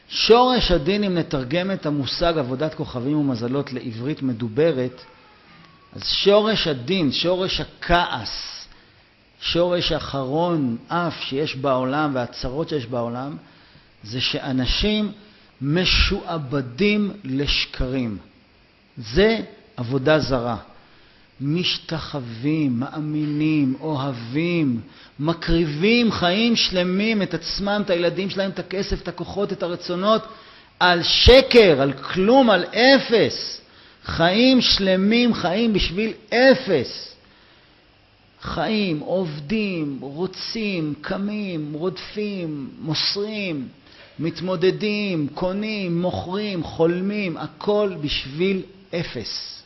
שורש 0.09 0.71
הדין, 0.71 1.05
אם 1.05 1.15
נתרגם 1.15 1.71
את 1.71 1.87
המושג 1.87 2.39
עבודת 2.39 2.75
כוכבים 2.75 3.17
ומזלות 3.19 3.73
לעברית 3.73 4.23
מדוברת, 4.23 5.05
אז 5.93 6.05
שורש 6.05 6.67
הדין, 6.67 7.13
שורש 7.13 7.61
הכעס, 7.61 8.67
שורש 9.41 9.93
אחרון 9.93 10.77
אף 10.89 11.21
שיש 11.21 11.57
בעולם 11.57 12.11
והצרות 12.15 12.69
שיש 12.69 12.87
בעולם, 12.87 13.37
זה 14.05 14.21
שאנשים 14.21 15.13
משועבדים 15.63 17.13
לשקרים. 17.25 18.19
זה 18.97 19.41
עבודה 19.79 20.19
זרה. 20.19 20.57
משתחווים, 21.41 22.81
מאמינים, 22.81 23.75
אוהבים, 23.81 24.81
מקריבים 25.21 26.13
חיים 26.13 26.57
שלמים, 26.57 27.23
את 27.23 27.35
עצמם, 27.35 27.83
את 27.85 27.91
הילדים 27.91 28.31
שלהם, 28.31 28.51
את 28.51 28.59
הכסף, 28.59 29.03
את 29.03 29.09
הכוחות, 29.09 29.53
את 29.53 29.63
הרצונות, 29.63 30.23
על 30.81 31.03
שקר, 31.03 31.83
על 31.83 31.93
כלום, 31.93 32.51
על 32.51 32.65
אפס. 32.65 33.61
חיים 34.05 34.61
שלמים, 34.61 35.35
חיים 35.35 35.73
בשביל 35.73 36.13
אפס. 36.29 37.15
חיים, 38.41 39.01
עובדים, 39.01 39.99
רוצים, 40.01 40.95
קמים, 41.01 41.73
רודפים, 41.73 42.71
מוסרים, 42.81 43.69
מתמודדים, 44.19 45.29
קונים, 45.35 46.03
מוכרים, 46.03 46.65
חולמים, 46.65 47.37
הכל 47.37 47.93
בשביל 48.01 48.63
אפס. 48.95 49.58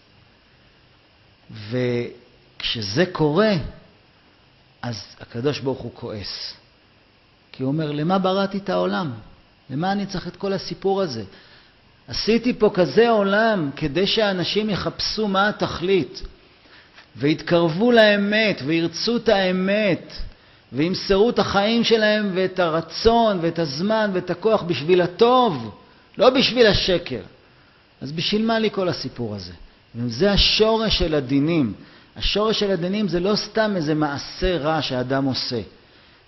וכשזה 1.52 3.06
קורה, 3.12 3.52
אז 4.82 5.02
הקדוש 5.20 5.60
ברוך 5.60 5.80
הוא 5.80 5.90
כועס. 5.94 6.54
כי 7.52 7.62
הוא 7.62 7.72
אומר, 7.72 7.92
למה 7.92 8.18
בראתי 8.18 8.58
את 8.58 8.70
העולם? 8.70 9.12
למה 9.70 9.92
אני 9.92 10.06
צריך 10.06 10.28
את 10.28 10.36
כל 10.36 10.52
הסיפור 10.52 11.02
הזה? 11.02 11.24
עשיתי 12.08 12.52
פה 12.54 12.70
כזה 12.74 13.10
עולם 13.10 13.70
כדי 13.76 14.06
שאנשים 14.06 14.70
יחפשו 14.70 15.28
מה 15.28 15.48
התכלית, 15.48 16.22
ויתקרבו 17.16 17.92
לאמת, 17.92 18.62
וירצו 18.66 19.16
את 19.16 19.28
האמת, 19.28 20.12
וימסרו 20.72 21.30
את 21.30 21.38
החיים 21.38 21.84
שלהם 21.84 22.30
ואת 22.34 22.58
הרצון 22.58 23.38
ואת 23.42 23.58
הזמן 23.58 24.10
ואת 24.14 24.30
הכוח 24.30 24.62
בשביל 24.62 25.00
הטוב, 25.00 25.80
לא 26.18 26.30
בשביל 26.30 26.66
השקר. 26.66 27.20
אז 28.00 28.12
בשביל 28.12 28.46
מה 28.46 28.58
לי 28.58 28.70
כל 28.70 28.88
הסיפור 28.88 29.34
הזה? 29.34 29.52
וזה 29.94 30.32
השורש 30.32 30.98
של 30.98 31.14
הדינים. 31.14 31.72
השורש 32.16 32.60
של 32.60 32.70
הדינים 32.70 33.08
זה 33.08 33.20
לא 33.20 33.36
סתם 33.36 33.72
איזה 33.76 33.94
מעשה 33.94 34.58
רע 34.58 34.82
שאדם 34.82 35.24
עושה. 35.24 35.60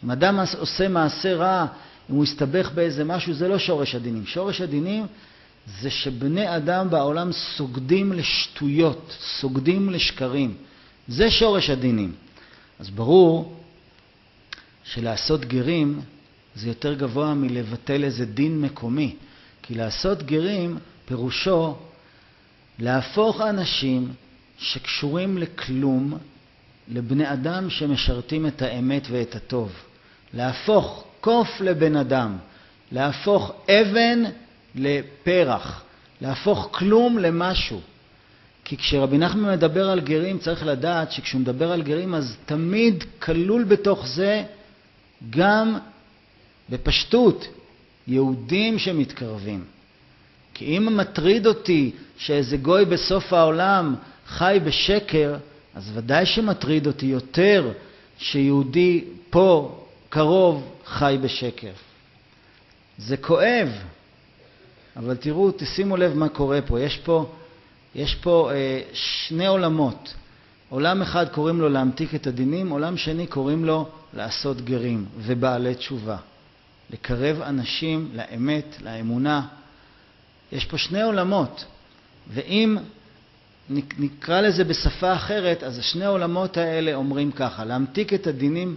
אם 0.05 0.11
אדם 0.11 0.39
עושה 0.59 0.89
מעשה 0.89 1.35
רע, 1.35 1.67
אם 2.11 2.15
הוא 2.15 2.25
יסתבך 2.25 2.71
באיזה 2.75 3.05
משהו, 3.05 3.35
זה 3.35 3.49
לא 3.49 3.59
שורש 3.59 3.95
הדינים. 3.95 4.27
שורש 4.27 4.61
הדינים 4.61 5.07
זה 5.81 5.91
שבני 5.91 6.57
אדם 6.57 6.91
בעולם 6.91 7.33
סוגדים 7.33 8.13
לשטויות, 8.13 9.17
סוגדים 9.21 9.91
לשקרים. 9.91 10.55
זה 11.09 11.31
שורש 11.31 11.71
הדינים. 11.71 12.13
אז 12.79 12.91
ברור 12.91 13.61
שלעשות 14.85 15.45
גרים 15.45 16.01
זה 16.55 16.69
יותר 16.69 16.95
גבוה 16.95 17.35
מלבטל 17.35 18.05
איזה 18.05 18.27
דין 18.27 18.61
מקומי. 18.61 19.15
כי 19.63 19.75
לעשות 19.75 20.23
גרים 20.23 20.79
פירושו 21.07 21.77
להפוך 22.79 23.41
אנשים 23.41 24.13
שקשורים 24.59 25.39
לכלום 25.39 26.19
לבני 26.89 27.33
אדם 27.33 27.71
שמשרתים 27.71 28.47
את 28.47 28.63
האמת 28.63 29.07
ואת 29.11 29.35
הטוב. 29.35 29.73
להפוך 30.35 31.05
קוף 31.21 31.61
לבן 31.61 31.97
אדם, 31.97 32.37
להפוך 32.93 33.53
אבן 33.69 34.23
לפרח, 34.75 35.83
להפוך 36.21 36.69
כלום 36.73 37.19
למשהו. 37.19 37.81
כי 38.65 38.77
כשרבי 38.77 39.19
נחמן 39.19 39.53
מדבר 39.53 39.91
על 39.91 40.01
גרים 40.01 40.39
צריך 40.39 40.67
לדעת 40.67 41.13
שכשהוא 41.13 41.41
מדבר 41.41 41.73
על 41.73 41.83
גרים 41.83 42.15
אז 42.15 42.37
תמיד 42.47 43.05
כלול 43.19 43.65
בתוך 43.65 44.07
זה 44.07 44.43
גם 45.31 45.79
בפשטות 46.71 47.47
יהודים 48.07 48.79
שמתקרבים. 48.79 49.65
כי 50.55 50.77
אם 50.77 50.97
מטריד 50.97 51.47
אותי 51.47 51.93
שאיזה 52.17 52.57
גוי 52.57 52.85
בסוף 52.85 53.33
העולם 53.33 53.95
חי 54.27 54.59
בשקר, 54.65 55.37
אז 55.75 55.91
ודאי 55.95 56.27
שמטריד 56.27 56.87
אותי 56.87 57.07
יותר 57.07 57.73
שיהודי 58.19 59.05
פה 59.31 59.79
קרוב 60.09 60.71
חי 60.85 61.19
בשקר. 61.23 61.73
זה 62.99 63.17
כואב, 63.17 63.69
אבל 64.97 65.17
תראו, 65.17 65.51
תשימו 65.57 65.97
לב 65.97 66.15
מה 66.15 66.29
קורה 66.29 66.63
פה. 66.63 66.81
יש 66.81 66.97
פה, 66.97 67.33
יש 67.95 68.15
פה 68.15 68.51
אה, 68.53 68.81
שני 68.93 69.47
עולמות. 69.47 70.15
עולם 70.69 71.03
אחד 71.03 71.29
קוראים 71.29 71.61
לו 71.61 71.69
להמתיק 71.69 72.15
את 72.15 72.27
הדינים, 72.27 72.71
עולם 72.71 72.97
שני 72.97 73.27
קוראים 73.27 73.65
לו 73.65 73.89
לעשות 74.15 74.61
גרים 74.61 75.05
ובעלי 75.19 75.75
תשובה. 75.75 76.17
לקרב 76.91 77.41
אנשים 77.43 78.09
לאמת, 78.15 78.77
לאמונה. 78.81 79.47
יש 80.53 80.65
פה 80.65 80.79
שני 80.79 81.03
עולמות, 81.03 81.65
ואם 82.29 82.77
נקרא 83.99 84.41
לזה 84.41 84.65
בשפה 84.65 85.15
אחרת, 85.15 85.63
אז 85.63 85.83
שני 85.83 86.05
העולמות 86.05 86.57
האלה 86.57 86.95
אומרים 86.95 87.33
ככה, 87.33 87.65
להמתיק 87.65 88.15
את 88.15 88.27
הדינים 88.27 88.77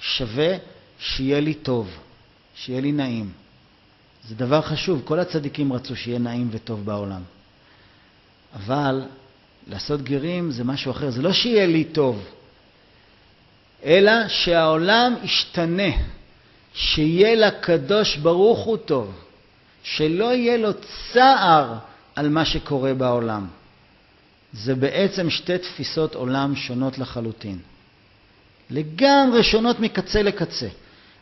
שווה 0.00 0.56
שיהיה 0.98 1.40
לי 1.40 1.54
טוב, 1.54 1.90
שיהיה 2.54 2.80
לי 2.80 2.92
נעים. 2.92 3.32
זה 4.28 4.34
דבר 4.34 4.60
חשוב, 4.60 5.02
כל 5.04 5.18
הצדיקים 5.18 5.72
רצו 5.72 5.96
שיהיה 5.96 6.18
נעים 6.18 6.48
וטוב 6.50 6.84
בעולם. 6.84 7.22
אבל 8.54 9.02
לעשות 9.66 10.02
גרים 10.02 10.50
זה 10.50 10.64
משהו 10.64 10.90
אחר, 10.90 11.10
זה 11.10 11.22
לא 11.22 11.32
שיהיה 11.32 11.66
לי 11.66 11.84
טוב, 11.84 12.24
אלא 13.84 14.28
שהעולם 14.28 15.14
ישתנה, 15.22 15.92
שיהיה 16.74 17.34
לקדוש 17.34 18.16
ברוך 18.16 18.58
הוא 18.58 18.76
טוב, 18.76 19.14
שלא 19.82 20.34
יהיה 20.34 20.56
לו 20.56 20.70
צער 21.12 21.74
על 22.18 22.28
מה 22.28 22.44
שקורה 22.44 22.94
בעולם. 22.94 23.46
זה 24.52 24.74
בעצם 24.74 25.30
שתי 25.30 25.58
תפיסות 25.58 26.14
עולם 26.14 26.56
שונות 26.56 26.98
לחלוטין. 26.98 27.58
לגמרי 28.70 29.42
שונות 29.42 29.80
מקצה 29.80 30.22
לקצה. 30.22 30.68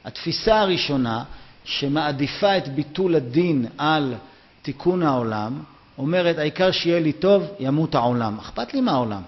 התפיסה 0.05 0.61
הראשונה, 0.61 1.25
שמעדיפה 1.65 2.59
את 2.59 2.69
ביטול 2.69 3.15
הדין 3.15 3.67
על 3.79 4.15
תיקון 4.63 5.03
העולם, 5.03 5.63
אומרת, 5.99 6.39
העיקר 6.39 6.71
שיהיה 6.71 7.01
לי 7.01 7.13
טוב, 7.13 7.43
ימות 7.61 7.95
העולם. 7.95 8.39
אכפת 8.39 8.75
לי 8.75 8.81
מהעולם. 8.81 9.23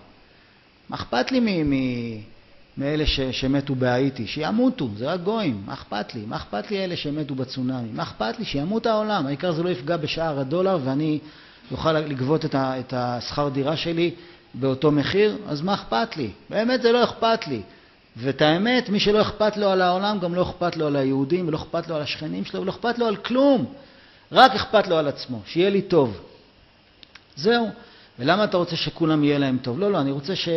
מה 0.88 0.96
אכפת 0.96 1.32
לי 1.32 1.40
מאלה 2.78 3.06
ש, 3.06 3.20
שמתו 3.20 3.74
בהאיטי? 3.74 4.26
שימותו, 4.26 4.88
זה 4.96 5.12
רק 5.12 5.20
גויים. 5.20 5.62
מה 5.66 5.72
אכפת 5.72 6.14
לי? 6.14 6.20
מה 6.26 6.36
אכפת 6.36 6.70
לי 6.70 6.84
אלה 6.84 6.96
שמתו 6.96 7.34
בצונאמי? 7.34 7.88
מה 7.92 8.02
אכפת 8.02 8.38
לי? 8.38 8.44
שימות 8.44 8.86
העולם. 8.86 9.26
העיקר 9.26 9.52
זה 9.52 9.62
לא 9.62 9.68
יפגע 9.68 9.96
בשער 9.96 10.40
הדולר 10.40 10.78
ואני 10.84 11.18
אוכל 11.72 11.92
לגבות 11.92 12.44
את 12.54 12.92
השכר 12.96 13.48
דירה 13.48 13.76
שלי 13.76 14.10
באותו 14.54 14.90
מחיר, 14.90 15.36
אז 15.46 15.60
מה 15.60 15.74
אכפת 15.74 16.16
לי? 16.16 16.30
באמת 16.50 16.82
זה 16.82 16.92
לא 16.92 17.04
אכפת 17.04 17.48
לי. 17.48 17.62
ואת 18.16 18.42
האמת, 18.42 18.88
מי 18.88 19.00
שלא 19.00 19.20
אכפת 19.22 19.56
לו 19.56 19.68
על 19.68 19.82
העולם, 19.82 20.18
גם 20.18 20.34
לא 20.34 20.42
אכפת 20.42 20.76
לו 20.76 20.86
על 20.86 20.96
היהודים, 20.96 21.48
ולא 21.48 21.56
אכפת 21.56 21.88
לו 21.88 21.96
על 21.96 22.02
השכנים 22.02 22.44
שלו, 22.44 22.60
ולא 22.60 22.70
אכפת 22.70 22.98
לו 22.98 23.06
על 23.06 23.16
כלום. 23.16 23.74
רק 24.32 24.54
אכפת 24.54 24.86
לו 24.86 24.96
על 24.96 25.08
עצמו, 25.08 25.40
שיהיה 25.46 25.70
לי 25.70 25.82
טוב. 25.82 26.20
זהו. 27.36 27.70
ולמה 28.18 28.44
אתה 28.44 28.56
רוצה 28.56 28.76
שכולם 28.76 29.24
יהיה 29.24 29.38
להם 29.38 29.58
טוב? 29.62 29.80
לא, 29.80 29.92
לא, 29.92 30.00
אני 30.00 30.10
רוצה 30.10 30.36
ש, 30.36 30.48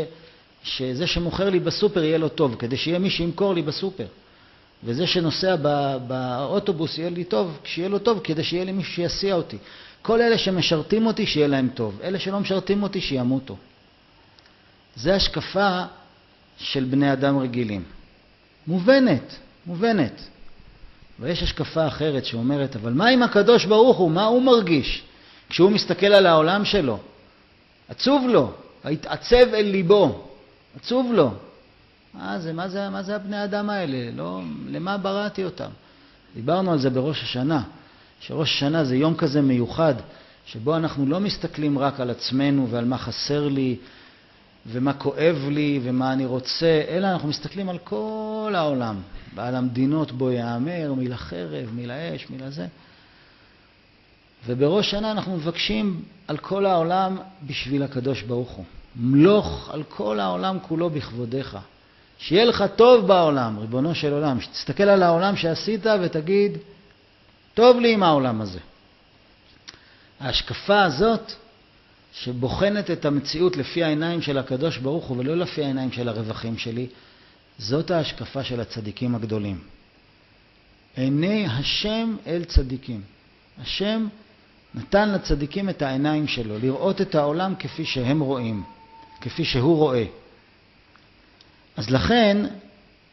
שזה 0.64 1.08
שמוכר 1.08 1.50
לי 1.50 1.60
בסופר 1.60 2.04
יהיה 2.04 2.18
לו 2.18 2.30
טוב, 2.30 2.56
כדי 2.56 2.78
שיהיה 2.78 3.00
מי 3.00 3.10
שימכור 3.10 3.54
לי 3.54 3.62
בסופר. 3.62 4.06
וזה 4.84 5.08
שנוסע 5.08 5.56
בא, 5.56 5.98
באוטובוס 6.08 6.98
יהיה 6.98 7.10
לי 7.10 7.24
טוב, 7.24 7.60
שיהיה 7.64 7.90
לו 7.90 8.00
טוב, 8.00 8.20
כדי 8.24 8.44
שיהיה 8.44 8.64
לי 8.64 8.72
מישהו 8.72 8.94
שיסיע 8.94 9.36
אותי. 9.36 9.58
כל 10.02 10.22
אלה 10.22 10.38
שמשרתים 10.38 11.06
אותי, 11.06 11.26
שיהיה 11.26 11.48
להם 11.48 11.70
טוב. 11.74 12.00
אלה 12.04 12.20
שלא 12.20 12.40
משרתים 12.40 12.84
אותי, 12.84 13.02
שימותו. 13.02 13.58
זה 14.96 15.16
השקפה 15.16 15.84
של 16.58 16.84
בני 16.84 17.14
אדם 17.14 17.38
רגילים. 17.38 17.84
מובנת, 18.68 19.36
מובנת. 19.66 20.22
ויש 21.20 21.44
השקפה 21.44 21.88
אחרת 21.88 22.26
שאומרת, 22.26 22.76
אבל 22.76 22.94
מה 22.94 23.08
עם 23.08 23.24
הקדוש 23.24 23.66
ברוך 23.66 23.98
הוא? 23.98 24.12
מה 24.12 24.26
הוא 24.26 24.42
מרגיש 24.42 25.04
כשהוא 25.50 25.72
מסתכל 25.72 26.06
על 26.06 26.26
העולם 26.26 26.66
שלו? 26.66 27.00
עצוב 27.90 28.28
לו, 28.28 28.52
התעצב 28.86 29.54
אל 29.54 29.66
ליבו, 29.66 30.28
עצוב 30.76 31.14
לו. 31.14 31.32
מה 32.14 32.40
זה, 32.40 32.54
מה 32.54 32.70
זה, 32.70 32.90
מה 32.90 33.04
זה 33.04 33.16
הבני 33.16 33.44
אדם 33.44 33.70
האלה? 33.70 34.12
לא, 34.16 34.42
למה 34.68 34.98
בראתי 34.98 35.44
אותם? 35.44 35.70
דיברנו 36.36 36.72
על 36.72 36.80
זה 36.80 36.90
בראש 36.90 37.24
השנה, 37.24 37.64
שראש 38.22 38.56
השנה 38.56 38.84
זה 38.84 38.96
יום 38.96 39.16
כזה 39.16 39.42
מיוחד, 39.42 39.94
שבו 40.46 40.76
אנחנו 40.76 41.06
לא 41.06 41.20
מסתכלים 41.20 41.80
רק 41.80 42.00
על 42.00 42.10
עצמנו 42.10 42.68
ועל 42.70 42.86
מה 42.86 42.98
חסר 42.98 43.48
לי 43.48 43.76
ומה 44.68 44.94
כואב 44.94 45.48
לי 45.52 45.80
ומה 45.84 46.14
אני 46.14 46.26
רוצה, 46.26 46.82
אלא 46.88 47.08
אנחנו 47.08 47.28
מסתכלים 47.30 47.70
על 47.70 47.78
כל 47.78 48.54
העולם, 48.56 48.96
ועל 49.36 49.56
המדינות 49.56 50.12
בו 50.12 50.32
יאמר, 50.32 50.94
מי 50.94 51.08
לחרב, 51.08 51.70
מי 51.74 51.88
לאש, 51.88 52.30
מי 52.30 52.38
לזה. 52.38 52.68
ובראש 54.46 54.92
שנה 54.92 55.12
אנחנו 55.12 55.36
מבקשים 55.36 56.02
על 56.28 56.38
כל 56.38 56.66
העולם 56.66 57.18
בשביל 57.48 57.84
הקדוש 57.84 58.22
ברוך 58.22 58.50
הוא. 58.50 58.66
מלוך 58.96 59.70
על 59.74 59.84
כל 59.84 60.20
העולם 60.20 60.58
כולו 60.62 60.90
בכבודיך. 60.90 61.58
שיהיה 62.18 62.46
לך 62.46 62.64
טוב 62.76 63.08
בעולם, 63.08 63.60
ריבונו 63.60 63.96
של 63.96 64.14
עולם. 64.14 64.42
שתסתכל 64.42 64.84
על 64.84 65.04
העולם 65.04 65.36
שעשית 65.36 65.86
ותגיד, 66.02 66.58
טוב 67.54 67.80
לי 67.80 67.94
עם 67.94 68.04
העולם 68.04 68.42
הזה. 68.42 68.60
ההשקפה 70.20 70.84
הזאת 70.84 71.32
שבוחנת 72.14 72.92
את 72.92 73.06
המציאות 73.06 73.58
לפי 73.58 73.84
העיניים 73.84 74.22
של 74.22 74.38
הקדוש 74.38 74.78
ברוך 74.78 75.06
הוא 75.06 75.18
ולא 75.18 75.38
לפי 75.38 75.64
העיניים 75.64 75.92
של 75.92 76.10
הרווחים 76.10 76.58
שלי, 76.58 76.88
זאת 77.58 77.92
ההשקפה 77.92 78.44
של 78.44 78.60
הצדיקים 78.60 79.16
הגדולים. 79.16 79.60
עיני 80.96 81.48
השם 81.48 82.16
אל 82.28 82.44
צדיקים. 82.44 83.02
השם 83.62 84.08
נתן 84.76 85.12
לצדיקים 85.12 85.70
את 85.70 85.82
העיניים 85.82 86.28
שלו, 86.28 86.60
לראות 86.60 87.02
את 87.02 87.16
העולם 87.16 87.56
כפי 87.60 87.86
שהם 87.86 88.20
רואים, 88.20 88.64
כפי 89.22 89.46
שהוא 89.46 89.78
רואה. 89.78 90.06
אז 91.78 91.90
לכן, 91.90 92.38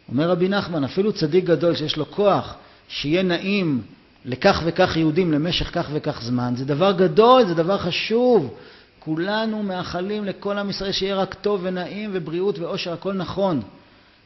אומר 0.08 0.30
רבי 0.30 0.48
נחמן, 0.48 0.84
אפילו 0.84 1.12
צדיק 1.12 1.44
גדול 1.44 1.76
שיש 1.76 1.96
לו 1.96 2.10
כוח 2.10 2.54
שיהיה 2.88 3.22
נעים 3.22 3.82
לכך 4.24 4.62
וכך 4.64 4.96
יהודים 4.96 5.32
למשך 5.32 5.70
כך 5.74 5.88
וכך 5.92 6.22
זמן, 6.22 6.54
זה 6.56 6.64
דבר 6.64 6.92
גדול, 6.92 7.46
זה 7.46 7.54
דבר 7.54 7.78
חשוב. 7.78 8.54
כולנו 8.98 9.62
מאחלים 9.62 10.24
לכל 10.24 10.58
עם 10.58 10.70
ישראל 10.70 10.92
שיהיה 10.92 11.16
רק 11.16 11.34
טוב 11.34 11.60
ונעים 11.62 12.10
ובריאות 12.12 12.58
ואושר, 12.58 12.92
הכל 12.92 13.12
נכון. 13.12 13.62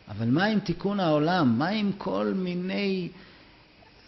אבל 0.09 0.27
מה 0.27 0.45
עם 0.45 0.61
תיקון 0.61 1.01
העולם? 1.01 1.59
מה 1.59 1.69
עם 1.69 1.91
כל 1.99 2.33
מיני 2.37 3.09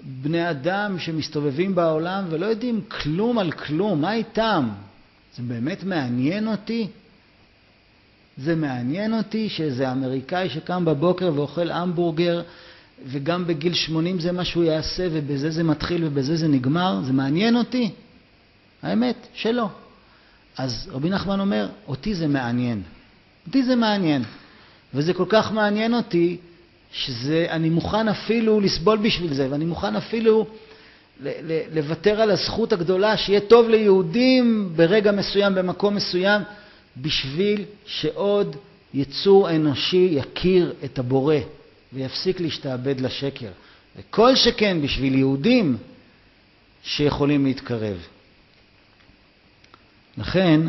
בני 0.01 0.51
אדם 0.51 0.99
שמסתובבים 0.99 1.75
בעולם 1.75 2.25
ולא 2.31 2.47
יודעים 2.47 2.81
כלום 2.89 3.39
על 3.39 3.53
כלום? 3.53 4.01
מה 4.01 4.15
איתם? 4.15 4.69
זה 5.37 5.43
באמת 5.43 5.85
מעניין 5.85 6.49
אותי? 6.49 6.89
זה 8.37 8.55
מעניין 8.55 9.15
אותי 9.15 9.49
שאיזה 9.49 9.93
אמריקאי 9.93 10.51
שקם 10.51 10.85
בבוקר 10.85 11.33
ואוכל 11.35 11.71
המבורגר 11.71 12.43
וגם 13.07 13.47
בגיל 13.47 13.75
80 13.75 14.21
זה 14.21 14.33
מה 14.33 14.45
שהוא 14.45 14.65
יעשה 14.65 15.07
ובזה 15.13 15.51
זה 15.51 15.63
מתחיל 15.63 16.05
ובזה 16.05 16.37
זה 16.37 16.49
נגמר? 16.49 17.01
זה 17.05 17.13
מעניין 17.13 17.57
אותי? 17.57 17.91
האמת 18.83 19.27
שלא. 19.35 19.69
אז 20.57 20.89
רבי 20.93 21.11
נחמן 21.11 21.41
אומר, 21.41 21.69
אותי 21.89 22.15
זה 22.15 22.27
מעניין. 22.27 22.83
אותי 23.47 23.63
זה 23.63 23.77
מעניין. 23.77 24.23
וזה 24.95 25.15
כל 25.15 25.25
כך 25.29 25.53
מעניין 25.53 25.95
אותי, 25.95 26.37
שאני 26.93 27.71
מוכן 27.71 28.09
אפילו 28.09 28.61
לסבול 28.61 28.99
בשביל 28.99 29.35
זה, 29.35 29.47
ואני 29.51 29.65
מוכן 29.65 29.97
אפילו 29.97 30.47
לוותר 31.75 32.21
על 32.21 32.31
הזכות 32.31 32.73
הגדולה 32.73 33.17
שיהיה 33.17 33.41
טוב 33.41 33.69
ליהודים 33.69 34.73
ברגע 34.77 35.13
מסוים, 35.13 35.55
במקום 35.55 35.95
מסוים, 35.95 36.43
בשביל 36.97 37.65
שעוד 37.87 38.57
יצור 38.95 39.51
אנושי 39.51 40.09
יכיר 40.11 40.73
את 40.85 40.99
הבורא 40.99 41.37
ויפסיק 41.95 42.41
להשתעבד 42.41 43.01
לשקר. 43.01 43.51
וכל 43.97 44.37
שכן 44.37 44.83
בשביל 44.83 45.15
יהודים 45.15 45.77
שיכולים 46.83 47.45
להתקרב. 47.45 47.97
לכן, 50.19 50.61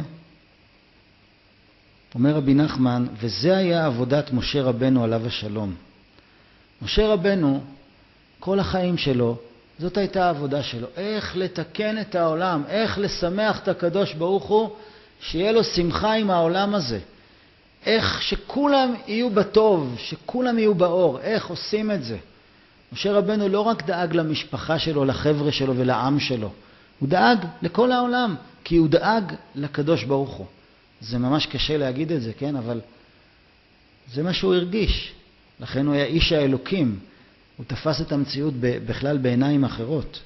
אומר 2.16 2.36
רבי 2.36 2.54
נחמן, 2.54 3.06
וזה 3.20 3.58
היה 3.58 3.86
עבודת 3.86 4.32
משה 4.34 4.62
רבנו 4.62 5.04
עליו 5.04 5.28
השלום. 5.28 5.76
משה 6.82 7.08
רבנו, 7.08 7.64
כל 8.40 8.60
החיים 8.60 8.98
שלו, 8.98 9.38
זאת 9.80 9.98
הייתה 9.98 10.26
העבודה 10.26 10.64
שלו. 10.64 10.88
איך 10.98 11.38
לתקן 11.38 12.02
את 12.02 12.16
העולם, 12.16 12.64
איך 12.68 12.98
לשמח 12.98 13.60
את 13.60 13.68
הקדוש 13.68 14.14
ברוך 14.14 14.44
הוא, 14.44 14.70
שיהיה 15.22 15.52
לו 15.52 15.64
שמחה 15.64 16.14
עם 16.14 16.32
העולם 16.32 16.76
הזה. 16.76 17.00
איך 17.86 18.22
שכולם 18.22 18.94
יהיו 19.08 19.30
בטוב, 19.30 19.96
שכולם 20.00 20.60
יהיו 20.60 20.76
באור, 20.76 21.20
איך 21.20 21.48
עושים 21.48 21.92
את 21.92 22.04
זה. 22.04 22.18
משה 22.94 23.14
רבנו 23.14 23.48
לא 23.48 23.62
רק 23.62 23.84
דאג 23.84 24.16
למשפחה 24.16 24.80
שלו, 24.80 25.06
לחבר'ה 25.06 25.52
שלו 25.52 25.76
ולעם 25.78 26.20
שלו, 26.20 26.52
הוא 27.00 27.10
דאג 27.10 27.46
לכל 27.62 27.92
העולם, 27.92 28.36
כי 28.64 28.78
הוא 28.78 28.88
דאג 28.88 29.34
לקדוש 29.56 30.04
ברוך 30.04 30.34
הוא. 30.34 30.46
זה 31.02 31.18
ממש 31.18 31.46
קשה 31.46 31.78
להגיד 31.78 32.12
את 32.12 32.22
זה, 32.22 32.34
כן? 32.34 32.56
אבל 32.56 32.82
זה 34.14 34.24
מה 34.24 34.34
שהוא 34.34 34.56
הרגיש. 34.56 35.14
לכן 35.60 35.86
הוא 35.86 35.96
היה 35.96 36.06
איש 36.06 36.32
האלוקים. 36.32 37.00
הוא 37.58 37.66
תפס 37.66 38.02
את 38.02 38.12
המציאות 38.12 38.54
בכלל 38.60 39.18
בעיניים 39.18 39.64
אחרות. 39.64 40.22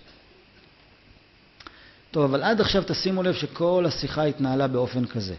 טוב, 2.12 2.24
אבל 2.24 2.44
עד 2.44 2.62
עכשיו 2.62 2.84
תשימו 2.88 3.24
לב 3.24 3.34
שכל 3.34 3.86
השיחה 3.88 4.24
התנהלה 4.24 4.68
באופן 4.68 5.06
כזה. 5.06 5.36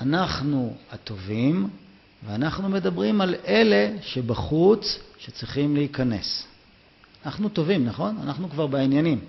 אנחנו 0.00 0.76
הטובים, 0.92 1.68
ואנחנו 2.26 2.68
מדברים 2.68 3.20
על 3.20 3.34
אלה 3.46 3.90
שבחוץ 4.02 4.98
שצריכים 5.18 5.76
להיכנס. 5.76 6.46
אנחנו 7.26 7.48
טובים, 7.48 7.84
נכון? 7.84 8.18
אנחנו 8.22 8.50
כבר 8.50 8.66
בעניינים. 8.66 9.20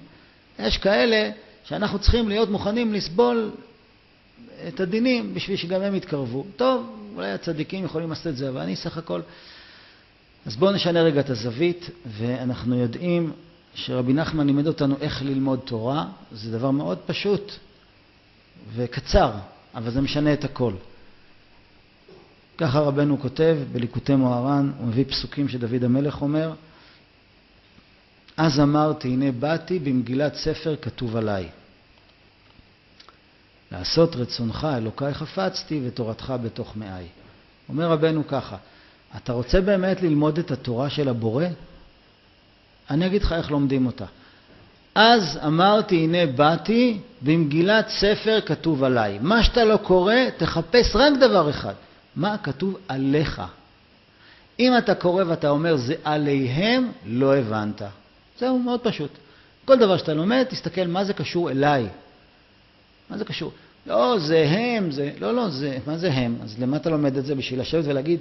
יש 0.59 0.77
כאלה 0.77 1.29
שאנחנו 1.63 1.99
צריכים 1.99 2.29
להיות 2.29 2.49
מוכנים 2.49 2.93
לסבול 2.93 3.51
את 4.67 4.79
הדינים 4.79 5.33
בשביל 5.33 5.57
שגם 5.57 5.81
הם 5.81 5.95
יתקרבו. 5.95 6.45
טוב, 6.55 6.95
אולי 7.15 7.31
הצדיקים 7.31 7.85
יכולים 7.85 8.09
לעשות 8.09 8.27
את 8.27 8.37
זה, 8.37 8.49
אבל 8.49 8.61
אני 8.61 8.75
סך 8.75 8.97
הכל... 8.97 9.21
אז 10.45 10.55
בואו 10.55 10.71
נשנה 10.71 11.01
רגע 11.01 11.19
את 11.19 11.29
הזווית, 11.29 11.89
ואנחנו 12.05 12.75
יודעים 12.75 13.31
שרבי 13.75 14.13
נחמן 14.13 14.47
לימד 14.47 14.67
אותנו 14.67 14.95
איך 15.01 15.21
ללמוד 15.21 15.59
תורה. 15.65 16.05
זה 16.31 16.51
דבר 16.51 16.71
מאוד 16.71 16.97
פשוט 17.05 17.51
וקצר, 18.75 19.31
אבל 19.77 19.91
זה 19.91 20.01
משנה 20.01 20.33
את 20.33 20.43
הכל. 20.43 20.73
ככה 22.57 22.79
רבנו 22.79 23.19
כותב 23.19 23.57
בליקוטי 23.71 24.15
מוהר"ן, 24.15 24.71
הוא 24.77 24.87
מביא 24.87 25.05
פסוקים 25.05 25.49
שדוד 25.49 25.83
המלך 25.83 26.21
אומר, 26.21 26.53
אז 28.37 28.59
אמרתי, 28.59 29.07
הנה 29.07 29.31
באתי, 29.31 29.79
במגילת 29.79 30.35
ספר 30.35 30.75
כתוב 30.81 31.15
עליי. 31.15 31.49
לעשות 33.71 34.15
רצונך, 34.15 34.67
אלוקיי 34.77 35.13
חפצתי, 35.13 35.81
ותורתך 35.87 36.33
בתוך 36.43 36.77
מאי. 36.77 37.07
אומר 37.69 37.91
רבנו 37.91 38.27
ככה, 38.27 38.57
אתה 39.15 39.33
רוצה 39.33 39.61
באמת 39.61 40.01
ללמוד 40.01 40.39
את 40.39 40.51
התורה 40.51 40.89
של 40.89 41.09
הבורא? 41.09 41.45
אני 42.89 43.05
אגיד 43.05 43.23
לך 43.23 43.31
איך 43.31 43.51
לומדים 43.51 43.85
אותה. 43.85 44.05
אז 44.99 45.39
אמרתי, 45.45 45.95
הנה 45.95 46.25
באתי, 46.25 46.99
במגילת 47.21 47.89
ספר 47.89 48.39
כתוב 48.45 48.83
עליי. 48.83 49.17
מה 49.21 49.43
שאתה 49.43 49.63
לא 49.63 49.77
קורא, 49.77 50.13
תחפש 50.37 50.95
רק 50.95 51.13
דבר 51.19 51.49
אחד. 51.49 51.73
מה 52.15 52.37
כתוב 52.37 52.77
עליך? 52.87 53.41
אם 54.59 54.77
אתה 54.77 54.95
קורא 54.95 55.23
ואתה 55.27 55.49
אומר 55.49 55.75
זה 55.75 55.93
עליהם, 56.03 56.91
לא 57.05 57.35
הבנת. 57.35 57.81
זהו, 58.39 58.59
מאוד 58.59 58.79
פשוט. 58.79 59.09
כל 59.65 59.77
דבר 59.77 59.97
שאתה 59.97 60.13
לומד, 60.13 60.43
תסתכל 60.43 60.87
מה 60.87 61.03
זה 61.03 61.13
קשור 61.13 61.51
אליי. 61.51 61.87
מה 63.09 63.17
זה 63.17 63.25
קשור? 63.25 63.51
לא, 63.87 64.15
זה 64.19 64.45
הם, 64.49 64.91
זה... 64.91 65.11
לא, 65.19 65.35
לא, 65.35 65.49
זה... 65.49 65.77
מה 65.87 65.97
זה 65.97 66.11
הם? 66.11 66.37
אז 66.43 66.55
למה 66.59 66.77
אתה 66.77 66.89
לומד 66.89 67.17
את 67.17 67.25
זה? 67.25 67.35
בשביל 67.35 67.59
לשבת 67.59 67.83
ולהגיד, 67.85 68.19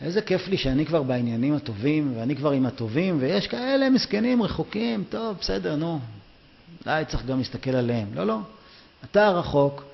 איזה 0.00 0.22
כיף 0.22 0.48
לי 0.48 0.56
שאני 0.56 0.86
כבר 0.86 1.02
בעניינים 1.02 1.54
הטובים, 1.54 2.12
ואני 2.16 2.36
כבר 2.36 2.50
עם 2.50 2.66
הטובים, 2.66 3.16
ויש 3.20 3.46
כאלה 3.46 3.90
מסכנים, 3.90 4.42
רחוקים, 4.42 5.04
טוב, 5.08 5.36
בסדר, 5.40 5.76
נו. 5.76 5.98
אולי 6.86 7.04
צריך 7.04 7.26
גם 7.26 7.38
להסתכל 7.38 7.70
עליהם. 7.70 8.08
לא, 8.14 8.26
לא. 8.26 8.38
אתה 9.04 9.30
רחוק, 9.30 9.84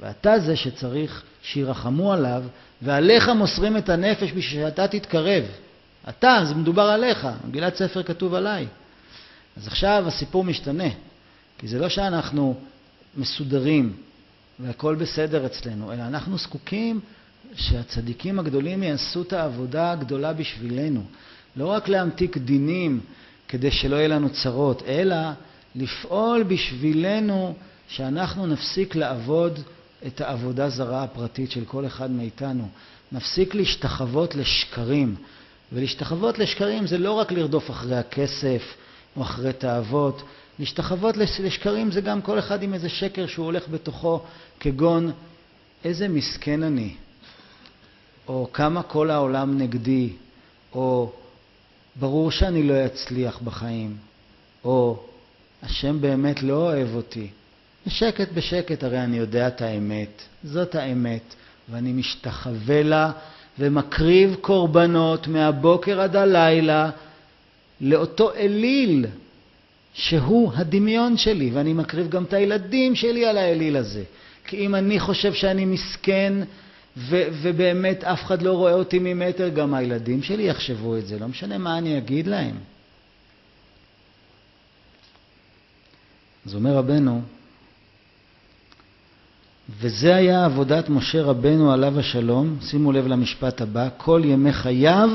ואתה 0.00 0.38
זה 0.38 0.56
שצריך 0.56 1.22
שירחמו 1.42 2.12
עליו, 2.12 2.42
ועליך 2.82 3.28
מוסרים 3.28 3.76
את 3.76 3.88
הנפש 3.88 4.32
בשביל 4.32 4.42
שאתה 4.42 4.88
תתקרב. 4.88 5.44
אתה, 6.08 6.40
זה 6.44 6.54
מדובר 6.54 6.82
עליך. 6.82 7.28
מגילת 7.48 7.76
ספר 7.76 8.02
כתוב 8.02 8.34
עליי. 8.34 8.66
אז 9.56 9.66
עכשיו 9.66 10.04
הסיפור 10.06 10.44
משתנה, 10.44 10.88
כי 11.58 11.68
זה 11.68 11.78
לא 11.78 11.88
שאנחנו 11.88 12.54
מסודרים 13.16 13.92
והכל 14.60 14.94
בסדר 14.94 15.46
אצלנו, 15.46 15.92
אלא 15.92 16.02
אנחנו 16.02 16.38
זקוקים 16.38 17.00
שהצדיקים 17.54 18.38
הגדולים 18.38 18.82
יעשו 18.82 19.22
את 19.22 19.32
העבודה 19.32 19.92
הגדולה 19.92 20.32
בשבילנו. 20.32 21.02
לא 21.56 21.66
רק 21.66 21.88
להמתיק 21.88 22.36
דינים 22.36 23.00
כדי 23.48 23.70
שלא 23.70 23.96
יהיה 23.96 24.08
לנו 24.08 24.30
צרות, 24.30 24.82
אלא 24.86 25.16
לפעול 25.74 26.42
בשבילנו 26.42 27.54
שאנחנו 27.88 28.46
נפסיק 28.46 28.94
לעבוד 28.94 29.58
את 30.06 30.20
העבודה 30.20 30.68
זרה 30.68 31.02
הפרטית 31.02 31.50
של 31.50 31.64
כל 31.64 31.86
אחד 31.86 32.10
מאיתנו. 32.10 32.68
נפסיק 33.12 33.54
להשתחוות 33.54 34.34
לשקרים. 34.34 35.16
ולהשתחוות 35.72 36.38
לשקרים 36.38 36.86
זה 36.86 36.98
לא 36.98 37.12
רק 37.12 37.32
לרדוף 37.32 37.70
אחרי 37.70 37.96
הכסף 37.96 38.62
או 39.16 39.22
אחרי 39.22 39.52
תאוות, 39.52 40.22
להשתחוות 40.58 41.16
לשקרים 41.16 41.90
זה 41.90 42.00
גם 42.00 42.22
כל 42.22 42.38
אחד 42.38 42.62
עם 42.62 42.74
איזה 42.74 42.88
שקר 42.88 43.26
שהוא 43.26 43.46
הולך 43.46 43.68
בתוכו, 43.68 44.20
כגון 44.60 45.12
איזה 45.84 46.08
מסכן 46.08 46.62
אני, 46.62 46.94
או 48.28 48.48
כמה 48.52 48.82
כל 48.82 49.10
העולם 49.10 49.58
נגדי, 49.58 50.08
או 50.74 51.12
ברור 51.96 52.30
שאני 52.30 52.62
לא 52.62 52.86
אצליח 52.86 53.38
בחיים, 53.44 53.96
או 54.64 55.02
השם 55.62 56.00
באמת 56.00 56.42
לא 56.42 56.54
אוהב 56.54 56.94
אותי. 56.94 57.28
בשקט 57.86 58.28
בשקט, 58.34 58.84
הרי 58.84 59.00
אני 59.00 59.16
יודע 59.16 59.48
את 59.48 59.62
האמת, 59.62 60.22
זאת 60.44 60.74
האמת, 60.74 61.34
ואני 61.70 61.92
משתחווה 61.92 62.82
לה 62.82 63.12
ומקריב 63.58 64.36
קורבנות 64.40 65.28
מהבוקר 65.28 66.00
עד 66.00 66.16
הלילה 66.16 66.90
לאותו 67.80 68.34
אליל 68.34 69.06
שהוא 69.94 70.52
הדמיון 70.54 71.16
שלי, 71.16 71.50
ואני 71.50 71.72
מקריב 71.72 72.08
גם 72.08 72.24
את 72.24 72.32
הילדים 72.32 72.94
שלי 72.94 73.26
על 73.26 73.38
האליל 73.38 73.76
הזה. 73.76 74.02
כי 74.46 74.66
אם 74.66 74.74
אני 74.74 75.00
חושב 75.00 75.32
שאני 75.32 75.64
מסכן 75.64 76.34
ו- 76.96 77.28
ובאמת 77.42 78.04
אף 78.04 78.24
אחד 78.24 78.42
לא 78.42 78.52
רואה 78.52 78.72
אותי 78.72 78.98
ממטר, 78.98 79.48
גם 79.48 79.74
הילדים 79.74 80.22
שלי 80.22 80.42
יחשבו 80.42 80.96
את 80.96 81.06
זה, 81.06 81.18
לא 81.18 81.28
משנה 81.28 81.58
מה 81.58 81.78
אני 81.78 81.98
אגיד 81.98 82.26
להם. 82.26 82.56
אז 86.46 86.54
אומר 86.54 86.76
רבנו, 86.76 87.22
וזה 89.80 90.14
היה 90.14 90.44
עבודת 90.44 90.88
משה 90.88 91.22
רבנו 91.22 91.72
עליו 91.72 91.98
השלום, 91.98 92.56
שימו 92.60 92.92
לב 92.92 93.06
למשפט 93.06 93.60
הבא, 93.60 93.88
כל 93.96 94.22
ימי 94.24 94.52
חייו 94.52 95.10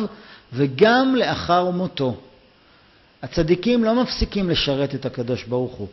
וגם 0.54 1.16
לאחר 1.16 1.72
מותו. 1.72 2.18
הצדיקים 3.22 3.84
לא 3.84 4.04
מפסיקים 4.04 4.50
לשרת 4.50 4.96
את 4.96 5.06
הקדוש 5.06 5.44
ברוך 5.44 5.76
הוא. 5.76 5.88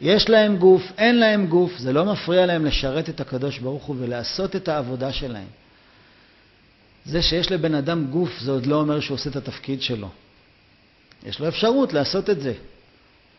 יש 0.00 0.28
להם 0.28 0.56
גוף, 0.56 0.82
אין 0.98 1.18
להם 1.18 1.46
גוף, 1.46 1.78
זה 1.78 1.92
לא 1.92 2.04
מפריע 2.04 2.46
להם 2.46 2.66
לשרת 2.66 3.08
את 3.08 3.20
הקדוש 3.20 3.58
ברוך 3.58 3.84
הוא 3.84 3.96
ולעשות 3.98 4.56
את 4.56 4.68
העבודה 4.68 5.12
שלהם. 5.12 5.46
זה 7.04 7.22
שיש 7.22 7.52
לבן 7.52 7.74
אדם 7.74 8.06
גוף 8.06 8.38
זה 8.40 8.50
עוד 8.50 8.66
לא 8.66 8.80
אומר 8.80 9.00
שהוא 9.00 9.14
עושה 9.14 9.30
את 9.30 9.36
התפקיד 9.36 9.82
שלו. 9.82 10.08
יש 11.26 11.40
לו 11.40 11.48
אפשרות 11.48 11.92
לעשות 11.92 12.30
את 12.30 12.40
זה, 12.40 12.52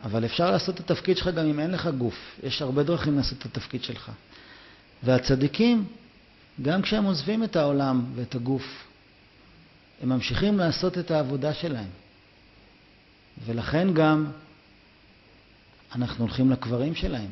אבל 0.04 0.24
אפשר 0.24 0.50
לעשות 0.50 0.80
את 0.80 0.90
התפקיד 0.90 1.16
שלך 1.16 1.28
גם 1.28 1.46
אם 1.46 1.60
אין 1.60 1.70
לך 1.70 1.88
גוף. 1.98 2.38
יש 2.42 2.62
הרבה 2.62 2.82
דרכים 2.82 3.16
לעשות 3.16 3.38
את 3.38 3.44
התפקיד 3.44 3.84
שלך. 3.84 4.10
והצדיקים, 5.02 5.84
גם 6.62 6.82
כשהם 6.82 7.04
עוזבים 7.04 7.44
את 7.44 7.56
העולם 7.56 8.04
ואת 8.14 8.34
הגוף, 8.34 8.84
הם 10.02 10.08
ממשיכים 10.08 10.58
לעשות 10.58 10.98
את 10.98 11.10
העבודה 11.10 11.54
שלהם. 11.54 11.88
ולכן 13.46 13.94
גם 13.94 14.26
אנחנו 15.94 16.24
הולכים 16.24 16.50
לקברים 16.50 16.94
שלהם, 16.94 17.30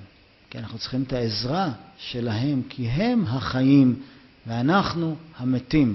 כי 0.51 0.59
אנחנו 0.59 0.79
צריכים 0.79 1.03
את 1.03 1.13
העזרה 1.13 1.73
שלהם, 1.99 2.63
כי 2.69 2.89
הם 2.89 3.25
החיים 3.27 4.03
ואנחנו 4.47 5.17
המתים. 5.37 5.95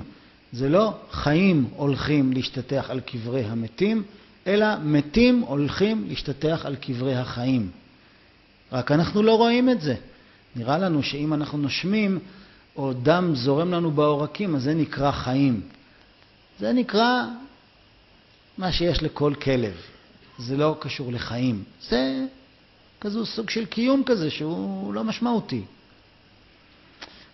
זה 0.51 0.69
לא 0.69 0.93
חיים 1.11 1.69
הולכים 1.75 2.33
להשתטח 2.33 2.85
על 2.89 2.99
קברי 2.99 3.43
המתים, 3.43 4.03
אלא 4.47 4.67
מתים 4.83 5.41
הולכים 5.41 6.05
להשתטח 6.07 6.61
על 6.65 6.75
קברי 6.75 7.15
החיים. 7.15 7.71
רק 8.71 8.91
אנחנו 8.91 9.23
לא 9.23 9.37
רואים 9.37 9.69
את 9.69 9.81
זה. 9.81 9.95
נראה 10.55 10.77
לנו 10.77 11.03
שאם 11.03 11.33
אנחנו 11.33 11.57
נושמים 11.57 12.19
או 12.75 12.93
דם 12.93 13.35
זורם 13.35 13.71
לנו 13.71 13.91
בעורקים, 13.91 14.55
אז 14.55 14.63
זה 14.63 14.73
נקרא 14.73 15.11
חיים. 15.11 15.61
זה 16.59 16.73
נקרא 16.73 17.23
מה 18.57 18.71
שיש 18.71 19.03
לכל 19.03 19.33
כלב. 19.41 19.73
זה 20.37 20.57
לא 20.57 20.77
קשור 20.79 21.11
לחיים. 21.11 21.63
זה 21.89 22.25
כזו 23.01 23.25
סוג 23.25 23.49
של 23.49 23.65
קיום 23.65 24.03
כזה 24.05 24.29
שהוא 24.29 24.93
לא 24.93 25.03
משמעותי. 25.03 25.61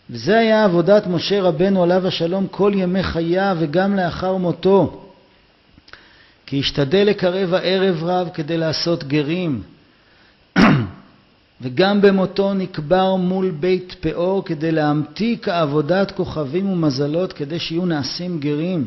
וזה 0.09 0.37
היה 0.37 0.63
עבודת 0.63 1.07
משה 1.07 1.41
רבנו 1.41 1.83
עליו 1.83 2.07
השלום 2.07 2.47
כל 2.47 2.71
ימי 2.75 3.03
חייו 3.03 3.57
וגם 3.59 3.95
לאחר 3.95 4.37
מותו. 4.37 5.05
כי 6.45 6.59
השתדל 6.59 7.03
לקרב 7.07 7.53
הערב 7.53 8.03
רב 8.03 8.29
כדי 8.33 8.57
לעשות 8.57 9.03
גרים. 9.03 9.61
וגם 11.61 12.01
במותו 12.01 12.53
נקבר 12.53 13.15
מול 13.15 13.51
בית 13.51 13.95
פאור 13.99 14.45
כדי 14.45 14.71
להמתיק 14.71 15.47
עבודת 15.47 16.11
כוכבים 16.11 16.69
ומזלות 16.69 17.33
כדי 17.33 17.59
שיהיו 17.59 17.85
נעשים 17.85 18.39
גרים. 18.39 18.85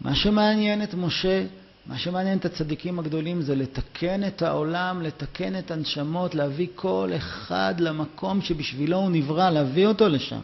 מה 0.00 0.14
שמעניין 0.14 0.82
את 0.82 0.94
משה, 0.94 1.44
מה 1.90 1.98
שמעניין 1.98 2.38
את 2.38 2.44
הצדיקים 2.44 2.98
הגדולים 2.98 3.42
זה 3.42 3.54
לתקן 3.54 4.26
את 4.26 4.42
העולם, 4.42 5.02
לתקן 5.02 5.58
את 5.58 5.70
הנשמות, 5.70 6.34
להביא 6.34 6.66
כל 6.74 7.10
אחד 7.16 7.74
למקום 7.78 8.42
שבשבילו 8.42 8.96
הוא 8.96 9.10
נברא, 9.10 9.50
להביא 9.50 9.86
אותו 9.86 10.08
לשם. 10.08 10.40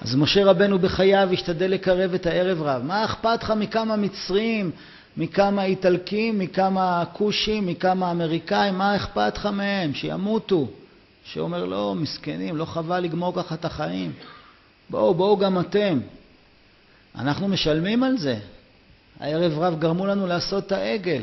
אז 0.00 0.14
משה 0.14 0.44
רבנו 0.44 0.78
בחייו 0.78 1.28
השתדל 1.32 1.70
לקרב 1.70 2.14
את 2.14 2.26
הערב 2.26 2.62
רב. 2.62 2.82
מה 2.82 3.04
אכפת 3.04 3.42
לך 3.42 3.50
מכמה 3.50 3.96
מצרים, 3.96 4.70
מכמה 5.16 5.64
איטלקים, 5.64 6.38
מכמה 6.38 7.04
כושים, 7.12 7.66
מכמה 7.66 8.10
אמריקאים, 8.10 8.78
מה 8.78 8.96
אכפת 8.96 9.36
לך 9.36 9.46
מהם? 9.46 9.94
שימותו. 9.94 10.68
שאומר, 11.24 11.64
לא, 11.64 11.94
מסכנים, 11.94 12.56
לא 12.56 12.64
חבל 12.64 13.00
לגמור 13.00 13.34
ככה 13.34 13.54
את 13.54 13.64
החיים. 13.64 14.12
בואו, 14.90 15.14
בואו 15.14 15.36
גם 15.36 15.60
אתם. 15.60 16.00
אנחנו 17.14 17.48
משלמים 17.48 18.02
על 18.02 18.18
זה. 18.18 18.38
הערב 19.20 19.58
רב 19.58 19.80
גרמו 19.80 20.06
לנו 20.06 20.26
לעשות 20.26 20.66
את 20.66 20.72
העגל. 20.72 21.22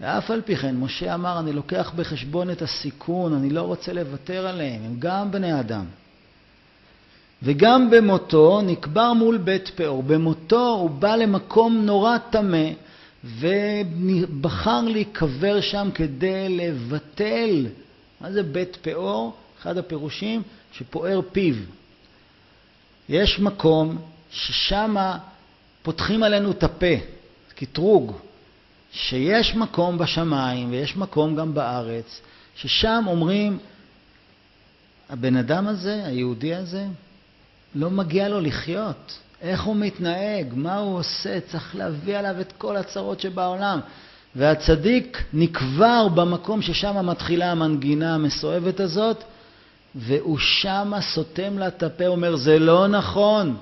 ואף 0.00 0.30
על 0.30 0.42
פי 0.42 0.56
כן, 0.56 0.76
משה 0.76 1.14
אמר, 1.14 1.40
אני 1.40 1.52
לוקח 1.52 1.92
בחשבון 1.96 2.50
את 2.50 2.62
הסיכון, 2.62 3.34
אני 3.34 3.50
לא 3.50 3.62
רוצה 3.62 3.92
לוותר 3.92 4.46
עליהם, 4.46 4.82
הם 4.84 4.96
גם 4.98 5.30
בני 5.30 5.60
אדם. 5.60 5.84
וגם 7.42 7.90
במותו 7.90 8.60
נקבר 8.62 9.12
מול 9.12 9.36
בית 9.36 9.68
פאור. 9.68 10.02
במותו 10.02 10.68
הוא 10.68 10.90
בא 10.90 11.16
למקום 11.16 11.82
נורא 11.84 12.18
טמא, 12.18 12.68
ובחר 13.24 14.80
להיקבר 14.80 15.60
שם 15.60 15.88
כדי 15.94 16.48
לבטל. 16.48 17.66
מה 18.20 18.32
זה 18.32 18.42
בית 18.42 18.76
פאור? 18.82 19.34
אחד 19.60 19.78
הפירושים 19.78 20.42
שפואר 20.72 21.20
פיו. 21.32 21.54
יש 23.08 23.40
מקום 23.40 23.98
ששם 24.30 24.96
פותחים 25.86 26.22
עלינו 26.22 26.50
את 26.50 26.62
הפה, 26.62 26.94
קטרוג, 27.54 28.12
שיש 28.92 29.56
מקום 29.56 29.98
בשמיים 29.98 30.70
ויש 30.70 30.96
מקום 30.96 31.36
גם 31.36 31.54
בארץ, 31.54 32.20
ששם 32.56 33.04
אומרים, 33.06 33.58
הבן 35.10 35.36
אדם 35.36 35.66
הזה, 35.66 36.02
היהודי 36.04 36.54
הזה, 36.54 36.86
לא 37.74 37.90
מגיע 37.90 38.28
לו 38.28 38.40
לחיות. 38.40 39.18
איך 39.42 39.62
הוא 39.62 39.76
מתנהג, 39.76 40.46
מה 40.54 40.76
הוא 40.76 40.98
עושה, 40.98 41.40
צריך 41.40 41.76
להביא 41.76 42.18
עליו 42.18 42.40
את 42.40 42.52
כל 42.58 42.76
הצרות 42.76 43.20
שבעולם. 43.20 43.80
והצדיק 44.36 45.22
נקבר 45.32 46.08
במקום 46.08 46.62
ששם 46.62 47.06
מתחילה 47.06 47.52
המנגינה 47.52 48.14
המסואבת 48.14 48.80
הזאת, 48.80 49.24
והוא 49.94 50.38
שמה 50.38 51.00
סותם 51.00 51.58
לה 51.58 51.68
את 51.68 51.82
הפה, 51.82 52.06
אומר, 52.06 52.36
זה 52.36 52.58
לא 52.58 52.86
נכון. 52.86 53.56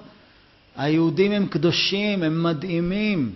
היהודים 0.76 1.32
הם 1.32 1.46
קדושים, 1.46 2.22
הם 2.22 2.42
מדהימים. 2.42 3.32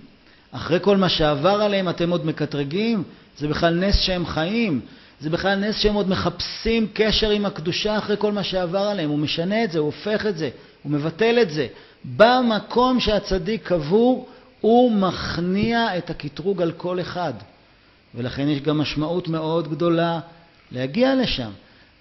אחרי 0.53 0.78
כל 0.80 0.97
מה 0.97 1.09
שעבר 1.09 1.62
עליהם 1.62 1.89
אתם 1.89 2.11
עוד 2.11 2.26
מקטרגים? 2.26 3.03
זה 3.39 3.49
בכלל 3.49 3.74
נס 3.74 3.97
שהם 3.97 4.26
חיים. 4.26 4.80
זה 5.20 5.30
בכלל 5.30 5.59
נס 5.59 5.76
שהם 5.76 5.95
עוד 5.95 6.09
מחפשים 6.09 6.86
קשר 6.93 7.30
עם 7.30 7.47
הקדושה 7.47 7.99
אחרי 7.99 8.16
כל 8.18 8.32
מה 8.32 8.43
שעבר 8.43 8.78
עליהם. 8.78 9.11
הוא 9.11 9.18
משנה 9.18 9.64
את 9.64 9.72
זה, 9.72 9.78
הוא 9.78 9.86
הופך 9.86 10.26
את 10.26 10.39
זה, 10.39 10.51
הוא 10.82 10.93
מבטל 10.93 11.39
את 11.43 11.51
זה. 11.51 11.66
במקום 12.16 13.01
שהצדיק 13.01 13.66
קבור, 13.66 14.28
הוא 14.61 14.93
מכניע 14.93 15.99
את 15.99 16.11
הקטרוג 16.11 16.62
על 16.62 16.72
כל 16.72 17.01
אחד. 17.01 17.32
ולכן 18.14 18.49
יש 18.49 18.61
גם 18.61 18.78
משמעות 18.78 19.28
מאוד 19.28 19.70
גדולה 19.70 20.20
להגיע 20.72 21.14
לשם. 21.14 21.51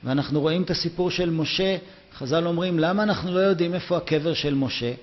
ואנחנו 0.04 0.42
רואים 0.42 0.62
את 0.64 0.70
הסיפור 0.70 1.12
של 1.12 1.30
משה, 1.30 1.78
חז"ל 2.18 2.48
אומרים, 2.48 2.80
למה 2.80 3.04
אנחנו 3.04 3.34
לא 3.34 3.40
יודעים 3.40 3.74
איפה 3.74 3.98
הקבר 3.98 4.34
של 4.34 4.54
משה? 4.54 4.94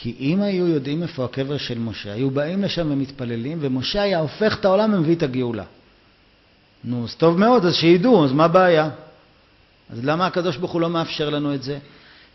כי 0.00 0.14
אם 0.20 0.42
היו 0.42 0.66
יודעים 0.66 1.02
איפה 1.02 1.24
הקבר 1.24 1.58
של 1.58 1.78
משה, 1.78 2.12
היו 2.12 2.30
באים 2.30 2.62
לשם 2.62 2.92
ומתפללים, 2.92 3.58
ומשה 3.60 4.02
היה 4.02 4.18
הופך 4.18 4.56
את 4.60 4.64
העולם 4.64 4.94
ומביא 4.94 5.16
את 5.16 5.22
הגאולה. 5.22 5.64
נו, 6.84 7.04
אז 7.04 7.14
טוב 7.14 7.38
מאוד, 7.38 7.64
אז 7.64 7.74
שידעו, 7.74 8.24
אז 8.24 8.32
מה 8.32 8.44
הבעיה? 8.44 8.90
אז 9.90 10.04
למה 10.04 10.26
הקדוש 10.26 10.56
ברוך 10.56 10.72
הוא 10.72 10.80
לא 10.80 10.90
מאפשר 10.90 11.30
לנו 11.30 11.54
את 11.54 11.62
זה? 11.62 11.78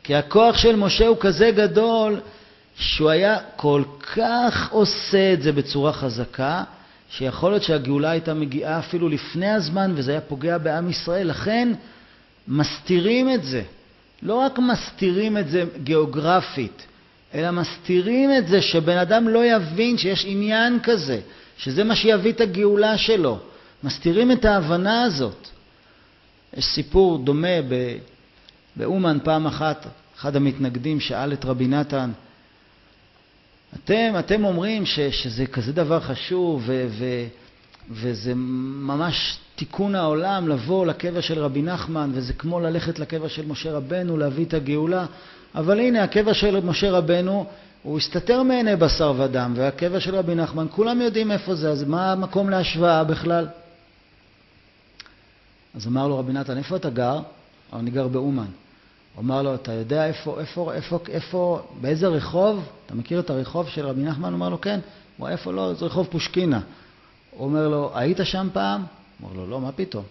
כי 0.03 0.15
הכוח 0.15 0.57
של 0.57 0.75
משה 0.75 1.07
הוא 1.07 1.17
כזה 1.19 1.51
גדול, 1.51 2.19
שהוא 2.75 3.09
היה 3.09 3.37
כל 3.55 3.83
כך 4.15 4.71
עושה 4.71 5.33
את 5.33 5.41
זה 5.41 5.51
בצורה 5.51 5.93
חזקה, 5.93 6.63
שיכול 7.09 7.51
להיות 7.51 7.63
שהגאולה 7.63 8.11
הייתה 8.11 8.33
מגיעה 8.33 8.79
אפילו 8.79 9.09
לפני 9.09 9.49
הזמן 9.49 9.93
וזה 9.95 10.11
היה 10.11 10.21
פוגע 10.21 10.57
בעם 10.57 10.89
ישראל. 10.89 11.27
לכן 11.27 11.73
מסתירים 12.47 13.33
את 13.33 13.43
זה. 13.43 13.61
לא 14.21 14.35
רק 14.35 14.59
מסתירים 14.59 15.37
את 15.37 15.49
זה 15.49 15.63
גיאוגרפית, 15.83 16.85
אלא 17.33 17.51
מסתירים 17.51 18.29
את 18.37 18.47
זה 18.47 18.61
שבן 18.61 18.97
אדם 18.97 19.27
לא 19.27 19.45
יבין 19.45 19.97
שיש 19.97 20.25
עניין 20.27 20.79
כזה, 20.83 21.19
שזה 21.57 21.83
מה 21.83 21.95
שיביא 21.95 22.31
את 22.31 22.41
הגאולה 22.41 22.97
שלו. 22.97 23.39
מסתירים 23.83 24.31
את 24.31 24.45
ההבנה 24.45 25.03
הזאת. 25.03 25.47
יש 26.57 26.65
סיפור 26.65 27.17
דומה 27.17 27.57
באומן 28.75 29.17
פעם 29.23 29.47
אחת, 29.47 29.87
אחד 30.17 30.35
המתנגדים 30.35 30.99
שאל 30.99 31.33
את 31.33 31.45
רבי 31.45 31.67
נתן, 31.67 32.11
אתם, 33.75 34.13
אתם 34.19 34.45
אומרים 34.45 34.85
ש, 34.85 34.99
שזה 34.99 35.45
כזה 35.45 35.73
דבר 35.73 35.99
חשוב 35.99 36.63
ו, 36.65 36.85
ו, 36.89 37.05
וזה 37.91 38.33
ממש 38.35 39.37
תיקון 39.55 39.95
העולם 39.95 40.47
לבוא 40.47 40.85
לקבר 40.85 41.21
של 41.21 41.39
רבי 41.39 41.61
נחמן 41.61 42.11
וזה 42.13 42.33
כמו 42.33 42.59
ללכת 42.59 42.99
לקבר 42.99 43.27
של 43.27 43.45
משה 43.45 43.71
רבנו 43.71 44.17
להביא 44.17 44.45
את 44.45 44.53
הגאולה 44.53 45.05
אבל 45.55 45.79
הנה 45.79 46.03
הקבר 46.03 46.33
של 46.33 46.59
משה 46.59 46.91
רבנו 46.91 47.45
הוא 47.83 47.97
הסתתר 47.97 48.43
מעיני 48.43 48.75
בשר 48.75 49.13
ודם 49.17 49.53
והקבר 49.55 49.99
של 49.99 50.15
רבי 50.15 50.35
נחמן 50.35 50.67
כולם 50.71 51.01
יודעים 51.01 51.31
איפה 51.31 51.55
זה 51.55 51.69
אז 51.69 51.83
מה 51.83 52.11
המקום 52.11 52.49
להשוואה 52.49 53.03
בכלל? 53.03 53.47
אז 55.75 55.87
אמר 55.87 56.07
לו 56.07 56.17
רבי 56.17 56.33
נתן 56.33 56.57
איפה 56.57 56.75
אתה 56.75 56.89
גר? 56.89 57.19
אני 57.73 57.91
גר 57.91 58.07
באומן 58.07 58.45
הוא 59.15 59.23
אמר 59.23 59.41
לו, 59.41 59.55
אתה 59.55 59.73
יודע 59.73 60.07
איפה, 60.07 60.39
איפה, 60.39 60.73
איפה, 60.73 60.99
איפה, 61.09 61.61
באיזה 61.81 62.07
רחוב? 62.07 62.69
אתה 62.85 62.95
מכיר 62.95 63.19
את 63.19 63.29
הרחוב 63.29 63.69
של 63.69 63.85
רבי 63.85 64.03
נחמן? 64.03 64.29
הוא 64.29 64.35
אמר 64.35 64.49
לו, 64.49 64.61
כן. 64.61 64.79
הוא 65.17 65.25
אמר, 65.25 65.31
איפה 65.31 65.51
לא? 65.51 65.73
זה 65.73 65.85
רחוב 65.85 66.07
פושקינה. 66.11 66.59
הוא 67.31 67.45
אומר 67.45 67.67
לו, 67.67 67.91
היית 67.95 68.17
שם 68.23 68.47
פעם? 68.53 68.83
הוא 69.19 69.29
אמר 69.29 69.39
לו, 69.39 69.47
לא, 69.47 69.61
מה 69.61 69.71
פתאום? 69.71 70.03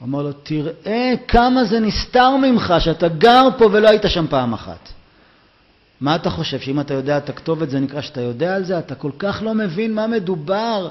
הוא 0.00 0.06
אמר 0.08 0.22
לו, 0.22 0.32
תראה 0.32 1.14
כמה 1.28 1.64
זה 1.64 1.80
נסתר 1.80 2.36
ממך 2.36 2.74
שאתה 2.78 3.08
גר 3.08 3.48
פה 3.58 3.64
ולא 3.72 3.88
היית 3.88 4.02
שם 4.08 4.26
פעם 4.30 4.52
אחת. 4.52 4.88
מה 6.00 6.16
אתה 6.16 6.30
חושב, 6.30 6.60
שאם 6.60 6.80
אתה 6.80 6.94
יודע 6.94 7.18
את 7.18 7.28
הכתובת 7.28 7.70
זה 7.70 7.80
נקרא 7.80 8.00
שאתה 8.00 8.20
יודע 8.20 8.56
על 8.56 8.64
זה? 8.64 8.78
אתה 8.78 8.94
כל 8.94 9.10
כך 9.18 9.42
לא 9.42 9.54
מבין 9.54 9.94
מה 9.94 10.06
מדובר, 10.06 10.88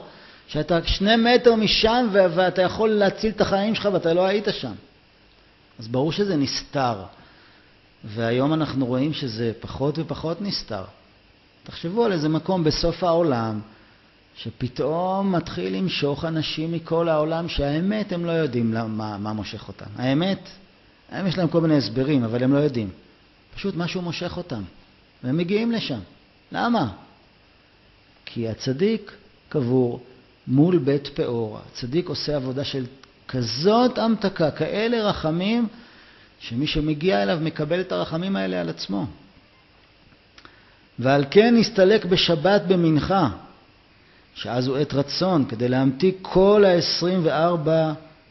שאתה 0.47 0.79
שני 0.85 1.15
מטר 1.15 1.55
משם 1.55 2.07
ואתה 2.11 2.61
יכול 2.61 2.89
להציל 2.89 3.31
את 3.31 3.41
החיים 3.41 3.75
שלך 3.75 3.89
ואתה 3.93 4.13
לא 4.13 4.25
היית 4.25 4.47
שם. 4.51 4.73
אז 5.79 5.87
ברור 5.87 6.11
שזה 6.11 6.35
נסתר. 6.35 6.95
והיום 8.03 8.53
אנחנו 8.53 8.85
רואים 8.85 9.13
שזה 9.13 9.51
פחות 9.59 9.99
ופחות 9.99 10.41
נסתר. 10.41 10.83
תחשבו 11.63 12.05
על 12.05 12.11
איזה 12.11 12.29
מקום 12.29 12.63
בסוף 12.63 13.03
העולם, 13.03 13.59
שפתאום 14.43 15.35
מתחיל 15.35 15.75
למשוך 15.75 16.25
אנשים 16.25 16.71
מכל 16.71 17.09
העולם 17.09 17.49
שהאמת 17.49 18.11
הם 18.11 18.25
לא 18.25 18.31
יודעים 18.31 18.71
מה, 18.71 19.17
מה 19.17 19.33
מושך 19.33 19.67
אותם. 19.67 19.85
האמת, 19.95 20.49
הם 21.09 21.27
יש 21.27 21.37
להם 21.37 21.47
כל 21.47 21.61
מיני 21.61 21.77
הסברים, 21.77 22.23
אבל 22.23 22.43
הם 22.43 22.53
לא 22.53 22.59
יודעים. 22.59 22.89
פשוט 23.55 23.75
משהו 23.75 24.01
מושך 24.01 24.37
אותם, 24.37 24.61
והם 25.23 25.37
מגיעים 25.37 25.71
לשם. 25.71 25.99
למה? 26.51 26.91
כי 28.25 28.49
הצדיק 28.49 29.11
קבור 29.49 30.03
מול 30.47 30.77
בית 30.77 31.07
פאור. 31.07 31.59
הצדיק 31.71 32.09
עושה 32.09 32.35
עבודה 32.35 32.63
של 32.63 32.85
כזאת 33.27 33.97
המתקה, 33.97 34.51
כאלה 34.51 35.09
רחמים, 35.09 35.67
שמי 36.39 36.67
שמגיע 36.67 37.23
אליו 37.23 37.39
מקבל 37.41 37.81
את 37.81 37.91
הרחמים 37.91 38.35
האלה 38.35 38.61
על 38.61 38.69
עצמו. 38.69 39.05
ועל 40.99 41.25
כן 41.31 41.55
נסתלק 41.55 42.05
בשבת 42.05 42.61
במנחה, 42.67 43.29
שאז 44.35 44.67
הוא 44.67 44.77
עת 44.77 44.93
רצון, 44.93 45.45
כדי 45.45 45.69
להמתיק 45.69 46.17
כל 46.21 46.65
ה-24 46.65 47.69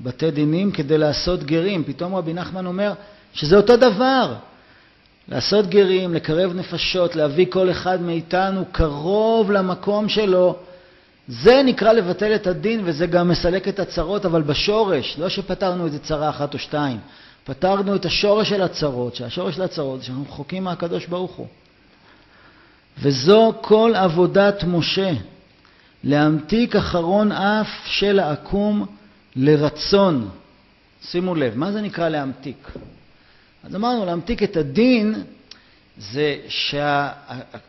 בתי 0.01 0.31
דינים 0.31 0.73
כדי 0.73 0.99
לעשות 0.99 1.45
גרים. 1.45 1.85
פתאום 1.85 2.15
רבי 2.15 2.35
נחמן 2.35 2.67
אומר 2.67 2.93
שזה 3.33 3.57
אותו 3.57 3.77
דבר. 3.77 4.35
לעשות 5.29 5.67
גרים, 5.67 6.15
לקרב 6.15 6.53
נפשות, 6.55 7.17
להביא 7.17 7.47
כל 7.51 7.71
אחד 7.71 8.03
מאיתנו 8.03 8.65
קרוב 8.73 9.53
למקום 9.53 10.09
שלו, 10.09 10.57
זה 11.29 11.63
נקרא 11.65 11.93
לבטל 11.93 12.35
את 12.35 12.47
הדין 12.47 12.81
וזה 12.85 13.07
גם 13.07 13.29
מסלק 13.29 13.69
את 13.69 13.81
הצרות, 13.81 14.27
אבל 14.27 14.43
בשורש, 14.43 15.19
לא 15.19 15.29
שפתרנו 15.29 15.87
איזה 15.87 15.99
צרה 15.99 16.31
אחת 16.31 16.55
או 16.55 16.59
שתיים, 16.59 16.99
פתרנו 17.45 17.95
את 17.95 18.05
השורש 18.05 18.49
של 18.49 18.63
הצרות, 18.63 19.17
שהשורש 19.17 19.55
של 19.55 19.63
הצרות 19.63 20.01
זה 20.01 20.07
שאנחנו 20.07 20.25
רחוקים 20.29 20.65
מהקדוש 20.65 21.07
ברוך 21.07 21.33
הוא. 21.33 21.47
וזו 23.01 23.53
כל 23.61 23.93
עבודת 23.95 24.65
משה, 24.67 25.13
להמתיק 26.05 26.77
אחרון 26.77 27.33
אף 27.33 27.69
של 27.85 28.19
העקום 28.19 28.87
לרצון. 29.37 30.29
שימו 31.03 31.35
לב, 31.35 31.57
מה 31.57 31.73
זה 31.73 31.81
נקרא 31.81 32.09
להמתיק? 32.09 32.71
אז 33.65 33.75
אמרנו, 33.75 34.07
להמתיק 34.07 34.43
את 34.43 34.57
הדין 34.57 35.15
זה 35.99 36.37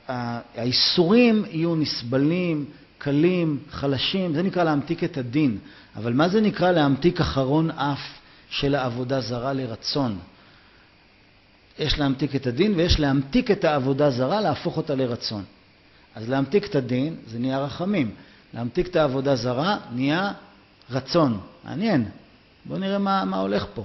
שהאיסורים 0.08 1.46
יהיו 1.50 1.76
נסבלים, 1.76 2.66
קלים, 2.98 3.60
חלשים, 3.72 4.34
זה 4.34 4.44
נקרא 4.44 4.64
להמתיק 4.64 5.04
את 5.04 5.18
הדין. 5.18 5.58
אבל 5.96 6.14
מה 6.14 6.30
זה 6.30 6.42
נקרא 6.42 6.72
להמתיק 6.72 7.22
אחרון 7.22 7.72
אף 7.72 8.00
של 8.50 8.76
העבודה 8.76 9.22
זרה 9.22 9.54
לרצון? 9.54 10.20
יש 11.80 12.00
להמתיק 12.00 12.36
את 12.36 12.48
הדין 12.48 12.74
ויש 12.76 13.00
להמתיק 13.00 13.52
את 13.52 13.64
העבודה 13.64 14.10
זרה, 14.10 14.42
להפוך 14.42 14.78
אותה 14.78 14.96
לרצון. 14.96 15.44
אז 16.16 16.30
להמתיק 16.30 16.66
את 16.66 16.76
הדין 16.76 17.16
זה 17.28 17.39
נהיה 17.39 17.60
רחמים. 17.60 18.12
להמתיק 18.53 18.88
את 18.88 18.95
העבודה 18.95 19.36
זרה 19.36 19.78
נהיה 19.93 20.32
רצון. 20.91 21.39
מעניין. 21.64 22.05
בואו 22.66 22.80
נראה 22.80 22.97
מה, 22.97 23.26
מה 23.26 23.38
הולך 23.38 23.66
פה. 23.74 23.84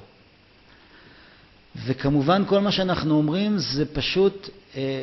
וכמובן 1.87 2.43
כל 2.47 2.61
מה 2.61 2.73
שאנחנו 2.73 3.15
אומרים 3.15 3.59
זה 3.59 3.85
פשוט 3.95 4.49
אה, 4.77 5.03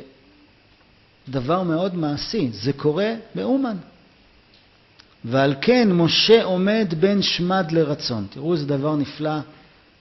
דבר 1.30 1.63
מאוד 1.63 1.95
מעשי, 1.95 2.49
זה 2.51 2.74
קורה 2.74 3.13
באומן. 3.36 3.78
ועל 5.26 5.55
כן 5.61 5.91
משה 5.91 6.43
עומד 6.43 6.93
בין 6.99 7.22
שמד 7.22 7.72
לרצון. 7.72 8.28
תראו 8.30 8.53
איזה 8.53 8.65
דבר 8.65 8.95
נפלא 8.95 9.39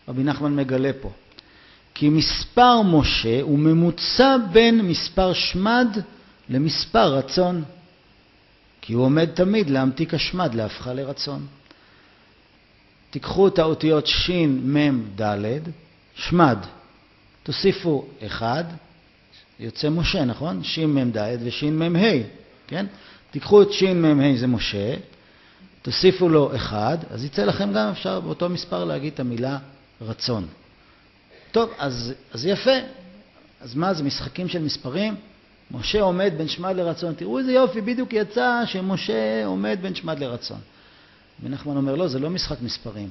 רבי 0.09 0.25
נחמן 0.25 0.57
מגלה 0.57 0.91
פה. 1.01 1.11
כי 1.95 2.09
מספר 2.09 2.83
משה 2.83 3.43
הוא 3.43 3.59
ממוצע 3.59 4.37
בין 4.53 4.81
מספר 4.81 5.33
שמד 5.33 5.89
למספר 6.51 7.15
רצון. 7.15 7.65
כי 8.81 8.93
הוא 8.93 9.05
עומד 9.05 9.25
תמיד 9.35 9.71
להמתיק 9.71 10.15
השמד 10.15 10.55
להפכה 10.55 10.93
לרצון. 10.93 11.47
תיקחו 13.11 13.49
את 13.49 13.59
האותיות 13.59 14.07
ש', 14.07 14.31
מ', 14.47 15.21
ד', 15.21 15.61
שמד. 16.15 16.59
תוסיפו 17.43 18.09
אחד, 18.27 18.65
יוצא 19.61 19.91
משה, 19.91 20.25
נכון? 20.25 20.65
ש', 20.65 20.79
מ', 20.79 21.11
ד' 21.11 21.39
וש', 21.45 21.63
מ', 21.65 21.97
ה', 21.97 22.23
כן? 22.67 22.87
תיקחו 23.31 23.63
את 23.63 23.73
ש', 23.73 23.83
מ', 23.83 24.21
ה' 24.21 24.37
זה 24.37 24.47
משה, 24.47 24.95
תוסיפו 25.83 26.29
לו 26.29 26.57
אחד, 26.57 26.99
אז 27.11 27.25
יצא 27.25 27.45
לכם 27.45 27.73
גם 27.73 27.89
אפשר 27.89 28.21
באותו 28.21 28.49
מספר 28.49 28.85
להגיד 28.85 29.13
את 29.13 29.21
המילה 29.21 29.59
רצון. 30.01 30.47
טוב, 31.53 31.71
אז, 31.79 32.15
אז 32.33 32.47
יפה. 32.47 32.77
אז 33.61 33.75
מה 33.75 33.95
זה 33.95 34.03
משחקים 34.03 34.49
של 34.49 34.63
מספרים? 34.63 35.15
משה 35.71 36.01
עומד 36.01 36.33
בין 36.37 36.49
שמד 36.49 36.77
לרצון. 36.77 37.15
תראו 37.15 37.39
איזה 37.39 37.53
יופי, 37.53 37.81
בדיוק 37.81 38.13
יצא 38.13 38.63
שמשה 38.67 39.47
עומד 39.47 39.79
בין 39.83 39.95
שמד 39.95 40.19
לרצון. 40.19 40.59
ונחמן 41.43 41.77
אומר, 41.77 41.95
לא, 41.95 42.09
זה 42.09 42.19
לא 42.19 42.31
משחק 42.31 42.57
מספרים. 42.63 43.09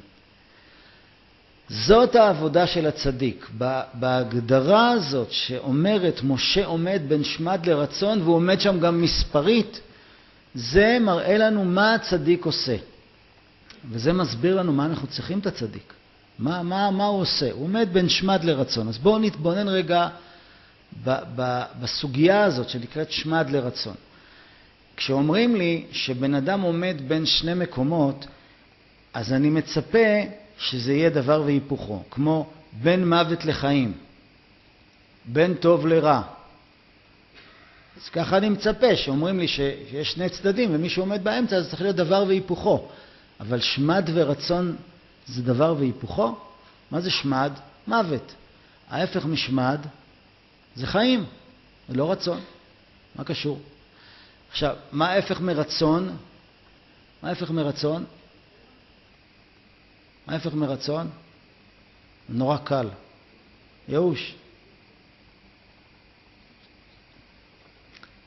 זאת 1.69 2.15
העבודה 2.15 2.67
של 2.67 2.87
הצדיק. 2.87 3.49
בהגדרה 3.93 4.91
הזאת 4.91 5.31
שאומרת 5.31 6.19
משה 6.23 6.65
עומד 6.65 7.01
בין 7.07 7.23
שמד 7.23 7.65
לרצון 7.65 8.21
והוא 8.21 8.35
עומד 8.35 8.61
שם 8.61 8.79
גם 8.79 9.01
מספרית, 9.01 9.81
זה 10.55 10.97
מראה 11.01 11.37
לנו 11.37 11.65
מה 11.65 11.93
הצדיק 11.93 12.45
עושה. 12.45 12.75
וזה 13.91 14.13
מסביר 14.13 14.59
לנו 14.59 14.73
מה 14.73 14.85
אנחנו 14.85 15.07
צריכים 15.07 15.39
את 15.39 15.45
הצדיק. 15.47 15.93
מה, 16.39 16.63
מה, 16.63 16.91
מה 16.91 17.05
הוא 17.05 17.21
עושה? 17.21 17.51
הוא 17.51 17.63
עומד 17.63 17.89
בין 17.91 18.09
שמד 18.09 18.43
לרצון. 18.43 18.87
אז 18.87 18.97
בואו 18.97 19.19
נתבונן 19.19 19.67
רגע 19.67 20.07
בסוגיה 21.81 22.43
הזאת 22.43 22.69
שנקראת 22.69 23.11
שמד 23.11 23.49
לרצון. 23.49 23.95
כשאומרים 24.97 25.55
לי 25.55 25.85
שבן 25.91 26.33
אדם 26.33 26.61
עומד 26.61 26.95
בין 27.07 27.25
שני 27.25 27.53
מקומות, 27.53 28.25
אז 29.13 29.33
אני 29.33 29.49
מצפה 29.49 30.07
שזה 30.57 30.93
יהיה 30.93 31.09
דבר 31.09 31.41
והיפוכו, 31.45 32.03
כמו 32.11 32.49
בין 32.81 33.09
מוות 33.09 33.45
לחיים, 33.45 33.93
בין 35.25 35.53
טוב 35.53 35.87
לרע. 35.87 36.21
אז 37.97 38.09
ככה 38.09 38.37
אני 38.37 38.49
מצפה, 38.49 38.95
שאומרים 38.95 39.39
לי 39.39 39.47
שיש 39.47 40.11
שני 40.11 40.29
צדדים 40.29 40.75
ומי 40.75 40.89
שעומד 40.89 41.23
באמצע 41.23 41.55
אז 41.55 41.69
צריך 41.69 41.81
להיות 41.81 41.95
דבר 41.95 42.23
והיפוכו. 42.27 42.87
אבל 43.39 43.59
שמד 43.59 44.09
ורצון 44.13 44.75
זה 45.27 45.41
דבר 45.43 45.75
והיפוכו? 45.79 46.35
מה 46.91 47.01
זה 47.01 47.09
שמד? 47.09 47.51
מוות. 47.87 48.33
ההפך 48.89 49.25
משמד 49.25 49.79
זה 50.75 50.87
חיים, 50.87 51.25
זה 51.89 51.95
לא 51.95 52.11
רצון. 52.11 52.41
מה 53.15 53.23
קשור? 53.23 53.59
עכשיו, 54.51 54.75
מה 54.91 55.09
ההפך 55.09 55.41
מרצון? 55.41 56.17
מה 57.23 57.29
ההפך 57.29 57.51
מרצון? 57.51 58.05
מה 60.27 60.33
ההפך 60.33 60.53
מרצון? 60.53 61.09
נורא 62.29 62.57
קל. 62.57 62.89
ייאוש. 63.87 64.35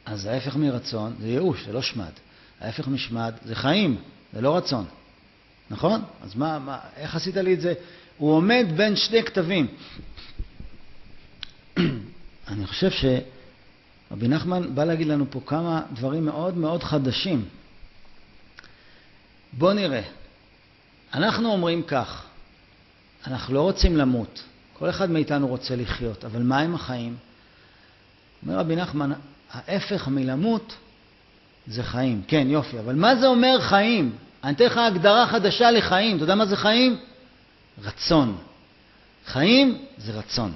אז 0.05 0.27
ההפך 0.27 0.57
מרצון 0.57 1.17
זה 1.21 1.29
ייאוש, 1.29 1.65
זה 1.65 1.73
לא 1.73 1.83
שמד. 1.83 2.13
ההפך 2.61 2.89
משמד 2.89 3.35
זה 3.45 3.55
חיים, 3.55 3.97
זה 4.33 4.41
לא 4.41 4.57
רצון. 4.57 4.85
נכון? 5.71 6.03
אז 6.23 6.35
מה, 6.35 6.59
מה, 6.59 6.79
איך 6.97 7.17
עשית 7.17 7.37
לי 7.37 7.55
את 7.55 7.61
זה? 7.61 7.75
הוא 8.19 8.33
עומד 8.33 8.67
בין 8.77 8.97
שני 8.97 9.23
כתבים. 9.23 9.67
אני 12.53 12.67
חושב 12.67 12.91
שרבי 12.91 14.29
נחמן 14.29 14.75
בא 14.75 14.85
להגיד 14.85 15.07
לנו 15.07 15.25
פה 15.31 15.41
כמה 15.47 15.83
דברים 15.93 16.25
מאוד 16.25 16.57
מאוד 16.57 16.83
חדשים. 16.83 17.45
בואו 19.53 19.73
נראה. 19.73 20.03
אנחנו 21.15 21.53
אומרים 21.53 21.83
כך, 21.83 22.25
אנחנו 23.27 23.55
לא 23.55 23.61
רוצים 23.61 23.97
למות, 23.97 24.43
כל 24.73 24.91
אחד 24.91 25.11
מאיתנו 25.11 25.49
רוצה 25.49 25.77
לחיות, 25.77 26.25
אבל 26.25 26.43
מה 26.43 26.59
עם 26.59 26.75
החיים? 26.75 27.17
אומר 28.43 28.59
רבי 28.59 28.77
נחמן, 28.77 29.13
ההפך 29.51 30.09
מלמות 30.09 30.77
זה 31.67 31.83
חיים. 31.83 32.23
כן, 32.29 32.47
יופי, 32.51 32.79
אבל 32.79 32.95
מה 32.95 33.17
זה 33.17 33.27
אומר 33.27 33.61
חיים? 33.61 34.17
אני 34.45 34.53
אתן 34.53 34.65
לך 34.65 34.77
הגדרה 34.77 35.27
חדשה 35.27 35.71
לחיים. 35.71 36.17
אתה 36.17 36.25
יודע 36.25 36.35
מה 36.35 36.47
זה 36.47 36.57
חיים? 36.57 36.97
רצון. 37.83 38.39
חיים 39.27 39.79
זה 39.99 40.13
רצון. 40.13 40.53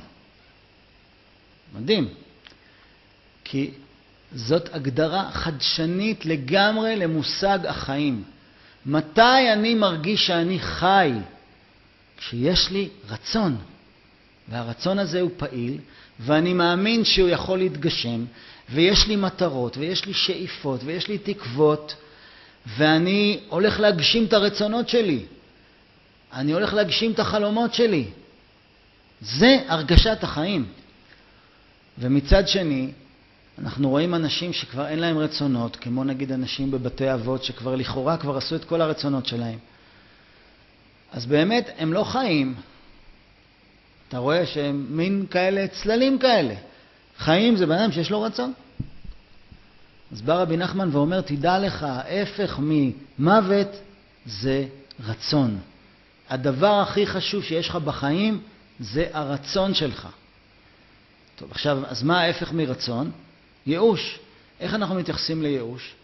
מדהים. 1.77 2.09
כי 3.45 3.71
זאת 4.35 4.75
הגדרה 4.75 5.31
חדשנית 5.33 6.27
לגמרי 6.27 6.97
למושג 6.97 7.59
החיים. 7.67 8.25
מתי 8.87 9.53
אני 9.53 9.75
מרגיש 9.75 10.27
שאני 10.27 10.59
חי? 10.61 11.13
כשיש 12.17 12.71
לי 12.71 12.89
רצון. 13.09 13.57
והרצון 14.49 14.99
הזה 14.99 15.21
הוא 15.21 15.31
פעיל, 15.37 15.79
ואני 16.21 16.53
מאמין 16.53 17.05
שהוא 17.05 17.29
יכול 17.29 17.59
להתגשם, 17.59 18.25
ויש 18.73 19.07
לי 19.07 19.17
מטרות, 19.17 19.77
ויש 19.77 20.07
לי 20.07 20.15
שאיפות, 20.15 20.81
ויש 20.85 21.09
לי 21.09 21.19
תקוות, 21.19 21.95
ואני 22.67 23.41
הולך 23.49 23.81
להגשים 23.81 24.25
את 24.25 24.33
הרצונות 24.33 24.89
שלי. 24.89 25.25
אני 26.33 26.53
הולך 26.53 26.75
להגשים 26.75 27.13
את 27.13 27.19
החלומות 27.19 27.75
שלי. 27.75 28.05
זה 29.21 29.59
הרגשת 29.69 30.25
החיים. 30.25 30.67
ומצד 31.99 32.49
שני, 32.49 32.91
אנחנו 33.59 33.91
רואים 33.91 34.15
אנשים 34.15 34.53
שכבר 34.53 34.87
אין 34.87 34.99
להם 34.99 35.19
רצונות, 35.19 35.77
כמו 35.77 36.05
נגיד 36.05 36.33
אנשים 36.33 36.71
בבתי 36.71 37.15
אבות 37.15 37.45
שכבר 37.45 37.75
לכאורה 37.75 38.17
כבר 38.17 38.37
עשו 38.37 38.57
את 38.57 38.65
כל 38.65 38.81
הרצונות 38.81 39.27
שלהם. 39.27 39.59
אז 41.13 41.27
באמת 41.27 41.71
הם 41.79 41.93
לא 41.93 42.05
חיים. 42.05 42.55
אתה 44.09 44.19
רואה 44.19 44.47
שהם 44.47 44.87
מין 44.91 45.27
כאלה 45.31 45.69
צללים 45.69 46.19
כאלה. 46.19 46.55
חיים 47.19 47.57
זה 47.57 47.67
בן 47.67 47.79
אדם 47.79 47.93
שיש 47.93 48.11
לו 48.11 48.23
רצון. 48.23 48.53
אז 50.13 50.23
בא 50.23 50.35
רבי 50.35 50.57
נחמן 50.57 50.89
ואומר, 50.93 51.21
תדע 51.21 51.59
לך, 51.59 51.83
ההפך 51.83 52.61
ממוות 52.63 53.69
זה 54.27 54.67
רצון. 55.07 55.59
הדבר 56.29 56.81
הכי 56.81 57.07
חשוב 57.07 57.45
שיש 57.45 57.69
לך 57.69 57.77
בחיים 57.77 58.41
זה 58.81 59.07
הרצון 59.13 59.75
שלך. 59.75 60.09
טוב, 61.37 61.51
עכשיו, 61.51 61.87
אז 61.87 62.03
מה 62.03 62.21
ההפך 62.21 62.53
מרצון? 62.53 63.11
ייאוש. 63.67 64.19
איך 64.61 64.75
אנחנו 64.75 64.95
מתייחסים 64.95 65.43
לייאוש? 65.43 65.95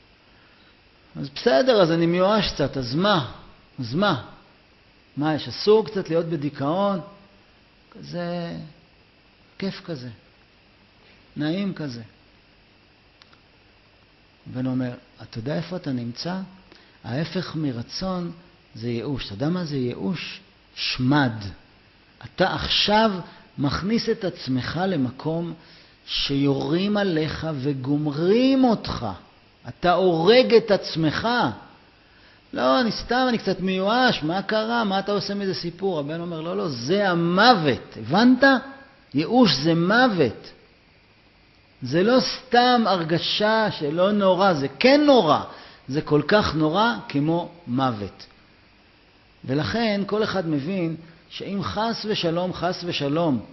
אז 1.17 1.29
בסדר, 1.35 1.83
אז 1.83 1.91
אני 1.91 2.07
מיואש 2.07 2.53
קצת, 2.53 2.77
אז 2.77 2.95
מה? 2.95 3.33
אז 3.81 3.95
מה? 3.95 4.25
מה, 5.17 5.35
יש 5.35 5.49
אסור 5.49 5.87
קצת 5.87 6.09
להיות 6.09 6.27
בדיכאון? 6.27 7.01
כזה 7.91 8.57
כיף 9.59 9.81
כזה, 9.85 10.09
נעים 11.37 11.75
כזה. 11.75 12.03
ובן 14.47 14.67
אומר, 14.67 14.95
אתה 15.23 15.39
יודע 15.39 15.57
איפה 15.57 15.77
אתה 15.77 15.93
נמצא? 15.93 16.41
ההפך 17.05 17.57
מרצון 17.57 18.33
זה 18.75 18.89
ייאוש. 18.89 19.27
אתה 19.27 19.35
יודע 19.35 19.49
מה 19.49 19.65
זה 19.65 19.77
ייאוש? 19.77 20.41
שמד. 20.75 21.33
אתה 22.25 22.55
עכשיו 22.55 23.11
מכניס 23.59 24.09
את 24.09 24.25
עצמך 24.25 24.81
למקום 24.89 25.53
שיורים 26.07 26.97
עליך 26.97 27.47
וגומרים 27.55 28.65
אותך. 28.65 29.07
אתה 29.69 29.93
הורג 29.93 30.55
את 30.55 30.71
עצמך. 30.71 31.29
לא, 32.53 32.81
אני 32.81 32.93
סתם, 32.93 33.27
אני 33.29 33.39
קצת 33.39 33.61
מיואש, 33.61 34.23
מה 34.23 34.43
קרה? 34.43 34.85
מה 34.85 34.99
אתה 34.99 35.13
עושה 35.13 35.35
מזה 35.35 35.55
סיפור? 35.55 35.99
הבן 35.99 36.21
אומר, 36.21 36.41
לא, 36.41 36.57
לא, 36.57 36.69
זה 36.69 37.11
המוות. 37.11 37.97
הבנת? 37.97 38.45
ייאוש 39.15 39.55
זה 39.55 39.75
מוות. 39.75 40.51
זה 41.83 42.03
לא 42.03 42.19
סתם 42.21 42.83
הרגשה 42.87 43.71
שלא 43.71 44.13
נורא, 44.13 44.53
זה 44.53 44.69
כן 44.69 45.03
נורא. 45.07 45.41
זה 45.89 46.01
כל 46.01 46.23
כך 46.29 46.55
נורא 46.55 46.95
כמו 47.09 47.49
מוות. 47.67 48.27
ולכן 49.45 50.01
כל 50.07 50.23
אחד 50.23 50.49
מבין 50.49 50.97
שאם 51.33 51.63
חס 51.63 52.07
ושלום, 52.09 52.53
חס 52.53 52.85
ושלום, 52.87 53.45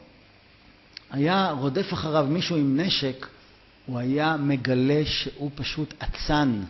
היה 1.12 1.52
רודף 1.52 1.94
אחריו 1.94 2.26
מישהו 2.30 2.56
עם 2.56 2.80
נשק, 2.80 3.28
הוא 3.86 4.00
היה 4.00 4.38
מגלה 4.38 5.06
שהוא 5.06 5.52
פשוט 5.56 5.94
אצן. 6.04 6.64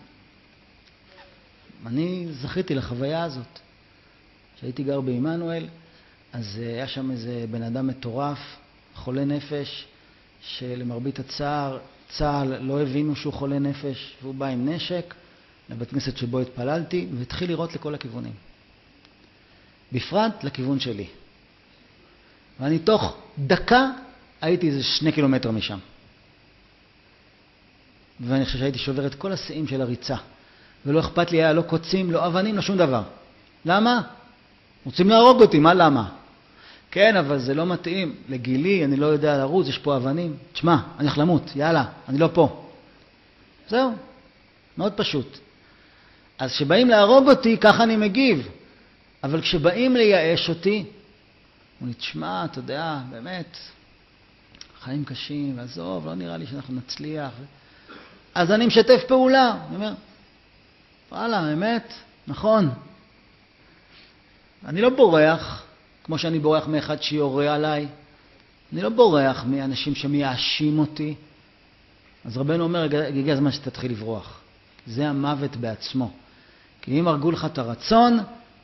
אני 1.85 2.27
זכיתי 2.31 2.75
לחוויה 2.75 3.23
הזאת. 3.23 3.59
כשהייתי 4.57 4.83
גר 4.83 5.01
בעמנואל, 5.01 5.67
אז 6.33 6.57
היה 6.57 6.87
שם 6.87 7.11
איזה 7.11 7.45
בן 7.51 7.63
אדם 7.63 7.87
מטורף, 7.87 8.39
חולה 8.95 9.25
נפש, 9.25 9.87
שלמרבית 10.41 11.19
הצער 11.19 11.77
צה"ל 12.09 12.57
לא 12.57 12.81
הבינו 12.81 13.15
שהוא 13.15 13.33
חולה 13.33 13.59
נפש, 13.59 14.15
והוא 14.21 14.35
בא 14.35 14.45
עם 14.45 14.69
נשק 14.69 15.13
לבית 15.69 15.89
כנסת 15.89 16.17
שבו 16.17 16.39
התפללתי, 16.39 17.07
והתחיל 17.17 17.47
לירות 17.47 17.75
לכל 17.75 17.95
הכיוונים. 17.95 18.48
בפרט 19.91 20.43
לכיוון 20.43 20.79
שלי. 20.79 21.05
ואני 22.59 22.79
תוך 22.79 23.17
דקה 23.39 23.91
הייתי 24.41 24.67
איזה 24.67 24.83
שני 24.83 25.11
קילומטר 25.11 25.51
משם. 25.51 25.77
ואני 28.19 28.45
חושב 28.45 28.57
שהייתי 28.57 28.79
שובר 28.79 29.05
את 29.05 29.15
כל 29.15 29.31
השיאים 29.31 29.67
של 29.67 29.81
הריצה. 29.81 30.15
ולא 30.85 30.99
אכפת 30.99 31.31
לי 31.31 31.37
היה 31.37 31.53
לא 31.53 31.61
קוצים, 31.61 32.11
לא 32.11 32.27
אבנים, 32.27 32.55
לא 32.55 32.61
שום 32.61 32.77
דבר. 32.77 33.03
למה? 33.65 34.01
רוצים 34.85 35.09
להרוג 35.09 35.41
אותי, 35.41 35.59
מה 35.59 35.73
למה? 35.73 36.09
כן, 36.91 37.15
אבל 37.15 37.39
זה 37.39 37.53
לא 37.53 37.65
מתאים. 37.65 38.15
לגילי, 38.29 38.85
אני 38.85 38.95
לא 38.95 39.05
יודע 39.05 39.37
לרוץ, 39.37 39.67
יש 39.67 39.77
פה 39.77 39.97
אבנים. 39.97 40.37
תשמע, 40.53 40.73
אני 40.73 41.07
הולך 41.07 41.17
למות, 41.17 41.51
יאללה, 41.55 41.85
אני 42.09 42.17
לא 42.17 42.29
פה. 42.33 42.65
זהו, 43.69 43.93
מאוד 44.77 44.93
פשוט. 44.93 45.37
אז 46.39 46.51
כשבאים 46.51 46.89
להרוג 46.89 47.29
אותי, 47.29 47.57
ככה 47.57 47.83
אני 47.83 47.95
מגיב. 47.95 48.49
אבל 49.23 49.41
כשבאים 49.41 49.95
לייאש 49.95 50.49
אותי, 50.49 50.85
הוא 51.79 51.87
לי, 51.87 51.93
תשמע, 51.93 52.45
אתה 52.45 52.59
יודע, 52.59 52.99
באמת, 53.09 53.57
חיים 54.81 55.05
קשים, 55.05 55.59
עזוב, 55.59 56.05
לא 56.05 56.15
נראה 56.15 56.37
לי 56.37 56.47
שאנחנו 56.47 56.75
נצליח. 56.75 57.31
אז 58.35 58.51
אני 58.51 58.65
משתף 58.65 59.01
פעולה. 59.07 59.57
אני 59.67 59.75
אומר, 59.75 59.93
וואלה, 61.11 61.53
אמת, 61.53 61.93
נכון. 62.27 62.69
אני 64.65 64.81
לא 64.81 64.89
בורח, 64.89 65.63
כמו 66.03 66.17
שאני 66.17 66.39
בורח 66.39 66.67
מאחד 66.67 67.01
שיורה 67.01 67.55
עליי. 67.55 67.87
אני 68.73 68.81
לא 68.81 68.89
בורח 68.89 69.43
מאנשים 69.43 69.95
שמייאשים 69.95 70.79
אותי. 70.79 71.15
אז 72.25 72.37
רבנו 72.37 72.63
אומר, 72.63 72.83
הגיע 73.07 73.33
הזמן 73.33 73.51
שתתחיל 73.51 73.91
לברוח. 73.91 74.39
זה 74.87 75.09
המוות 75.09 75.55
בעצמו. 75.55 76.11
כי 76.81 76.99
אם 76.99 77.07
הרגו 77.07 77.31
לך 77.31 77.45
את 77.45 77.57
הרצון, 77.57 78.19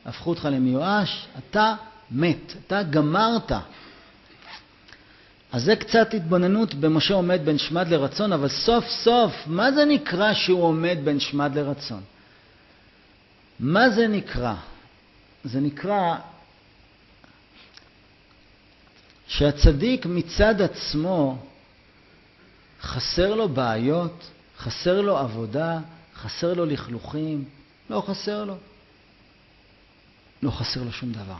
הפכו 0.05 0.29
אותך 0.29 0.45
למיואש, 0.51 1.27
אתה 1.37 1.75
מת, 2.11 2.53
אתה 2.67 2.83
גמרת. 2.83 3.51
אז 5.51 5.63
זה 5.63 5.75
קצת 5.75 6.13
התבוננות 6.13 6.73
במשה 6.73 7.13
עומד 7.13 7.41
בין 7.45 7.57
שמד 7.57 7.87
לרצון, 7.87 8.33
אבל 8.33 8.47
סוף 8.47 8.85
סוף, 8.87 9.33
מה 9.45 9.71
זה 9.71 9.85
נקרא 9.85 10.33
שהוא 10.33 10.63
עומד 10.63 10.97
בין 11.03 11.19
שמד 11.19 11.57
לרצון? 11.57 12.01
מה 13.59 13.89
זה 13.89 14.07
נקרא? 14.07 14.55
זה 15.43 15.59
נקרא 15.59 16.15
שהצדיק 19.27 20.05
מצד 20.05 20.61
עצמו 20.61 21.37
חסר 22.81 23.35
לו 23.35 23.49
בעיות, 23.49 24.27
חסר 24.57 25.01
לו 25.01 25.17
עבודה, 25.17 25.79
חסר 26.15 26.53
לו 26.53 26.65
לכלוכים, 26.65 27.43
לא 27.89 28.03
חסר 28.07 28.43
לו. 28.43 28.55
לא 30.45 30.51
חסר 30.51 30.83
לו 30.83 30.91
שום 30.91 31.11
דבר. 31.11 31.37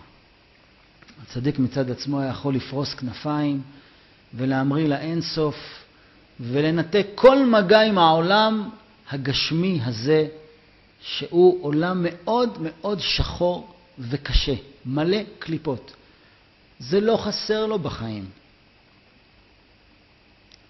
הצדיק 1.24 1.60
מצד 1.60 1.92
עצמו 1.92 2.20
היה 2.20 2.30
יכול 2.30 2.56
לפרוס 2.56 2.94
כנפיים 2.94 3.62
ולהמריא 4.34 4.88
לאין 4.88 5.22
סוף 5.22 5.56
ולנתק 6.40 7.08
כל 7.16 7.46
מגע 7.46 7.82
עם 7.82 7.98
העולם 7.98 8.70
הגשמי 9.10 9.80
הזה, 9.84 10.28
שהוא 11.02 11.64
עולם 11.64 12.06
מאוד 12.10 12.58
מאוד 12.62 13.00
שחור 13.00 13.74
וקשה, 14.00 14.54
מלא 14.86 15.18
קליפות. 15.40 15.94
זה 16.80 17.00
לא 17.00 17.18
חסר 17.18 17.66
לו 17.66 17.80
בחיים. 17.80 18.30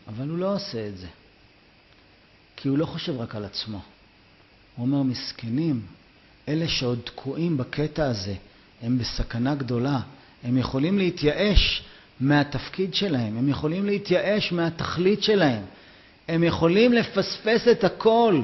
אבל 0.07 0.29
הוא 0.29 0.38
לא 0.38 0.55
עושה 0.55 0.88
את 0.88 0.97
זה, 0.97 1.07
כי 2.55 2.67
הוא 2.67 2.77
לא 2.77 2.86
חושב 2.86 3.21
רק 3.21 3.36
על 3.36 3.45
עצמו. 3.45 3.81
הוא 4.75 4.86
אומר, 4.86 5.03
מסכנים, 5.03 5.86
אלה 6.50 6.68
שעוד 6.68 7.00
תקועים 7.04 7.58
בקטע 7.58 8.06
הזה, 8.06 8.34
הם 8.82 8.98
בסכנה 8.98 9.56
גדולה. 9.56 10.00
הם 10.43 10.58
יכולים 10.58 10.98
להתייאש 10.98 11.84
מהתפקיד 12.20 12.93
שלהם, 12.93 13.38
הם 13.38 13.50
יכולים 13.50 13.86
להתייאש 13.86 14.52
מהתכלית 14.52 15.24
שלהם, 15.24 15.62
הם 16.28 16.43
יכולים 16.43 16.93
לפספס 16.93 17.68
את 17.68 17.84
הכל. 17.84 18.41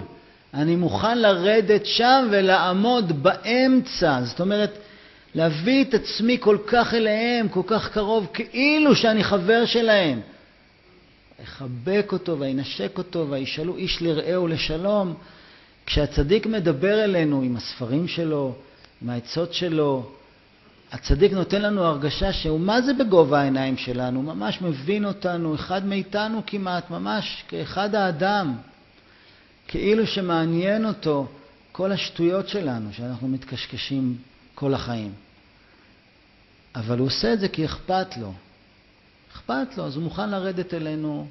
אני 0.53 0.75
מוכן 0.75 1.17
לרדת 1.17 1.85
שם 1.85 2.27
ולעמוד 2.31 3.23
באמצע. 3.23 4.21
זאת 4.23 4.41
אומרת, 4.41 4.77
להביא 5.35 5.83
את 5.83 5.93
עצמי 5.93 6.37
כל 6.39 6.57
כך 6.67 6.93
אליהם, 6.93 7.49
כל 7.49 7.61
כך 7.67 7.91
קרוב, 7.93 8.27
כאילו 8.33 8.95
שאני 8.95 9.23
חבר 9.23 9.65
שלהם. 9.65 10.21
אחבק 11.43 12.09
אותו 12.13 12.39
וינשק 12.39 12.97
אותו 12.97 13.27
וישאלו 13.29 13.77
איש 13.77 14.01
לרעהו 14.01 14.47
לשלום. 14.47 15.13
כשהצדיק 15.91 16.45
מדבר 16.45 17.03
אלינו 17.03 17.41
עם 17.41 17.55
הספרים 17.55 18.07
שלו, 18.07 18.55
עם 19.01 19.09
העצות 19.09 19.53
שלו, 19.53 20.11
הצדיק 20.91 21.31
נותן 21.31 21.61
לנו 21.61 21.83
הרגשה 21.83 22.33
שהוא 22.33 22.59
מה 22.59 22.81
זה 22.81 22.93
בגובה 22.93 23.41
העיניים 23.41 23.77
שלנו, 23.77 24.21
ממש 24.21 24.61
מבין 24.61 25.05
אותנו, 25.05 25.55
אחד 25.55 25.85
מאיתנו 25.85 26.41
כמעט, 26.47 26.89
ממש 26.89 27.43
כאחד 27.47 27.95
האדם, 27.95 28.55
כאילו 29.67 30.07
שמעניין 30.07 30.85
אותו 30.85 31.27
כל 31.71 31.91
השטויות 31.91 32.49
שלנו, 32.49 32.93
שאנחנו 32.93 33.27
מתקשקשים 33.27 34.17
כל 34.55 34.73
החיים. 34.73 35.13
אבל 36.75 36.99
הוא 36.99 37.07
עושה 37.07 37.33
את 37.33 37.39
זה 37.39 37.47
כי 37.47 37.65
אכפת 37.65 38.17
לו. 38.17 38.33
אכפת 39.33 39.77
לו, 39.77 39.85
אז 39.85 39.95
הוא 39.95 40.03
מוכן 40.03 40.29
לרדת 40.29 40.73
אלינו, 40.73 41.27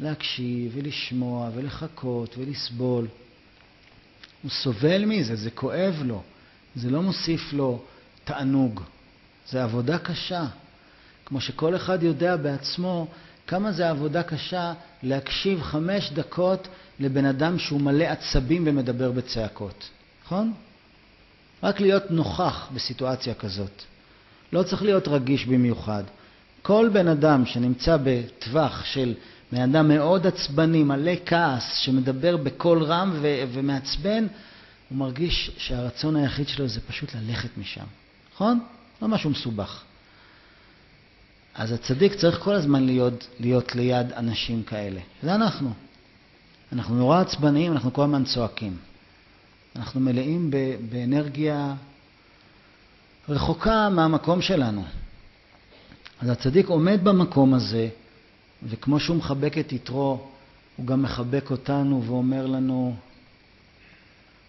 להקשיב 0.00 0.72
ולשמוע 0.74 1.50
ולחכות 1.54 2.34
ולסבול. 2.38 3.06
הוא 4.42 4.50
סובל 4.50 5.04
מזה, 5.04 5.36
זה 5.36 5.50
כואב 5.50 6.02
לו, 6.04 6.22
זה 6.76 6.90
לא 6.90 7.02
מוסיף 7.02 7.52
לו 7.52 7.82
תענוג. 8.24 8.80
זה 9.50 9.64
עבודה 9.64 9.98
קשה. 9.98 10.44
כמו 11.26 11.40
שכל 11.40 11.76
אחד 11.76 12.02
יודע 12.02 12.36
בעצמו 12.36 13.06
כמה 13.46 13.72
זה 13.72 13.90
עבודה 13.90 14.22
קשה 14.22 14.72
להקשיב 15.02 15.62
חמש 15.62 16.10
דקות 16.12 16.68
לבן 17.00 17.24
אדם 17.24 17.58
שהוא 17.58 17.80
מלא 17.80 18.04
עצבים 18.04 18.62
ומדבר 18.66 19.12
בצעקות, 19.12 19.88
נכון? 20.24 20.52
רק 21.62 21.80
להיות 21.80 22.10
נוכח 22.10 22.68
בסיטואציה 22.74 23.34
כזאת. 23.34 23.82
לא 24.52 24.62
צריך 24.62 24.82
להיות 24.82 25.08
רגיש 25.08 25.46
במיוחד. 25.46 26.04
כל 26.62 26.90
בן 26.92 27.08
אדם 27.08 27.46
שנמצא 27.46 27.96
בטווח 28.04 28.84
של 28.84 29.14
בן 29.52 29.60
אדם 29.60 29.88
מאוד 29.88 30.26
עצבני, 30.26 30.82
מלא 30.82 31.12
כעס, 31.26 31.76
שמדבר 31.76 32.36
בקול 32.36 32.82
רם 32.82 33.12
ו- 33.22 33.42
ומעצבן, 33.52 34.26
הוא 34.88 34.98
מרגיש 34.98 35.50
שהרצון 35.56 36.16
היחיד 36.16 36.48
שלו 36.48 36.68
זה 36.68 36.80
פשוט 36.80 37.14
ללכת 37.14 37.58
משם. 37.58 37.84
נכון? 38.34 38.60
לא 39.02 39.08
משהו 39.08 39.30
מסובך. 39.30 39.82
אז 41.54 41.72
הצדיק 41.72 42.14
צריך 42.14 42.38
כל 42.38 42.54
הזמן 42.54 42.86
להיות, 42.86 43.26
להיות 43.40 43.74
ליד 43.74 44.12
אנשים 44.12 44.62
כאלה. 44.62 45.00
זה 45.22 45.34
אנחנו. 45.34 45.72
אנחנו 46.72 46.94
נורא 46.94 47.20
עצבניים, 47.20 47.72
אנחנו 47.72 47.92
כל 47.92 48.02
הזמן 48.02 48.24
צועקים. 48.24 48.76
אנחנו 49.76 50.00
מלאים 50.00 50.50
באנרגיה 50.90 51.74
רחוקה 53.28 53.88
מהמקום 53.88 54.42
שלנו. 54.42 54.84
אז 56.20 56.28
הצדיק 56.30 56.66
עומד 56.68 57.04
במקום 57.04 57.54
הזה, 57.54 57.88
וכמו 58.68 59.00
שהוא 59.00 59.16
מחבק 59.16 59.58
את 59.58 59.72
יתרו, 59.72 60.20
הוא 60.76 60.86
גם 60.86 61.02
מחבק 61.02 61.50
אותנו 61.50 62.02
ואומר 62.06 62.46
לנו, 62.46 62.96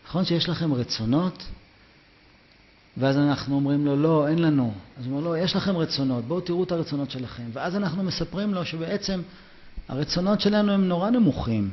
נכון 0.07 0.25
שיש 0.25 0.49
לכם 0.49 0.73
רצונות? 0.73 1.43
ואז 2.97 3.17
אנחנו 3.17 3.55
אומרים 3.55 3.85
לו, 3.85 3.95
לא, 3.95 4.27
אין 4.27 4.39
לנו. 4.39 4.73
אז 4.99 5.05
הוא 5.05 5.17
אומר, 5.17 5.29
לא, 5.29 5.37
יש 5.37 5.55
לכם 5.55 5.77
רצונות, 5.77 6.25
בואו 6.25 6.41
תראו 6.41 6.63
את 6.63 6.71
הרצונות 6.71 7.11
שלכם. 7.11 7.43
ואז 7.53 7.75
אנחנו 7.75 8.03
מספרים 8.03 8.53
לו 8.53 8.65
שבעצם 8.65 9.21
הרצונות 9.87 10.41
שלנו 10.41 10.71
הם 10.71 10.87
נורא 10.87 11.09
נמוכים. 11.09 11.69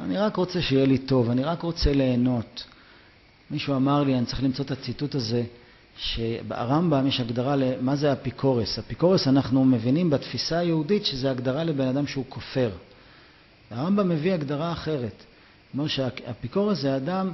אני 0.00 0.18
רק 0.18 0.36
רוצה 0.36 0.62
שיהיה 0.62 0.86
לי 0.86 0.98
טוב, 0.98 1.30
אני 1.30 1.44
רק 1.44 1.62
רוצה 1.62 1.92
ליהנות. 1.92 2.64
מישהו 3.50 3.76
אמר 3.76 4.02
לי, 4.02 4.18
אני 4.18 4.26
צריך 4.26 4.42
למצוא 4.42 4.64
את 4.64 4.70
הציטוט 4.70 5.14
הזה, 5.14 5.42
שברמב"ם 5.98 7.06
יש 7.06 7.20
הגדרה 7.20 7.56
למה 7.56 7.96
זה 7.96 8.12
אפיקורס. 8.12 8.78
אפיקורס 8.78 9.26
אנחנו 9.28 9.64
מבינים 9.64 10.10
בתפיסה 10.10 10.58
היהודית 10.58 11.06
שזה 11.06 11.30
הגדרה 11.30 11.64
לבן 11.64 11.88
אדם 11.88 12.06
שהוא 12.06 12.24
כופר. 12.28 12.70
הרמב"ם 13.70 14.08
מביא 14.08 14.32
הגדרה 14.32 14.72
אחרת. 14.72 15.24
אומר 15.74 15.86
שאפיקורס 15.86 16.78
זה 16.78 16.96
אדם 16.96 17.30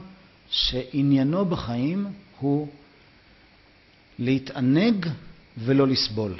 שעניינו 0.50 1.44
בחיים 1.44 2.06
הוא 2.40 2.68
להתענג 4.18 5.06
ולא 5.58 5.86
לסבול. 5.88 6.34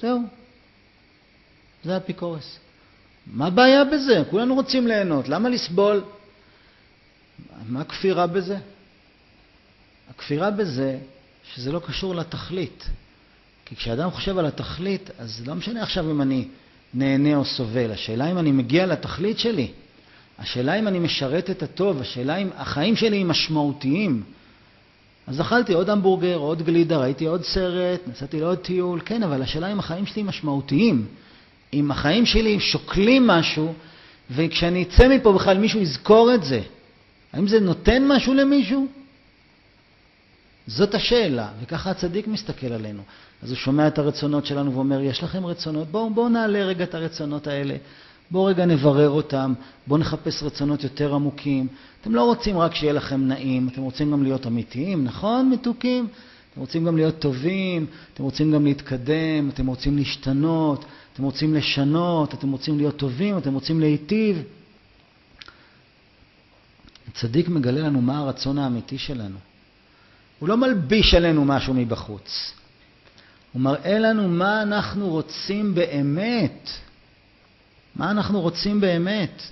זהו. 0.00 0.22
זה 1.84 1.96
אפיקורס. 1.96 2.58
מה 3.26 3.46
הבעיה 3.46 3.84
בזה? 3.84 4.22
כולנו 4.30 4.54
רוצים 4.54 4.86
ליהנות, 4.86 5.28
למה 5.28 5.48
לסבול? 5.48 6.04
מה 7.68 7.80
הכפירה 7.80 8.26
בזה? 8.26 8.58
הכפירה 10.10 10.50
בזה 10.50 10.98
שזה 11.54 11.72
לא 11.72 11.78
קשור 11.78 12.14
לתכלית. 12.14 12.84
כי 13.64 13.76
כשאדם 13.76 14.10
חושב 14.10 14.38
על 14.38 14.46
התכלית, 14.46 15.10
אז 15.18 15.42
לא 15.46 15.54
משנה 15.54 15.82
עכשיו 15.82 16.10
אם 16.10 16.22
אני 16.22 16.48
נהנה 16.94 17.36
או 17.36 17.44
סובל, 17.44 17.90
השאלה 17.92 18.30
אם 18.30 18.38
אני 18.38 18.52
מגיע 18.52 18.86
לתכלית 18.86 19.38
שלי. 19.38 19.68
השאלה 20.38 20.78
אם 20.78 20.88
אני 20.88 20.98
משרת 20.98 21.50
את 21.50 21.62
הטוב, 21.62 22.00
השאלה 22.00 22.36
אם 22.36 22.48
החיים 22.56 22.96
שלי 22.96 23.20
הם 23.20 23.28
משמעותיים. 23.28 24.22
אז 25.26 25.40
אכלתי 25.40 25.72
עוד 25.72 25.90
המבורגר, 25.90 26.36
עוד 26.36 26.62
גלידה, 26.62 26.96
ראיתי 26.96 27.26
עוד 27.26 27.44
סרט, 27.44 28.00
נסעתי 28.06 28.40
לעוד 28.40 28.58
טיול, 28.58 29.00
כן, 29.04 29.22
אבל 29.22 29.42
השאלה 29.42 29.72
אם 29.72 29.78
החיים 29.78 30.06
שלי 30.06 30.22
משמעותיים. 30.22 31.06
אם 31.72 31.90
החיים 31.90 32.26
שלי 32.26 32.60
שוקלים 32.60 33.26
משהו, 33.26 33.74
וכשאני 34.30 34.82
אצא 34.82 35.08
מפה 35.08 35.32
בכלל 35.32 35.58
מישהו 35.58 35.80
יזכור 35.80 36.34
את 36.34 36.44
זה. 36.44 36.60
האם 37.32 37.48
זה 37.48 37.60
נותן 37.60 38.08
משהו 38.08 38.34
למישהו? 38.34 38.86
זאת 40.68 40.94
השאלה, 40.94 41.48
וככה 41.62 41.90
הצדיק 41.90 42.26
מסתכל 42.26 42.66
עלינו. 42.66 43.02
אז 43.42 43.50
הוא 43.50 43.56
שומע 43.56 43.88
את 43.88 43.98
הרצונות 43.98 44.46
שלנו 44.46 44.74
ואומר, 44.74 45.00
יש 45.00 45.22
לכם 45.22 45.46
רצונות? 45.46 45.88
בואו 45.88 46.10
בוא 46.10 46.28
נעלה 46.28 46.58
רגע 46.64 46.84
את 46.84 46.94
הרצונות 46.94 47.46
האלה. 47.46 47.76
בואו 48.30 48.44
רגע 48.44 48.66
נברר 48.66 49.10
אותם, 49.10 49.54
בואו 49.86 50.00
נחפש 50.00 50.42
רצונות 50.42 50.84
יותר 50.84 51.14
עמוקים. 51.14 51.66
אתם 52.00 52.14
לא 52.14 52.24
רוצים 52.24 52.58
רק 52.58 52.74
שיהיה 52.74 52.92
לכם 52.92 53.28
נעים, 53.28 53.68
אתם 53.68 53.82
רוצים 53.82 54.12
גם 54.12 54.22
להיות 54.22 54.46
אמיתיים, 54.46 55.04
נכון, 55.04 55.50
מתוקים? 55.50 56.06
אתם 56.52 56.60
רוצים 56.60 56.84
גם 56.84 56.96
להיות 56.96 57.18
טובים, 57.18 57.86
אתם 58.14 58.22
רוצים 58.22 58.52
גם 58.52 58.64
להתקדם, 58.64 59.48
אתם 59.48 59.66
רוצים 59.66 59.96
להשתנות, 59.96 60.84
אתם 61.14 61.22
רוצים 61.22 61.54
לשנות, 61.54 62.34
אתם 62.34 62.52
רוצים 62.52 62.78
להיות 62.78 62.96
טובים, 62.96 63.38
אתם 63.38 63.54
רוצים 63.54 63.80
להיטיב. 63.80 64.42
הצדיק 67.08 67.48
מגלה 67.48 67.80
לנו 67.80 68.00
מה 68.00 68.18
הרצון 68.18 68.58
האמיתי 68.58 68.98
שלנו. 68.98 69.47
הוא 70.38 70.48
לא 70.48 70.56
מלביש 70.56 71.14
עלינו 71.14 71.44
משהו 71.44 71.74
מבחוץ. 71.74 72.52
הוא 73.52 73.62
מראה 73.62 73.98
לנו 73.98 74.28
מה 74.28 74.62
אנחנו 74.62 75.08
רוצים 75.08 75.74
באמת. 75.74 76.70
מה 77.96 78.10
אנחנו 78.10 78.40
רוצים 78.40 78.80
באמת? 78.80 79.42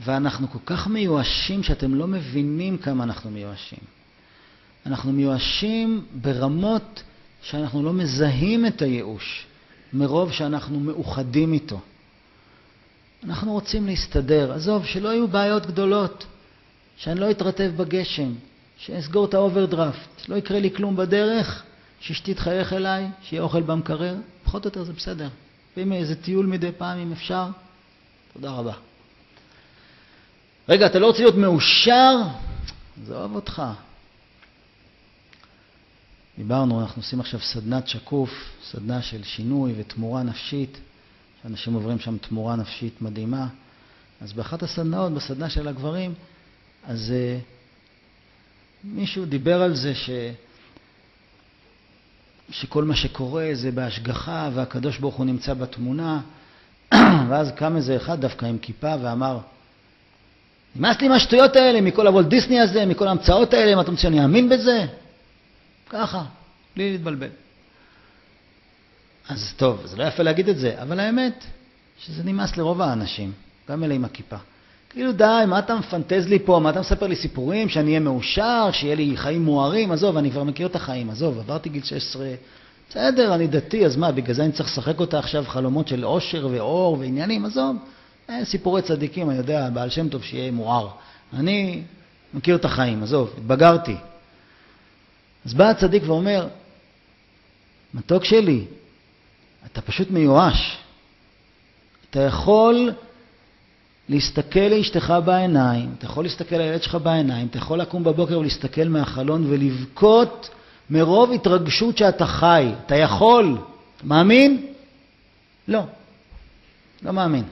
ואנחנו 0.00 0.50
כל 0.50 0.58
כך 0.66 0.86
מיואשים 0.86 1.62
שאתם 1.62 1.94
לא 1.94 2.06
מבינים 2.06 2.78
כמה 2.78 3.04
אנחנו 3.04 3.30
מיואשים. 3.30 3.78
אנחנו 4.86 5.12
מיואשים 5.12 6.04
ברמות 6.14 7.02
שאנחנו 7.42 7.82
לא 7.82 7.92
מזהים 7.92 8.66
את 8.66 8.82
הייאוש, 8.82 9.46
מרוב 9.92 10.32
שאנחנו 10.32 10.80
מאוחדים 10.80 11.52
איתו. 11.52 11.80
אנחנו 13.24 13.52
רוצים 13.52 13.86
להסתדר. 13.86 14.52
עזוב, 14.52 14.86
שלא 14.86 15.08
יהיו 15.08 15.28
בעיות 15.28 15.66
גדולות, 15.66 16.26
שאני 16.96 17.20
לא 17.20 17.30
אתרטב 17.30 17.72
בגשם, 17.76 18.32
שאסגור 18.86 19.24
את 19.24 19.34
האוברדרפט, 19.34 20.08
שלא 20.24 20.36
יקרה 20.36 20.60
לי 20.60 20.70
כלום 20.74 20.96
בדרך, 20.96 21.62
שאשתי 22.00 22.34
תחייך 22.34 22.72
אליי, 22.72 23.06
שיהיה 23.22 23.42
אוכל 23.42 23.62
במקרר, 23.62 24.16
פחות 24.44 24.64
או 24.64 24.68
יותר 24.68 24.84
זה 24.84 24.92
בסדר. 24.92 25.28
ואם 25.76 25.92
איזה 25.92 26.22
טיול 26.22 26.46
מדי 26.46 26.72
פעם, 26.78 26.98
אם 26.98 27.12
אפשר, 27.12 27.46
תודה 28.32 28.50
רבה. 28.50 28.72
רגע, 30.68 30.86
אתה 30.86 30.98
לא 30.98 31.06
רוצה 31.06 31.18
להיות 31.18 31.34
מאושר? 31.34 32.16
עזוב 33.02 33.34
אותך. 33.34 33.62
דיברנו, 36.38 36.80
אנחנו 36.80 37.02
עושים 37.02 37.20
עכשיו 37.20 37.40
סדנת 37.40 37.88
שקוף, 37.88 38.30
סדנה 38.64 39.02
של 39.02 39.22
שינוי 39.22 39.74
ותמורה 39.78 40.22
נפשית, 40.22 40.78
שאנשים 41.42 41.74
עוברים 41.74 41.98
שם 41.98 42.18
תמורה 42.18 42.56
נפשית 42.56 43.02
מדהימה. 43.02 43.46
אז 44.20 44.32
באחת 44.32 44.62
הסדנאות, 44.62 45.12
בסדנה 45.12 45.50
של 45.50 45.68
הגברים, 45.68 46.14
אז 46.86 47.12
uh, 47.12 47.54
מישהו 48.84 49.24
דיבר 49.24 49.62
על 49.62 49.76
זה 49.76 49.94
ש... 49.94 50.10
שכל 52.50 52.84
מה 52.84 52.96
שקורה 52.96 53.50
זה 53.52 53.70
בהשגחה 53.70 54.50
והקדוש 54.54 54.98
ברוך 54.98 55.14
הוא 55.14 55.26
נמצא 55.26 55.54
בתמונה, 55.54 56.20
ואז 57.28 57.52
קם 57.56 57.76
איזה 57.76 57.96
אחד 57.96 58.20
דווקא 58.20 58.46
עם 58.46 58.58
כיפה 58.58 58.94
ואמר, 59.02 59.38
נמאס 60.76 61.00
לי 61.00 61.08
מהשטויות 61.08 61.56
האלה, 61.56 61.80
מכל 61.80 62.06
הוולט 62.06 62.26
דיסני 62.26 62.60
הזה, 62.60 62.86
מכל 62.86 63.08
ההמצאות 63.08 63.54
האלה, 63.54 63.74
מה 63.74 63.82
אתה 63.82 63.90
רוצה 63.90 64.02
שאני 64.02 64.22
אאמין 64.22 64.48
בזה? 64.48 64.86
ככה, 65.88 66.24
בלי 66.76 66.92
להתבלבל. 66.92 67.28
אז 69.28 69.54
טוב, 69.56 69.86
זה 69.86 69.96
לא 69.96 70.04
יפה 70.04 70.22
להגיד 70.22 70.48
את 70.48 70.58
זה, 70.58 70.82
אבל 70.82 71.00
האמת 71.00 71.44
שזה 71.98 72.24
נמאס 72.24 72.56
לרוב 72.56 72.80
האנשים, 72.80 73.32
גם 73.68 73.84
אלה 73.84 73.94
עם 73.94 74.04
הכיפה. 74.04 74.36
כאילו 74.94 75.12
די, 75.12 75.44
מה 75.46 75.58
אתה 75.58 75.74
מפנטז 75.74 76.28
לי 76.28 76.38
פה? 76.38 76.58
מה 76.62 76.70
אתה 76.70 76.80
מספר 76.80 77.06
לי 77.06 77.16
סיפורים? 77.16 77.68
שאני 77.68 77.88
אהיה 77.88 78.00
מאושר? 78.00 78.68
שיהיה 78.72 78.94
לי 78.94 79.16
חיים 79.16 79.44
מוארים? 79.44 79.92
עזוב, 79.92 80.16
אני 80.16 80.30
כבר 80.30 80.44
מכיר 80.44 80.66
את 80.66 80.76
החיים, 80.76 81.10
עזוב, 81.10 81.38
עברתי 81.38 81.68
גיל 81.68 81.84
16. 81.84 82.34
בסדר, 82.90 83.34
אני 83.34 83.46
דתי, 83.46 83.86
אז 83.86 83.96
מה, 83.96 84.12
בגלל 84.12 84.34
זה 84.34 84.44
אני 84.44 84.52
צריך 84.52 84.68
לשחק 84.68 85.00
אותה 85.00 85.18
עכשיו 85.18 85.44
חלומות 85.46 85.88
של 85.88 86.04
עושר 86.04 86.48
ואור 86.50 86.98
ועניינים? 87.00 87.44
עזוב, 87.44 87.76
אה, 88.30 88.44
סיפורי 88.44 88.82
צדיקים, 88.82 89.30
אני 89.30 89.38
יודע, 89.38 89.70
בעל 89.70 89.90
שם 89.90 90.08
טוב 90.08 90.22
שיהיה 90.22 90.52
מואר. 90.52 90.88
אני 91.32 91.82
מכיר 92.34 92.56
את 92.56 92.64
החיים, 92.64 93.02
עזוב, 93.02 93.34
התבגרתי. 93.38 93.96
אז 95.46 95.54
בא 95.54 95.70
הצדיק 95.70 96.02
ואומר, 96.06 96.48
מתוק 97.94 98.24
שלי, 98.24 98.64
אתה 99.66 99.80
פשוט 99.80 100.10
מיואש. 100.10 100.78
אתה 102.10 102.20
יכול 102.20 102.92
להסתכל 104.08 104.60
לאשתך 104.60 105.14
בעיניים, 105.24 105.90
אתה 105.98 106.06
יכול 106.06 106.24
להסתכל 106.24 106.56
לילד 106.56 106.82
שלך 106.82 106.94
בעיניים, 107.02 107.46
אתה 107.46 107.58
יכול 107.58 107.78
לקום 107.78 108.04
בבוקר 108.04 108.38
ולהסתכל 108.38 108.88
מהחלון 108.88 109.46
ולבכות 109.48 110.50
מרוב 110.90 111.32
התרגשות 111.32 111.98
שאתה 111.98 112.26
חי. 112.26 112.72
אתה 112.86 112.96
יכול. 112.96 113.56
מאמין? 114.04 114.66
לא. 115.68 115.80
לא 117.02 117.12
מאמין. 117.12 117.44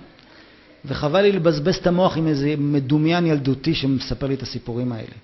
וחבל 0.85 1.21
לי 1.21 1.33
לבזבז 1.33 1.77
את 1.77 1.87
המוח 1.87 2.17
עם 2.17 2.27
איזה 2.27 2.55
מדומיין 2.59 3.27
ילדותי 3.27 3.75
שמספר 3.75 4.27
לי 4.27 4.35
את 4.35 4.43
הסיפורים 4.43 4.93
האלה. 4.93 5.15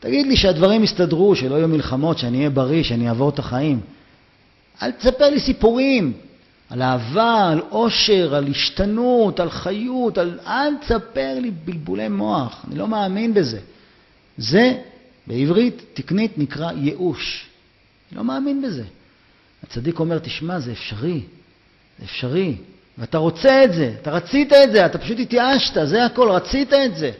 תגיד 0.00 0.26
לי 0.26 0.36
שהדברים 0.36 0.84
יסתדרו, 0.84 1.36
שלא 1.36 1.54
יהיו 1.54 1.68
מלחמות, 1.68 2.18
שאני 2.18 2.38
אהיה 2.38 2.50
בריא, 2.50 2.82
שאני 2.82 3.08
אעבור 3.08 3.28
את 3.28 3.38
החיים. 3.38 3.80
אל 4.82 4.90
תספר 4.90 5.30
לי 5.30 5.40
סיפורים. 5.40 6.12
על 6.70 6.82
אהבה, 6.82 7.48
על 7.52 7.60
עושר, 7.68 8.34
על 8.34 8.48
השתנות, 8.48 9.40
על 9.40 9.50
חיות, 9.50 10.18
על... 10.18 10.38
אל 10.46 10.76
תספר 10.80 11.38
לי 11.40 11.50
בלבולי 11.50 12.08
מוח, 12.08 12.64
אני 12.68 12.78
לא 12.78 12.88
מאמין 12.88 13.34
בזה. 13.34 13.60
זה 14.38 14.72
בעברית 15.26 15.82
תקנית 15.94 16.38
נקרא 16.38 16.72
ייאוש. 16.72 17.46
אני 18.10 18.18
לא 18.18 18.24
מאמין 18.24 18.62
בזה. 18.62 18.84
הצדיק 19.62 19.98
אומר, 19.98 20.18
תשמע, 20.18 20.60
זה 20.60 20.72
אפשרי, 20.72 21.20
זה 21.98 22.04
אפשרי, 22.04 22.56
ואתה 22.98 23.18
רוצה 23.18 23.64
את 23.64 23.72
זה, 23.72 23.94
אתה 24.02 24.10
רצית 24.10 24.52
את 24.52 24.72
זה, 24.72 24.86
אתה 24.86 24.98
פשוט 24.98 25.18
התייאשת, 25.18 25.76
זה 25.84 26.04
הכל, 26.04 26.30
רצית 26.30 26.72
את 26.72 26.96
זה. 26.96 27.10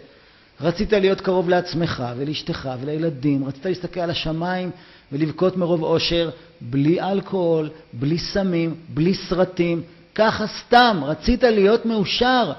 רצית 0.61 0.93
להיות 0.93 1.21
קרוב 1.21 1.49
לעצמך 1.49 2.05
ולאשתך 2.17 2.69
ולילדים, 2.81 3.45
רצית 3.45 3.67
להסתכל 3.67 4.01
על 4.01 4.11
השמיים 4.11 4.71
ולבכות 5.13 5.57
מרוב 5.57 5.83
אושר, 5.83 6.31
בלי 6.61 7.01
אלכוהול, 7.01 7.71
בלי 7.93 8.19
סמים, 8.19 8.75
בלי 8.89 9.15
סרטים, 9.15 9.83
ככה 10.15 10.47
סתם, 10.47 11.01
רצית 11.03 11.43
להיות 11.43 11.87
מאושר, 11.87 12.53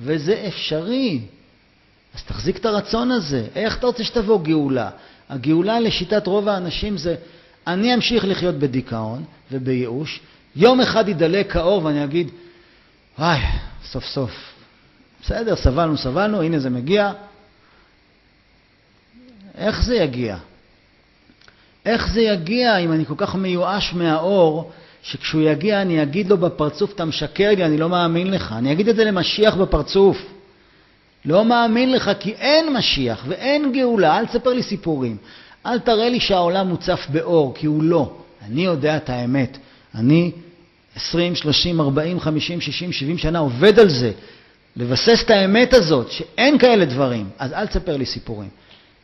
וזה 0.00 0.44
אפשרי. 0.48 1.20
אז 2.14 2.22
תחזיק 2.22 2.56
את 2.56 2.66
הרצון 2.66 3.10
הזה. 3.10 3.46
איך 3.54 3.78
אתה 3.78 3.86
רוצה 3.86 4.04
שתבוא 4.04 4.42
גאולה? 4.42 4.90
הגאולה 5.28 5.80
לשיטת 5.80 6.26
רוב 6.26 6.48
האנשים 6.48 6.96
זה, 6.96 7.14
אני 7.66 7.94
אמשיך 7.94 8.24
לחיות 8.24 8.54
בדיכאון 8.54 9.24
ובייאוש, 9.52 10.20
יום 10.56 10.80
אחד 10.80 11.08
ידלק 11.08 11.56
האור 11.56 11.84
ואני 11.84 12.04
אגיד, 12.04 12.30
וואי, 13.18 13.40
סוף 13.84 14.04
סוף. 14.04 14.30
בסדר, 15.22 15.56
סבלנו, 15.56 15.96
סבלנו, 15.96 16.42
הנה 16.42 16.58
זה 16.58 16.70
מגיע. 16.70 17.12
איך 19.56 19.82
זה 19.82 19.96
יגיע? 19.96 20.36
איך 21.86 22.08
זה 22.12 22.20
יגיע 22.20 22.76
אם 22.76 22.92
אני 22.92 23.04
כל 23.04 23.14
כך 23.16 23.34
מיואש 23.34 23.92
מהאור, 23.94 24.70
שכשהוא 25.02 25.42
יגיע 25.42 25.82
אני 25.82 26.02
אגיד 26.02 26.30
לו 26.30 26.36
בפרצוף, 26.36 26.94
אתה 26.94 27.04
משקר 27.04 27.50
לי, 27.56 27.64
אני 27.64 27.76
לא 27.76 27.88
מאמין 27.88 28.30
לך. 28.30 28.54
אני 28.58 28.72
אגיד 28.72 28.88
את 28.88 28.96
זה 28.96 29.04
למשיח 29.04 29.54
בפרצוף. 29.54 30.26
לא 31.24 31.44
מאמין 31.44 31.92
לך 31.92 32.10
כי 32.20 32.32
אין 32.32 32.72
משיח 32.72 33.24
ואין 33.28 33.72
גאולה, 33.72 34.18
אל 34.18 34.26
תספר 34.26 34.50
לי 34.50 34.62
סיפורים. 34.62 35.16
אל 35.66 35.78
תראה 35.78 36.08
לי 36.08 36.20
שהעולם 36.20 36.68
מוצף 36.68 37.06
באור, 37.08 37.54
כי 37.54 37.66
הוא 37.66 37.82
לא. 37.82 38.16
אני 38.46 38.64
יודע 38.64 38.96
את 38.96 39.10
האמת. 39.10 39.58
אני 39.94 40.32
20, 40.96 41.34
30, 41.34 41.80
40, 41.80 42.20
50, 42.20 42.60
60, 42.60 42.92
70 42.92 43.18
שנה 43.18 43.38
עובד 43.38 43.78
על 43.78 43.88
זה. 43.88 44.12
לבסס 44.76 45.22
את 45.24 45.30
האמת 45.30 45.74
הזאת, 45.74 46.10
שאין 46.10 46.58
כאלה 46.58 46.84
דברים. 46.84 47.28
אז 47.38 47.52
אל 47.52 47.66
תספר 47.66 47.96
לי 47.96 48.06
סיפורים. 48.06 48.48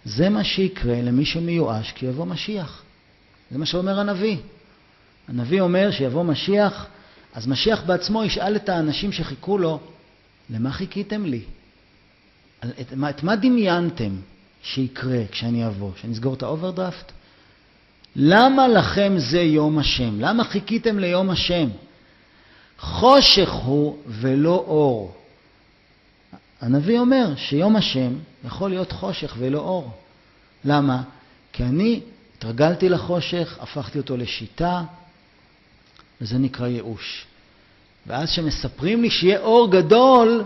זה 0.05 0.29
מה 0.29 0.45
שיקרה 0.45 1.03
למי 1.03 1.25
שמיואש 1.25 1.93
כי 1.93 2.07
יבוא 2.07 2.27
משיח. 2.27 2.83
זה 3.51 3.59
מה 3.59 3.67
שאומר 3.67 4.01
הנביא. 4.01 4.37
הנביא 5.29 5.61
אומר 5.61 5.91
שיבוא 5.91 6.23
משיח, 6.23 6.87
אז 7.35 7.47
משיח 7.47 7.83
בעצמו 7.83 8.25
ישאל 8.25 8.57
את 8.57 8.69
האנשים 8.69 9.13
שחיכו 9.13 9.59
לו, 9.59 9.81
למה 10.51 10.73
חיכיתם 10.73 11.27
לי? 11.27 11.43
את, 12.61 12.93
מה, 12.93 13.11
את 13.11 13.23
מה 13.23 13.37
דמיינתם 13.37 14.17
שיקרה 14.63 15.23
כשאני 15.31 15.67
אבוא? 15.67 15.91
שאני 15.97 16.13
אסגור 16.13 16.35
את 16.35 16.43
האוברדרפט? 16.43 17.13
למה 18.17 18.69
לכם 18.69 19.13
זה 19.17 19.41
יום 19.41 19.79
השם? 19.79 20.21
למה 20.21 20.45
חיכיתם 20.45 20.99
ליום 20.99 21.31
השם? 21.31 21.69
חושך 22.79 23.51
הוא 23.51 23.99
ולא 24.07 24.65
אור. 24.67 25.15
הנביא 26.61 26.99
אומר 26.99 27.37
שיום 27.37 27.77
השם 27.77 28.13
יכול 28.45 28.71
להיות 28.71 28.93
חושך 28.93 29.35
ולא 29.39 29.59
אור. 29.59 29.91
למה? 30.65 31.03
כי 31.53 31.63
אני 31.63 32.01
התרגלתי 32.37 32.89
לחושך, 32.89 33.59
הפכתי 33.61 33.99
אותו 33.99 34.17
לשיטה, 34.17 34.83
וזה 36.21 36.39
נקרא 36.39 36.67
ייאוש. 36.67 37.27
ואז 38.07 38.29
כשמספרים 38.29 39.03
לי 39.03 39.11
שיהיה 39.11 39.41
אור 39.41 39.71
גדול, 39.71 40.45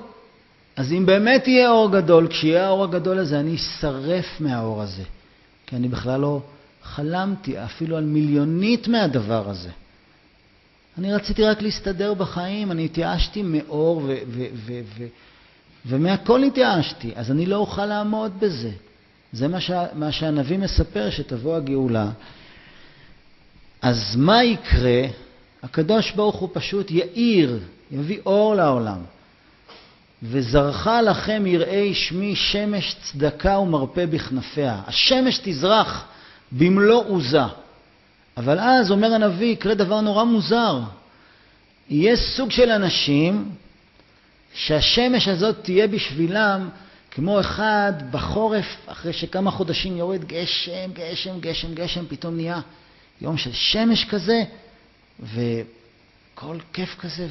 אז 0.77 0.93
אם 0.93 1.07
באמת 1.07 1.49
יהיה 1.49 1.71
אור 1.71 1.93
גדול, 1.93 2.29
כשיהיה 2.29 2.67
האור 2.67 2.85
הגדול 2.85 3.19
הזה, 3.19 3.41
אני 3.41 3.55
אשרף 3.55 4.41
מהאור 4.41 4.83
הזה. 4.83 5.03
כי 5.67 5.77
אני 5.77 5.89
בכלל 5.89 6.21
לא 6.21 6.41
חלמתי 6.83 7.65
אפילו 7.65 7.97
על 7.97 8.05
מיליונית 8.05 8.89
מהדבר 8.89 9.49
הזה. 9.51 9.71
אני 10.99 11.13
רציתי 11.13 11.45
רק 11.45 11.63
להסתדר 11.63 12.15
בחיים, 12.15 12.73
אני 12.73 12.85
התייאשתי 12.85 13.43
מאור 13.43 13.97
ו- 13.97 14.17
ו- 14.29 14.47
ו- 14.55 14.81
ו- 14.99 15.07
ומהכל 15.87 16.43
התייאשתי, 16.43 17.13
אז 17.15 17.31
אני 17.31 17.47
לא 17.47 17.57
אוכל 17.57 17.87
לעמוד 17.87 18.33
בזה. 18.41 18.71
זה 19.33 19.49
מה, 19.49 19.61
שה- 19.61 19.87
מה 19.95 20.13
שהנביא 20.13 20.59
מספר, 20.59 21.11
שתבוא 21.11 21.57
הגאולה. 21.57 22.11
אז 23.83 24.17
מה 24.17 24.45
יקרה? 24.45 25.03
הקדוש 25.63 26.11
ברוך 26.13 26.37
הוא 26.37 26.49
פשוט 26.53 26.91
יאיר, 26.91 27.59
יביא 27.91 28.19
אור 28.27 28.55
לעולם. 28.55 28.99
וזרחה 30.23 31.03
לכם 31.03 31.47
יראי 31.47 31.95
שמי 31.95 32.37
שמש 32.37 32.97
צדקה 33.03 33.59
ומרפא 33.59 34.07
בכנפיה. 34.07 34.81
השמש 34.87 35.41
תזרח 35.45 36.05
במלוא 36.53 37.05
עוזה. 37.09 37.43
אבל 38.37 38.59
אז, 38.59 38.91
אומר 38.91 39.15
הנביא, 39.15 39.53
יקרה 39.53 39.75
דבר 39.75 40.01
נורא 40.01 40.25
מוזר. 40.25 40.81
יהיה 41.91 42.17
סוג 42.17 42.51
של 42.51 42.71
אנשים 42.71 43.51
שהשמש 44.57 45.29
הזאת 45.29 45.57
תהיה 45.63 45.89
בשבילם 45.89 46.69
כמו 47.11 47.41
אחד 47.41 47.93
בחורף, 48.11 48.77
אחרי 48.87 49.13
שכמה 49.13 49.51
חודשים 49.51 49.97
יורד 49.97 50.25
גשם, 50.25 50.91
גשם, 50.93 51.41
גשם, 51.41 51.75
גשם, 51.75 52.07
פתאום 52.09 52.37
נהיה 52.37 52.61
יום 53.21 53.37
של 53.37 53.53
שמש 53.53 54.05
כזה, 54.05 54.45
וכל 55.21 56.57
כיף 56.73 56.97
כזה, 56.99 57.29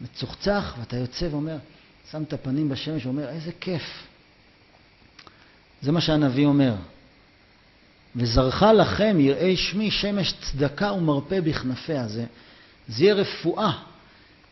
ומצוחצח, 0.00 0.74
ואתה 0.80 0.96
יוצא 0.96 1.28
ואומר, 1.30 1.56
שם 2.10 2.22
את 2.22 2.32
הפנים 2.32 2.68
בשמש 2.68 3.06
ואומר, 3.06 3.28
איזה 3.28 3.52
כיף. 3.60 4.06
זה 5.82 5.92
מה 5.92 6.00
שהנביא 6.00 6.46
אומר. 6.46 6.74
וזרחה 8.16 8.72
לכם 8.72 9.16
יראי 9.20 9.56
שמי 9.56 9.90
שמש 9.90 10.34
צדקה 10.40 10.92
ומרפא 10.92 11.40
בכנפיה. 11.40 12.08
זה, 12.08 12.24
זה 12.88 13.04
יהיה 13.04 13.14
רפואה, 13.14 13.72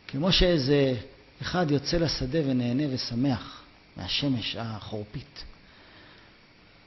כמו 0.07 0.31
שאיזה 0.31 0.95
אחד 1.41 1.71
יוצא 1.71 1.97
לשדה 1.97 2.39
ונהנה 2.45 2.83
ושמח 2.89 3.61
מהשמש 3.97 4.55
החורפית. 4.59 5.43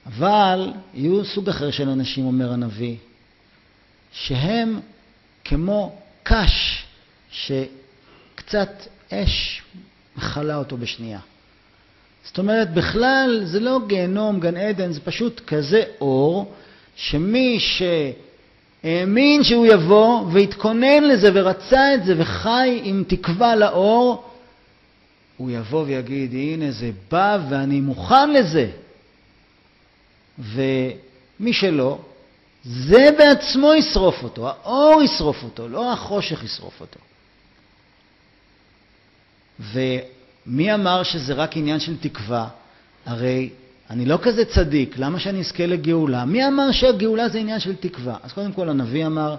אבל 0.07 0.73
יהיו 0.95 1.25
סוג 1.25 1.49
אחר 1.49 1.71
של 1.71 1.89
אנשים, 1.89 2.27
אומר 2.27 2.53
הנביא, 2.53 2.97
שהם 4.13 4.81
כמו 5.45 5.99
קש 6.23 6.85
שקצת 7.31 8.71
אש 9.13 9.63
מכלה 10.17 10.57
אותו 10.57 10.77
בשנייה. 10.77 11.21
זאת 12.25 12.39
אומרת, 12.39 12.75
בכלל 12.75 13.43
זה 13.45 13.61
לא 13.61 13.81
גיהנום, 13.87 14.41
גן 14.41 14.57
עדן, 14.57 14.93
זה 14.93 15.01
פשוט 15.01 15.41
כזה 15.47 15.83
אור, 16.01 16.55
שמי 16.97 17.59
שהאמין 17.61 19.45
שהוא 19.45 19.67
יבוא 19.67 20.25
והתכונן 20.33 21.05
לזה 21.05 21.31
ורצה 21.35 21.95
את 21.95 22.05
זה 22.05 22.15
וחי 22.19 22.81
עם 22.85 23.05
תקווה 23.07 23.57
לאור, 23.57 24.26
הוא 25.37 25.51
יבוא 25.51 25.85
ויגיד, 25.87 26.33
הנה 26.33 26.71
זה 26.71 26.91
בא 27.11 27.39
ואני 27.51 27.81
מוכן 27.81 28.33
לזה. 28.33 28.71
ומי 30.39 31.53
שלא, 31.53 31.99
זה 32.65 33.09
בעצמו 33.19 33.75
ישרוף 33.75 34.23
אותו, 34.23 34.49
האור 34.49 35.03
ישרוף 35.03 35.43
אותו, 35.43 35.69
לא 35.69 35.93
החושך 35.93 36.45
ישרוף 36.45 36.81
אותו. 36.81 37.01
ומי 39.61 40.75
אמר 40.75 41.03
שזה 41.03 41.35
רק 41.35 41.57
עניין 41.57 41.81
של 41.81 41.97
תקווה? 41.97 42.49
הרי 43.07 43.51
אני 43.91 44.07
לא 44.07 44.19
כזה 44.23 44.45
צדיק, 44.45 44.95
למה 44.99 45.21
שאני 45.21 45.41
אזכה 45.41 45.67
לגאולה? 45.67 46.25
מי 46.25 46.47
אמר 46.47 46.73
שהגאולה 46.73 47.29
זה 47.29 47.39
עניין 47.39 47.61
של 47.61 47.77
תקווה? 47.77 48.17
אז 48.23 48.33
קודם 48.33 48.53
כל 48.53 48.69
הנביא 48.69 49.07
אמר, 49.07 49.37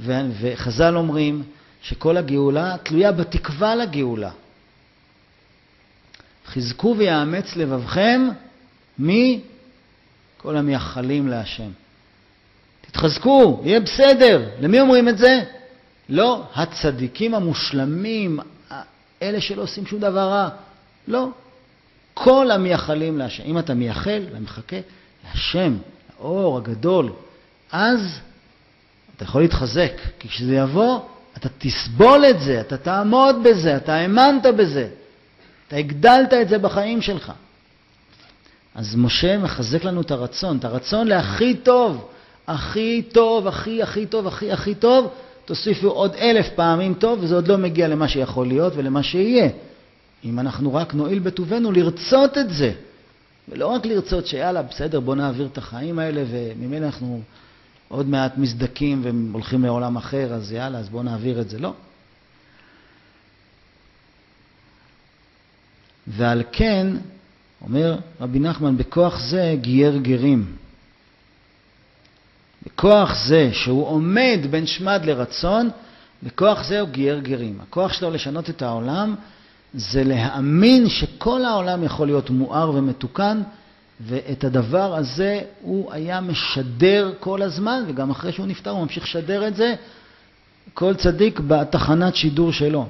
וחז"ל 0.00 0.96
אומרים, 0.96 1.42
שכל 1.82 2.16
הגאולה 2.16 2.76
תלויה 2.82 3.12
בתקווה 3.12 3.74
לגאולה. 3.74 4.30
חזקו 6.54 6.94
ויאמץ 6.98 7.56
לבבכם 7.56 8.28
מכל 8.98 10.56
המייחלים 10.56 11.28
להשם. 11.28 11.70
תתחזקו, 12.80 13.60
יהיה 13.64 13.80
בסדר. 13.80 14.48
למי 14.60 14.80
אומרים 14.80 15.08
את 15.08 15.18
זה? 15.18 15.40
לא 16.08 16.42
הצדיקים 16.54 17.34
המושלמים, 17.34 18.40
אלה 19.22 19.40
שלא 19.40 19.62
עושים 19.62 19.86
שום 19.86 20.00
דבר 20.00 20.28
רע. 20.28 20.48
לא. 21.08 21.28
כל 22.14 22.50
המייחלים 22.50 23.18
להשם. 23.18 23.42
אם 23.46 23.58
אתה 23.58 23.74
מייחל 23.74 24.22
ומחכה 24.32 24.76
להשם, 25.24 25.76
האור 26.18 26.58
הגדול, 26.58 27.12
אז 27.72 28.18
אתה 29.16 29.24
יכול 29.24 29.42
להתחזק, 29.42 29.92
כי 30.18 30.28
כשזה 30.28 30.54
יבוא, 30.54 31.00
אתה 31.36 31.48
תסבול 31.58 32.24
את 32.24 32.40
זה, 32.40 32.60
אתה 32.60 32.76
תעמוד 32.76 33.36
בזה, 33.44 33.76
אתה 33.76 33.94
האמנת 33.94 34.46
בזה, 34.56 34.88
אתה 35.72 35.80
הגדלת 35.80 36.32
את 36.32 36.48
זה 36.48 36.58
בחיים 36.58 37.02
שלך. 37.02 37.32
אז 38.74 38.96
משה 38.96 39.38
מחזק 39.38 39.84
לנו 39.84 40.00
את 40.00 40.10
הרצון, 40.10 40.56
את 40.56 40.64
הרצון 40.64 41.08
להכי 41.08 41.54
טוב, 41.54 42.08
הכי 42.46 43.02
טוב, 43.12 43.46
הכי 43.46 43.82
הכי 43.82 44.06
טוב, 44.06 44.26
הכי 44.26 44.52
הכי 44.52 44.74
טוב, 44.74 45.10
תוסיפו 45.44 45.88
עוד 45.88 46.14
אלף 46.14 46.48
פעמים 46.54 46.94
טוב, 46.94 47.18
וזה 47.22 47.34
עוד 47.34 47.48
לא 47.48 47.58
מגיע 47.58 47.88
למה 47.88 48.08
שיכול 48.08 48.46
להיות 48.46 48.72
ולמה 48.76 49.02
שיהיה. 49.02 49.48
אם 50.24 50.38
אנחנו 50.38 50.74
רק 50.74 50.94
נועיל 50.94 51.18
בטובנו 51.18 51.72
לרצות 51.72 52.38
את 52.38 52.50
זה, 52.50 52.72
ולא 53.48 53.66
רק 53.66 53.86
לרצות 53.86 54.26
שיאללה, 54.26 54.62
בסדר, 54.62 55.00
בוא 55.00 55.14
נעביר 55.14 55.48
את 55.52 55.58
החיים 55.58 55.98
האלה, 55.98 56.22
וממילא 56.30 56.86
אנחנו 56.86 57.20
עוד 57.88 58.08
מעט 58.08 58.38
מזדקים 58.38 59.02
והולכים 59.04 59.64
לעולם 59.64 59.96
אחר, 59.96 60.34
אז 60.34 60.52
יאללה, 60.52 60.78
אז 60.78 60.88
בוא 60.88 61.02
נעביר 61.02 61.40
את 61.40 61.50
זה. 61.50 61.58
לא. 61.58 61.72
ועל 66.06 66.42
כן, 66.52 66.86
אומר 67.62 67.96
רבי 68.20 68.38
נחמן, 68.38 68.76
בכוח 68.76 69.20
זה 69.20 69.54
גייר 69.60 69.96
גרים. 69.96 70.56
בכוח 72.66 73.24
זה 73.26 73.50
שהוא 73.52 73.86
עומד 73.86 74.38
בין 74.50 74.66
שמד 74.66 75.00
לרצון, 75.04 75.70
בכוח 76.22 76.64
זה 76.64 76.80
הוא 76.80 76.88
גייר 76.88 77.18
גרים. 77.18 77.58
הכוח 77.62 77.92
שלו 77.92 78.10
לשנות 78.10 78.50
את 78.50 78.62
העולם 78.62 79.14
זה 79.74 80.04
להאמין 80.04 80.88
שכל 80.88 81.44
העולם 81.44 81.84
יכול 81.84 82.06
להיות 82.06 82.30
מואר 82.30 82.70
ומתוקן, 82.74 83.42
ואת 84.00 84.44
הדבר 84.44 84.94
הזה 84.96 85.40
הוא 85.62 85.92
היה 85.92 86.20
משדר 86.20 87.12
כל 87.20 87.42
הזמן, 87.42 87.84
וגם 87.88 88.10
אחרי 88.10 88.32
שהוא 88.32 88.46
נפטר 88.46 88.70
הוא 88.70 88.82
ממשיך 88.82 89.04
לשדר 89.04 89.48
את 89.48 89.56
זה, 89.56 89.74
כל 90.74 90.94
צדיק 90.94 91.40
בתחנת 91.40 92.16
שידור 92.16 92.52
שלו. 92.52 92.86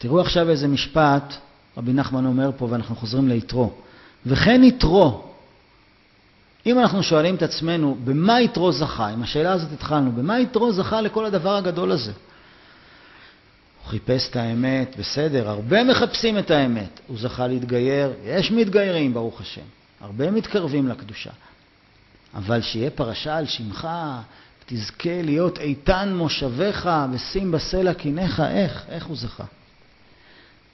תראו 0.00 0.20
עכשיו 0.20 0.50
איזה 0.50 0.68
משפט 0.68 1.34
רבי 1.76 1.92
נחמן 1.92 2.26
אומר 2.26 2.50
פה, 2.56 2.66
ואנחנו 2.70 2.96
חוזרים 2.96 3.28
ליתרו. 3.28 3.72
וכן 4.26 4.64
יתרו, 4.64 5.24
אם 6.66 6.78
אנחנו 6.78 7.02
שואלים 7.02 7.34
את 7.34 7.42
עצמנו, 7.42 7.96
במה 8.04 8.40
יתרו 8.40 8.72
זכה? 8.72 9.08
עם 9.08 9.22
השאלה 9.22 9.52
הזאת 9.52 9.72
התחלנו, 9.72 10.12
במה 10.12 10.40
יתרו 10.40 10.72
זכה 10.72 11.00
לכל 11.00 11.26
הדבר 11.26 11.56
הגדול 11.56 11.92
הזה? 11.92 12.12
הוא 12.12 13.90
חיפש 13.90 14.28
את 14.30 14.36
האמת, 14.36 14.96
בסדר, 14.98 15.48
הרבה 15.48 15.84
מחפשים 15.84 16.38
את 16.38 16.50
האמת. 16.50 17.00
הוא 17.06 17.18
זכה 17.18 17.46
להתגייר, 17.46 18.12
יש 18.24 18.50
מתגיירים, 18.50 19.14
ברוך 19.14 19.40
השם. 19.40 19.60
הרבה 20.00 20.30
מתקרבים 20.30 20.88
לקדושה. 20.88 21.30
אבל 22.34 22.62
שיהיה 22.62 22.90
פרשה 22.90 23.36
על 23.36 23.46
שמך, 23.46 23.88
תזכה 24.66 25.22
להיות 25.22 25.58
איתן 25.58 26.12
מושביך 26.16 26.90
ושים 27.12 27.52
בסלע 27.52 27.94
קיניך, 27.94 28.40
איך? 28.40 28.84
איך 28.88 29.06
הוא 29.06 29.16
זכה? 29.16 29.44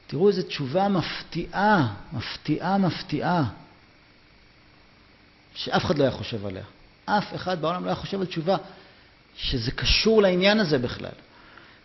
תראו 0.06 0.28
איזו 0.28 0.42
תשובה 0.42 0.88
מפתיעה, 0.88 1.94
מפתיעה, 2.12 2.78
מפתיעה, 2.78 3.44
שאף 5.54 5.84
אחד 5.84 5.98
לא 5.98 6.02
היה 6.04 6.12
חושב 6.12 6.46
עליה. 6.46 6.62
אף 7.04 7.34
אחד 7.34 7.60
בעולם 7.60 7.84
לא 7.84 7.88
היה 7.88 7.96
חושב 7.96 8.20
על 8.20 8.26
תשובה 8.26 8.56
שזה 9.36 9.70
קשור 9.70 10.22
לעניין 10.22 10.60
הזה 10.60 10.78
בכלל. 10.78 11.10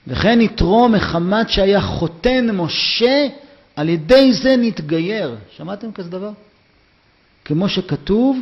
וכן 0.07 0.41
יתרו 0.41 0.89
מחמת 0.89 1.49
שהיה 1.49 1.81
חותן 1.81 2.55
משה, 2.55 3.27
על 3.75 3.89
ידי 3.89 4.33
זה 4.33 4.55
נתגייר. 4.57 5.35
שמעתם 5.57 5.91
כזה 5.91 6.09
דבר? 6.09 6.31
כמו 7.45 7.69
שכתוב, 7.69 8.37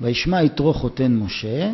וישמע 0.00 0.42
יתרו 0.42 0.74
חותן 0.74 1.12
משה, 1.12 1.70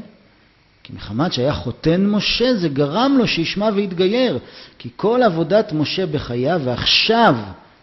כי 0.88 0.94
מחמת 0.94 1.32
שהיה 1.32 1.54
חותן 1.54 2.06
משה, 2.06 2.54
זה 2.54 2.68
גרם 2.68 3.14
לו 3.18 3.26
שישמע 3.26 3.70
ויתגייר. 3.74 4.38
כי 4.78 4.88
כל 4.96 5.22
עבודת 5.22 5.72
משה 5.72 6.06
בחייו, 6.06 6.60
ועכשיו, 6.64 7.36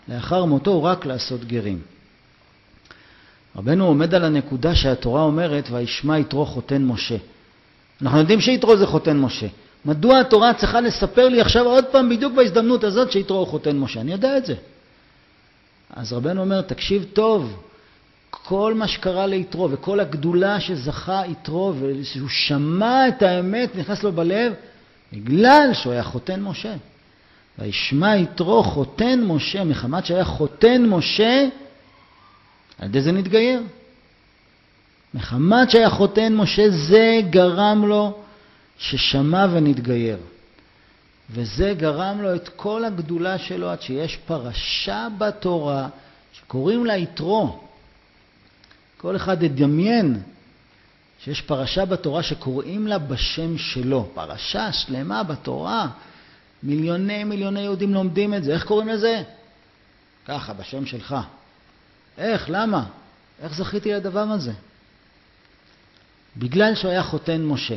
לאחר 0.09 0.45
מותו, 0.45 0.71
הוא 0.71 0.81
רק 0.81 1.05
לעשות 1.05 1.45
גרים. 1.45 1.81
רבנו 3.55 3.85
עומד 3.85 4.15
על 4.15 4.23
הנקודה 4.23 4.75
שהתורה 4.75 5.21
אומרת, 5.21 5.67
וישמע 5.71 6.19
יתרו 6.19 6.45
חותן 6.45 6.83
משה. 6.83 7.15
אנחנו 8.01 8.19
יודעים 8.19 8.41
שיתרו 8.41 8.77
זה 8.77 8.87
חותן 8.87 9.17
משה. 9.17 9.47
מדוע 9.85 10.19
התורה 10.19 10.53
צריכה 10.53 10.81
לספר 10.81 11.29
לי 11.29 11.41
עכשיו 11.41 11.65
עוד 11.65 11.85
פעם, 11.85 12.09
בדיוק 12.09 12.33
בהזדמנות 12.33 12.83
הזאת, 12.83 13.11
שיתרו 13.11 13.45
חותן 13.45 13.77
משה? 13.77 14.01
אני 14.01 14.11
יודע 14.11 14.37
את 14.37 14.45
זה. 14.45 14.55
אז 15.89 16.13
רבנו 16.13 16.41
אומר, 16.41 16.61
תקשיב 16.61 17.05
טוב, 17.13 17.57
כל 18.43 18.73
מה 18.73 18.87
שקרה 18.87 19.27
ליתרו 19.27 19.71
וכל 19.71 19.99
הגדולה 19.99 20.59
שזכה 20.59 21.21
יתרו 21.27 21.73
ושהוא 21.79 22.29
שמע 22.29 23.07
את 23.07 23.21
האמת, 23.21 23.75
נכנס 23.75 24.03
לו 24.03 24.11
בלב, 24.11 24.53
בגלל 25.13 25.69
שהוא 25.73 25.93
היה 25.93 26.03
חותן 26.03 26.41
משה. 26.41 26.75
וישמע 27.59 28.15
יתרו 28.15 28.63
חותן 28.63 29.23
משה, 29.23 29.63
מחמת 29.63 30.05
שהיה 30.05 30.25
חותן 30.25 30.85
משה, 30.85 31.47
על 32.79 32.87
ידי 32.87 33.01
זה 33.01 33.11
נתגייר. 33.11 33.61
מחמת 35.13 35.71
שהיה 35.71 35.89
חותן 35.89 36.35
משה, 36.35 36.69
זה 36.69 37.19
גרם 37.29 37.85
לו 37.85 38.17
ששמע 38.77 39.47
ונתגייר. 39.51 40.17
וזה 41.29 41.73
גרם 41.77 42.21
לו 42.21 42.35
את 42.35 42.49
כל 42.55 42.85
הגדולה 42.85 43.37
שלו 43.37 43.69
עד 43.69 43.81
שיש 43.81 44.15
פרשה 44.15 45.07
בתורה 45.17 45.87
שקוראים 46.33 46.85
לה 46.85 46.97
יתרו. 46.97 47.64
כל 48.97 49.15
אחד 49.15 49.43
ידמיין 49.43 50.21
שיש 51.19 51.41
פרשה 51.41 51.85
בתורה 51.85 52.23
שקוראים 52.23 52.87
לה 52.87 52.97
בשם 52.97 53.57
שלו. 53.57 54.09
פרשה 54.13 54.71
שלמה 54.71 55.23
בתורה. 55.23 55.87
מיליוני 56.63 57.23
מיליוני 57.23 57.59
יהודים 57.59 57.93
לומדים 57.93 58.33
את 58.33 58.43
זה. 58.43 58.53
איך 58.53 58.65
קוראים 58.65 58.87
לזה? 58.87 59.23
ככה, 60.25 60.53
בשם 60.53 60.85
שלך. 60.85 61.15
איך? 62.17 62.45
למה? 62.49 62.85
איך 63.41 63.53
זכיתי 63.55 63.93
לדבר 63.93 64.19
הזה? 64.19 64.51
בגלל 66.37 66.75
שהוא 66.75 66.91
היה 66.91 67.03
חותן 67.03 67.43
משה. 67.43 67.75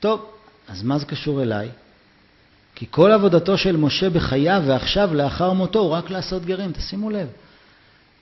טוב, 0.00 0.30
אז 0.68 0.82
מה 0.82 0.98
זה 0.98 1.06
קשור 1.06 1.42
אליי? 1.42 1.68
כי 2.74 2.86
כל 2.90 3.12
עבודתו 3.12 3.58
של 3.58 3.76
משה 3.76 4.10
בחייו 4.10 4.62
ועכשיו 4.66 5.14
לאחר 5.14 5.52
מותו 5.52 5.78
הוא 5.78 5.90
רק 5.90 6.10
לעשות 6.10 6.44
גרים, 6.44 6.72
תשימו 6.72 7.10
לב. 7.10 7.28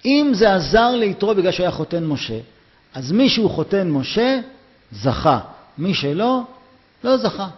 אם 0.05 0.30
זה 0.34 0.55
עזר 0.55 0.90
ליתרו 0.90 1.34
בגלל 1.34 1.53
שהוא 1.53 1.64
היה 1.64 1.72
חותן 1.72 2.05
משה, 2.05 2.38
אז 2.94 3.12
מי 3.12 3.28
שהוא 3.28 3.51
חותן 3.51 3.90
משה, 3.90 4.40
זכה. 4.92 5.40
מי 5.78 5.94
שלא, 5.94 6.42
לא 7.05 7.16
זכה. 7.16 7.48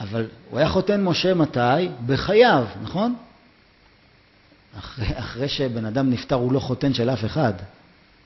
אבל 0.00 0.26
הוא 0.50 0.58
היה 0.58 0.68
חותן 0.68 1.04
משה 1.04 1.34
מתי? 1.34 1.88
בחייו, 2.06 2.66
נכון? 2.82 3.14
אחרי, 4.78 5.18
אחרי 5.18 5.48
שבן 5.48 5.84
אדם 5.84 6.10
נפטר 6.10 6.36
הוא 6.36 6.52
לא 6.52 6.60
חותן 6.60 6.94
של 6.94 7.10
אף 7.10 7.24
אחד, 7.24 7.52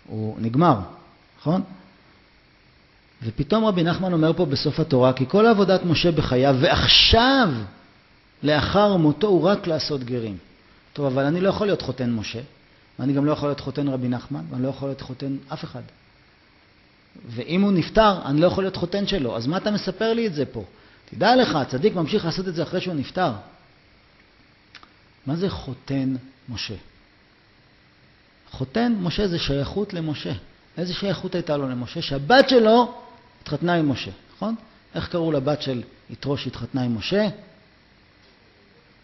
הוא 0.06 0.36
נגמר, 0.40 0.76
נכון? 1.40 1.62
ופתאום 3.22 3.64
רבי 3.64 3.82
נחמן 3.82 4.12
אומר 4.12 4.32
פה 4.32 4.44
בסוף 4.46 4.80
התורה, 4.80 5.12
כי 5.12 5.24
כל 5.28 5.46
עבודת 5.46 5.84
משה 5.84 6.12
בחייו, 6.12 6.56
ועכשיו, 6.60 7.48
לאחר 8.42 8.96
מותו, 8.96 9.26
הוא 9.26 9.42
רק 9.42 9.66
לעשות 9.66 10.04
גרים. 10.04 10.36
טוב, 10.92 11.06
אבל 11.06 11.24
אני 11.24 11.40
לא 11.40 11.48
יכול 11.48 11.66
להיות 11.66 11.82
חותן 11.82 12.10
משה, 12.10 12.40
ואני 12.98 13.12
גם 13.12 13.24
לא 13.24 13.32
יכול 13.32 13.48
להיות 13.48 13.60
חותן 13.60 13.88
רבי 13.88 14.08
נחמן, 14.08 14.44
ואני 14.50 14.62
לא 14.62 14.68
יכול 14.68 14.88
להיות 14.88 15.00
חותן 15.00 15.36
אף 15.52 15.64
אחד. 15.64 15.82
ואם 17.26 17.62
הוא 17.62 17.72
נפטר, 17.72 18.22
אני 18.24 18.40
לא 18.40 18.46
יכול 18.46 18.64
להיות 18.64 18.76
חותן 18.76 19.06
שלו, 19.06 19.36
אז 19.36 19.46
מה 19.46 19.56
אתה 19.56 19.70
מספר 19.70 20.12
לי 20.12 20.26
את 20.26 20.34
זה 20.34 20.46
פה? 20.46 20.64
תדע 21.10 21.36
לך, 21.36 21.54
הצדיק 21.54 21.94
ממשיך 21.94 22.24
לעשות 22.24 22.48
את 22.48 22.54
זה 22.54 22.62
אחרי 22.62 22.80
שהוא 22.80 22.94
נפטר. 22.94 23.32
מה 25.26 25.36
זה 25.36 25.50
חותן 25.50 26.14
משה? 26.48 26.74
חותן 28.50 28.92
משה 29.00 29.28
זה 29.28 29.38
שייכות 29.38 29.94
למשה. 29.94 30.32
איזה 30.78 30.94
שייכות 30.94 31.34
הייתה 31.34 31.56
לו 31.56 31.68
למשה? 31.68 32.02
שהבת 32.02 32.48
שלו 32.48 32.94
התחתנה 33.42 33.74
עם 33.74 33.88
משה, 33.88 34.10
נכון? 34.36 34.54
איך 34.94 35.08
קראו 35.08 35.32
לבת 35.32 35.62
של 35.62 35.82
יתרו 36.10 36.36
שהתחתנה 36.36 36.82
עם 36.82 36.96
משה? 36.98 37.28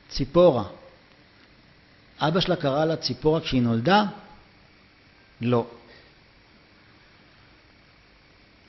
ציפורה. 0.08 0.64
אבא 2.20 2.40
שלה 2.40 2.56
קרא 2.56 2.84
לה 2.84 2.96
ציפורה 2.96 3.40
כשהיא 3.40 3.62
נולדה? 3.62 4.04
לא. 5.40 5.66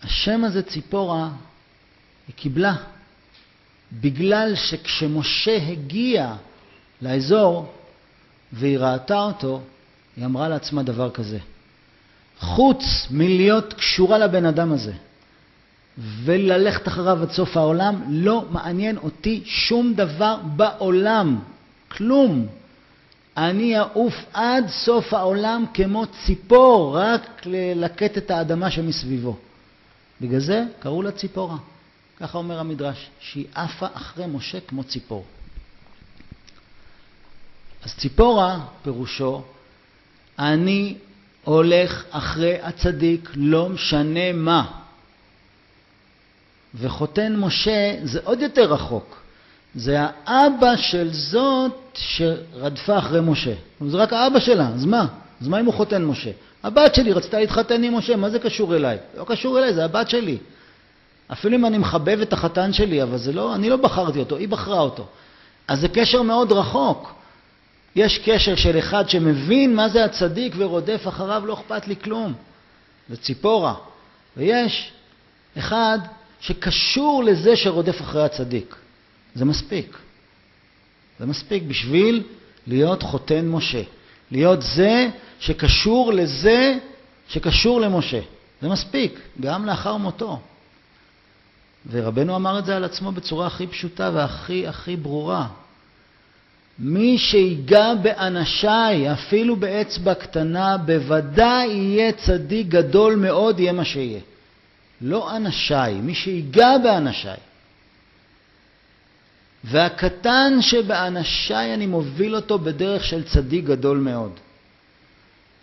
השם 0.03 0.43
הזה 0.43 0.63
ציפורה 0.63 1.29
היא 2.27 2.35
קיבלה 2.35 2.75
בגלל 3.93 4.55
שכשמשה 4.55 5.57
הגיע 5.67 6.35
לאזור 7.01 7.73
והיא 8.53 8.77
ראתה 8.77 9.17
אותו, 9.19 9.61
היא 10.17 10.25
אמרה 10.25 10.49
לעצמה 10.49 10.83
דבר 10.83 11.11
כזה: 11.11 11.39
חוץ 12.39 13.07
מלהיות 13.11 13.73
קשורה 13.73 14.17
לבן 14.17 14.45
אדם 14.45 14.71
הזה 14.71 14.93
וללכת 15.97 16.87
אחריו 16.87 17.21
עד 17.21 17.31
סוף 17.31 17.57
העולם, 17.57 18.01
לא 18.09 18.45
מעניין 18.49 18.97
אותי 18.97 19.41
שום 19.45 19.93
דבר 19.93 20.37
בעולם, 20.55 21.39
כלום. 21.87 22.47
אני 23.39 23.79
אעוף 23.79 24.15
עד 24.33 24.69
סוף 24.69 25.13
העולם 25.13 25.65
כמו 25.73 26.05
ציפור, 26.25 26.97
רק 26.99 27.41
ללקט 27.45 28.17
את 28.17 28.31
האדמה 28.31 28.71
שמסביבו. 28.71 29.37
בגלל 30.21 30.39
זה 30.39 30.63
קראו 30.79 31.01
לה 31.01 31.11
ציפורה. 31.11 31.57
ככה 32.19 32.37
אומר 32.37 32.59
המדרש, 32.59 33.09
שהיא 33.19 33.45
עפה 33.55 33.87
אחרי 33.93 34.25
משה 34.27 34.59
כמו 34.59 34.83
ציפור. 34.83 35.25
אז 37.83 37.95
ציפורה, 37.95 38.59
פירושו, 38.83 39.43
אני 40.39 40.97
הולך 41.43 42.03
אחרי 42.09 42.61
הצדיק, 42.61 43.29
לא 43.35 43.69
משנה 43.69 44.33
מה. 44.33 44.71
וחותן 46.75 47.35
משה 47.35 47.95
זה 48.03 48.19
עוד 48.23 48.41
יותר 48.41 48.73
רחוק. 48.73 49.21
זה 49.75 49.97
האבא 49.99 50.75
של 50.75 51.13
זאת 51.13 51.77
שרדפה 51.93 52.97
אחרי 52.97 53.21
משה. 53.21 53.53
זה 53.87 53.97
רק 53.97 54.13
האבא 54.13 54.39
שלה, 54.39 54.67
אז 54.67 54.85
מה? 54.85 55.07
אז 55.41 55.47
מה 55.47 55.59
אם 55.59 55.65
הוא 55.65 55.73
חותן 55.73 56.05
משה? 56.05 56.31
הבת 56.63 56.95
שלי 56.95 57.13
רצתה 57.13 57.39
להתחתן 57.39 57.83
עם 57.83 57.97
משה, 57.97 58.15
מה 58.15 58.29
זה 58.29 58.39
קשור 58.39 58.75
אליי? 58.75 58.97
לא 59.17 59.23
קשור 59.23 59.59
אליי, 59.59 59.73
זה 59.73 59.85
הבת 59.85 60.09
שלי. 60.09 60.37
אפילו 61.31 61.55
אם 61.55 61.65
אני 61.65 61.77
מחבב 61.77 62.21
את 62.21 62.33
החתן 62.33 62.73
שלי, 62.73 63.03
אבל 63.03 63.17
זה 63.17 63.33
לא, 63.33 63.55
אני 63.55 63.69
לא 63.69 63.75
בחרתי 63.75 64.19
אותו, 64.19 64.35
היא 64.35 64.47
בחרה 64.47 64.79
אותו. 64.79 65.07
אז 65.67 65.79
זה 65.79 65.87
קשר 65.87 66.21
מאוד 66.21 66.51
רחוק. 66.51 67.13
יש 67.95 68.17
קשר 68.17 68.55
של 68.55 68.79
אחד 68.79 69.09
שמבין 69.09 69.75
מה 69.75 69.89
זה 69.89 70.05
הצדיק 70.05 70.53
ורודף 70.57 71.07
אחריו, 71.07 71.45
לא 71.45 71.53
אכפת 71.53 71.87
לי 71.87 71.95
כלום. 71.95 72.33
זה 73.09 73.17
ציפורה. 73.17 73.73
ויש 74.37 74.91
אחד 75.57 75.99
שקשור 76.39 77.23
לזה 77.23 77.55
שרודף 77.55 78.01
אחרי 78.01 78.23
הצדיק. 78.23 78.75
זה 79.35 79.45
מספיק. 79.45 79.97
זה 81.19 81.25
מספיק 81.25 81.63
בשביל 81.63 82.23
להיות 82.67 83.03
חותן 83.03 83.47
משה. 83.47 83.81
להיות 84.31 84.61
זה 84.61 85.09
שקשור 85.39 86.13
לזה 86.13 86.77
שקשור 87.29 87.81
למשה. 87.81 88.19
זה 88.61 88.69
מספיק, 88.69 89.19
גם 89.41 89.65
לאחר 89.65 89.97
מותו. 89.97 90.39
ורבנו 91.91 92.35
אמר 92.35 92.59
את 92.59 92.65
זה 92.65 92.75
על 92.75 92.83
עצמו 92.83 93.11
בצורה 93.11 93.47
הכי 93.47 93.67
פשוטה 93.67 94.11
והכי 94.13 94.67
הכי 94.67 94.95
ברורה. 94.95 95.47
מי 96.79 97.17
שיגע 97.17 97.93
באנשיי, 97.95 99.13
אפילו 99.13 99.55
באצבע 99.55 100.13
קטנה, 100.13 100.77
בוודאי 100.77 101.67
יהיה 101.67 102.11
צדיק 102.11 102.67
גדול 102.67 103.15
מאוד, 103.15 103.59
יהיה 103.59 103.71
מה 103.71 103.85
שיהיה. 103.85 104.19
לא 105.01 105.35
אנשיי, 105.35 105.93
מי 105.93 106.15
שיגע 106.15 106.77
באנשיי. 106.83 107.37
והקטן 109.63 110.57
שבאנשיי 110.61 111.73
אני 111.73 111.85
מוביל 111.85 112.35
אותו 112.35 112.59
בדרך 112.59 113.03
של 113.03 113.23
צדיק 113.23 113.65
גדול 113.65 113.97
מאוד. 113.97 114.31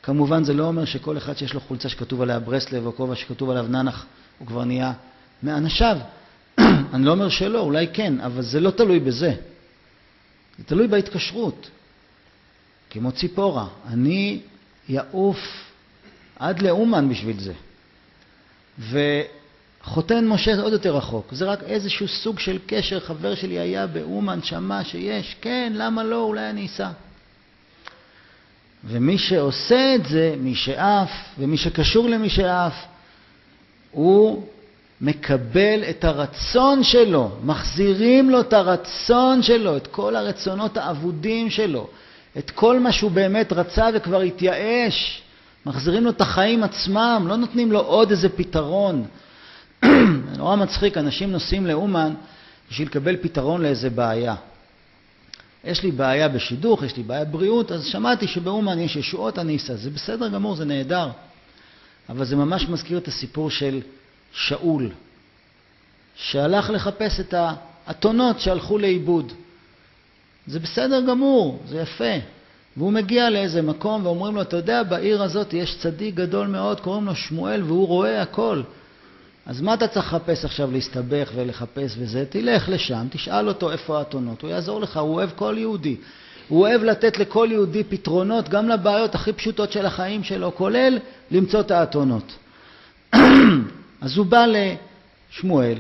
כמובן 0.03 0.45
זה 0.45 0.55
לא 0.55 0.65
אומר 0.65 0.85
שכל 0.85 1.17
אחד 1.17 1.37
שיש 1.37 1.55
לו 1.55 1.61
חולצה 1.61 1.89
שכתוב 1.89 2.23
עליה 2.23 2.39
ברסלב 2.39 2.87
או 2.87 2.97
כובע 2.97 3.15
שכתוב 3.15 3.51
עליו 3.51 3.67
ננח, 3.69 4.07
הוא 4.39 4.47
כבר 4.47 4.65
נהיה 4.65 4.93
מאנשיו. 5.43 5.99
אני 6.95 7.05
לא 7.05 7.11
אומר 7.11 7.29
שלא, 7.29 7.61
אולי 7.61 7.89
כן, 7.93 8.21
אבל 8.21 8.43
זה 8.43 8.61
לא 8.61 8.71
תלוי 8.71 9.01
בזה. 9.01 9.35
זה 10.59 10.65
תלוי 10.65 10.89
בהתקשרות. 10.89 11.71
כמו 12.91 13.13
ציפורה, 13.13 13.67
אני 13.89 14.41
יעוף 14.89 15.39
עד 16.39 16.63
לאומן 16.63 17.09
בשביל 17.09 17.37
זה. 17.41 17.53
וחותן 19.87 20.27
משה 20.27 20.57
זה 20.57 20.63
עוד 20.63 20.73
יותר 20.73 20.97
רחוק, 20.97 21.33
זה 21.33 21.45
רק 21.45 21.63
איזשהו 21.63 22.09
סוג 22.09 22.39
של 22.39 22.59
קשר, 22.67 23.01
חבר 23.01 23.35
שלי 23.35 23.59
היה 23.59 23.87
באומן, 23.87 24.43
שמע 24.43 24.85
שיש, 24.85 25.37
כן, 25.41 25.73
למה 25.77 26.05
לא, 26.05 26.23
אולי 26.23 26.51
אני 26.51 26.67
אסע. 26.67 26.89
ומי 28.85 29.19
שעושה 29.19 29.95
את 29.95 30.07
זה, 30.07 30.35
מי 30.39 30.55
שעף, 30.55 31.11
ומי 31.39 31.57
שקשור 31.57 32.09
למי 32.09 32.29
שעף, 32.29 32.85
הוא 33.91 34.43
מקבל 35.01 35.83
את 35.91 36.05
הרצון 36.05 36.83
שלו, 36.83 37.31
מחזירים 37.45 38.31
לו 38.31 38.41
את 38.41 38.53
הרצון 38.53 39.43
שלו, 39.43 39.77
את 39.77 39.87
כל 39.87 40.17
הרצונות 40.17 40.77
האבודים 40.77 41.51
שלו, 41.51 41.89
את 42.39 42.51
כל 42.51 42.81
מה 42.81 42.93
שהוא 42.93 43.11
באמת 43.11 43.53
רצה 43.53 43.89
וכבר 43.95 44.21
התייאש, 44.21 45.23
מחזירים 45.67 46.05
לו 46.05 46.11
את 46.11 46.21
החיים 46.21 46.63
עצמם, 46.63 47.25
לא 47.29 47.37
נותנים 47.37 47.73
לו 47.73 47.81
עוד 47.81 48.11
איזה 48.11 48.29
פתרון. 48.29 49.05
נורא 50.39 50.57
מצחיק, 50.57 50.97
אנשים 50.97 51.33
נוסעים 51.33 51.67
לאומן 51.67 52.15
בשביל 52.71 52.89
לקבל 52.89 53.17
פתרון 53.17 53.63
לאיזה 53.63 53.91
בעיה. 53.91 54.35
יש 55.65 55.83
לי 55.83 55.91
בעיה 55.91 56.29
בשידוך, 56.29 56.83
יש 56.83 56.97
לי 56.97 57.03
בעיה 57.03 57.25
בבריאות, 57.25 57.73
אז 57.73 57.85
שמעתי 57.85 58.27
שבאומן 58.27 58.79
יש 58.79 58.97
ישועות 58.97 59.39
הניסה, 59.39 59.77
זה 59.77 59.91
בסדר 59.91 60.29
גמור, 60.29 60.57
זה 60.57 60.65
נהדר. 60.65 61.11
אבל 62.09 62.25
זה 62.25 62.37
ממש 62.37 62.69
מזכיר 62.69 62.99
את 62.99 63.09
הסיפור 63.09 63.51
של 63.51 63.81
שאול, 64.33 64.91
שהלך 66.17 66.71
לחפש 66.71 67.21
את 67.21 67.35
האתונות 67.37 68.41
שהלכו 68.41 68.79
לאיבוד. 68.79 69.33
זה 70.47 70.61
בסדר 70.61 71.01
גמור, 71.09 71.63
זה 71.69 71.81
יפה. 71.81 72.15
והוא 72.77 72.93
מגיע 72.93 73.31
לאיזה 73.31 73.63
מקום 73.63 74.07
ואומרים 74.07 74.35
לו, 74.35 74.43
אתה 74.43 74.57
יודע, 74.57 74.83
בעיר 74.83 75.23
הזאת 75.23 75.55
יש 75.55 75.79
צדיק 75.79 76.15
גדול 76.15 76.47
מאוד, 76.47 76.81
קוראים 76.81 77.07
לו 77.07 77.15
שמואל, 77.15 77.63
והוא 77.63 77.87
רואה 77.87 78.23
הכל. 78.23 78.63
אז 79.47 79.61
מה 79.61 79.75
אתה 79.75 79.89
צריך 79.89 80.07
לחפש 80.15 80.45
עכשיו, 80.45 80.73
להסתבך 80.73 81.31
ולחפש 81.35 81.95
וזה? 81.99 82.25
תלך 82.27 82.69
לשם, 82.69 83.07
תשאל 83.11 83.49
אותו 83.49 83.73
איפה 83.73 83.99
האתונות, 83.99 84.43
הוא 84.43 84.51
יעזור 84.51 84.81
לך, 84.81 84.97
הוא 84.97 85.15
אוהב 85.15 85.31
כל 85.37 85.55
יהודי. 85.59 85.97
הוא 86.49 86.61
אוהב 86.61 86.83
לתת 86.83 87.19
לכל 87.19 87.49
יהודי 87.53 87.85
פתרונות, 87.85 88.49
גם 88.49 88.69
לבעיות 88.69 89.15
הכי 89.15 89.33
פשוטות 89.33 89.73
של 89.73 89.87
החיים 89.87 90.25
שלו, 90.25 90.55
כולל 90.55 90.99
למצוא 91.31 91.61
את 91.61 91.71
האתונות. 91.71 92.33
אז 94.01 94.17
הוא 94.17 94.27
בא 94.27 94.47
לשמואל 94.47 95.79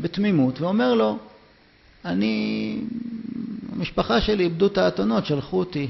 בתמימות 0.00 0.60
ואומר 0.60 0.94
לו, 0.94 1.18
אני, 2.04 2.78
המשפחה 3.72 4.20
שלי 4.20 4.44
איבדו 4.44 4.66
את 4.66 4.78
האתונות, 4.78 5.26
שלחו 5.26 5.58
אותי 5.58 5.88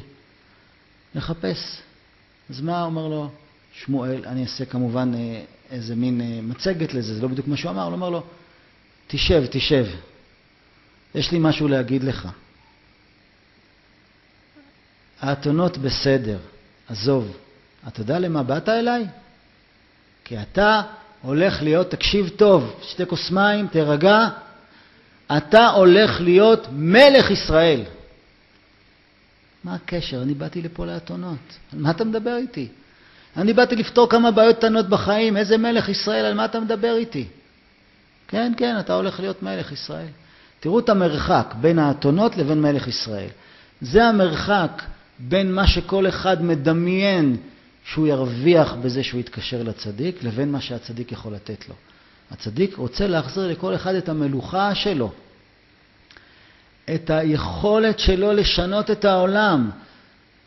לחפש. 1.14 1.80
אז 2.50 2.60
מה 2.60 2.82
אומר 2.82 3.08
לו 3.08 3.30
שמואל? 3.72 4.20
אני 4.26 4.42
אעשה 4.42 4.64
כמובן 4.64 5.14
אה, 5.14 5.40
איזה 5.70 5.96
מין 5.96 6.20
אה, 6.20 6.40
מצגת 6.42 6.94
לזה, 6.94 7.14
זה 7.14 7.22
לא 7.22 7.28
בדיוק 7.28 7.48
מה 7.48 7.56
שהוא 7.56 7.70
אמר, 7.70 7.82
הוא 7.82 7.92
אומר 7.92 8.10
לו, 8.10 8.22
תשב, 9.06 9.44
תשב, 9.50 9.86
יש 11.14 11.32
לי 11.32 11.38
משהו 11.40 11.68
להגיד 11.68 12.04
לך. 12.04 12.28
האתונות 15.20 15.78
בסדר, 15.78 16.38
עזוב. 16.88 17.36
אתה 17.88 18.00
יודע 18.00 18.18
למה 18.18 18.42
באת 18.42 18.68
אליי? 18.68 19.06
כי 20.24 20.42
אתה 20.42 20.82
הולך 21.22 21.62
להיות, 21.62 21.90
תקשיב 21.90 22.28
טוב, 22.28 22.80
שתי 22.82 23.06
כוס 23.06 23.30
מים, 23.30 23.68
תירגע, 23.68 24.28
אתה 25.36 25.68
הולך 25.68 26.20
להיות 26.20 26.66
מלך 26.72 27.30
ישראל. 27.30 27.82
מה 29.64 29.74
הקשר? 29.74 30.22
אני 30.22 30.34
באתי 30.34 30.62
לפה 30.62 30.86
לאתונות. 30.86 31.38
על 31.72 31.78
מה 31.78 31.90
אתה 31.90 32.04
מדבר 32.04 32.36
איתי? 32.36 32.68
אני 33.36 33.52
באתי 33.52 33.76
לפתור 33.76 34.08
כמה 34.08 34.30
בעיות 34.30 34.56
קטנות 34.56 34.88
בחיים, 34.88 35.36
איזה 35.36 35.58
מלך 35.58 35.88
ישראל, 35.88 36.24
על 36.24 36.34
מה 36.34 36.44
אתה 36.44 36.60
מדבר 36.60 36.94
איתי? 36.96 37.26
כן, 38.28 38.52
כן, 38.56 38.78
אתה 38.80 38.94
הולך 38.94 39.20
להיות 39.20 39.42
מלך 39.42 39.72
ישראל. 39.72 40.06
תראו 40.60 40.78
את 40.78 40.88
המרחק 40.88 41.54
בין 41.60 41.78
האתונות 41.78 42.36
לבין 42.36 42.62
מלך 42.62 42.88
ישראל. 42.88 43.28
זה 43.80 44.04
המרחק 44.04 44.82
בין 45.18 45.52
מה 45.52 45.66
שכל 45.66 46.08
אחד 46.08 46.42
מדמיין 46.42 47.36
שהוא 47.84 48.06
ירוויח 48.06 48.72
בזה 48.72 49.02
שהוא 49.02 49.20
יתקשר 49.20 49.62
לצדיק, 49.62 50.22
לבין 50.22 50.52
מה 50.52 50.60
שהצדיק 50.60 51.12
יכול 51.12 51.32
לתת 51.32 51.68
לו. 51.68 51.74
הצדיק 52.30 52.76
רוצה 52.76 53.06
להחזיר 53.06 53.48
לכל 53.48 53.74
אחד 53.74 53.94
את 53.94 54.08
המלוכה 54.08 54.74
שלו, 54.74 55.12
את 56.94 57.10
היכולת 57.10 57.98
שלו 57.98 58.32
לשנות 58.32 58.90
את 58.90 59.04
העולם. 59.04 59.70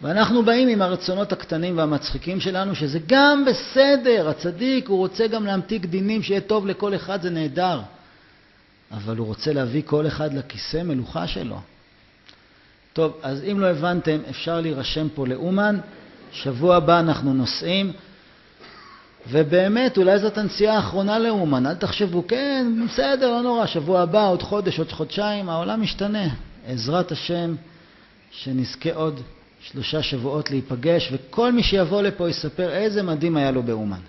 ואנחנו 0.01 0.43
באים 0.43 0.67
עם 0.67 0.81
הרצונות 0.81 1.31
הקטנים 1.31 1.77
והמצחיקים 1.77 2.39
שלנו, 2.39 2.75
שזה 2.75 2.99
גם 3.07 3.45
בסדר, 3.45 4.29
הצדיק, 4.29 4.89
הוא 4.89 4.97
רוצה 4.97 5.27
גם 5.27 5.45
להמתיק 5.45 5.85
דינים, 5.85 6.23
שיהיה 6.23 6.41
טוב 6.41 6.67
לכל 6.67 6.95
אחד, 6.95 7.21
זה 7.21 7.29
נהדר. 7.29 7.81
אבל 8.91 9.17
הוא 9.17 9.27
רוצה 9.27 9.53
להביא 9.53 9.81
כל 9.85 10.07
אחד 10.07 10.33
לכיסא 10.33 10.83
מלוכה 10.83 11.27
שלו. 11.27 11.59
טוב, 12.93 13.17
אז 13.23 13.43
אם 13.51 13.59
לא 13.59 13.67
הבנתם, 13.67 14.17
אפשר 14.29 14.61
להירשם 14.61 15.07
פה 15.15 15.27
לאומן. 15.27 15.79
שבוע 16.31 16.75
הבא 16.75 16.99
אנחנו 16.99 17.33
נוסעים, 17.33 17.93
ובאמת, 19.29 19.97
אולי 19.97 20.19
זאת 20.19 20.37
הנסיעה 20.37 20.75
האחרונה 20.75 21.19
לאומן. 21.19 21.65
אל 21.65 21.75
תחשבו, 21.75 22.27
כן, 22.27 22.67
בסדר, 22.87 23.31
לא 23.31 23.41
נורא, 23.41 23.65
שבוע 23.65 24.01
הבא, 24.01 24.27
עוד 24.27 24.43
חודש, 24.43 24.79
עוד 24.79 24.91
חודשיים, 24.91 25.49
העולם 25.49 25.81
משתנה. 25.81 26.27
עזרת 26.67 27.11
השם, 27.11 27.55
שנזכה 28.31 28.93
עוד 28.93 29.21
שלושה 29.61 30.03
שבועות 30.03 30.51
להיפגש, 30.51 31.09
וכל 31.11 31.51
מי 31.51 31.63
שיבוא 31.63 32.01
לפה 32.01 32.29
יספר 32.29 32.69
איזה 32.69 33.03
מדהים 33.03 33.37
היה 33.37 33.51
לו 33.51 33.63
באומן. 33.63 33.99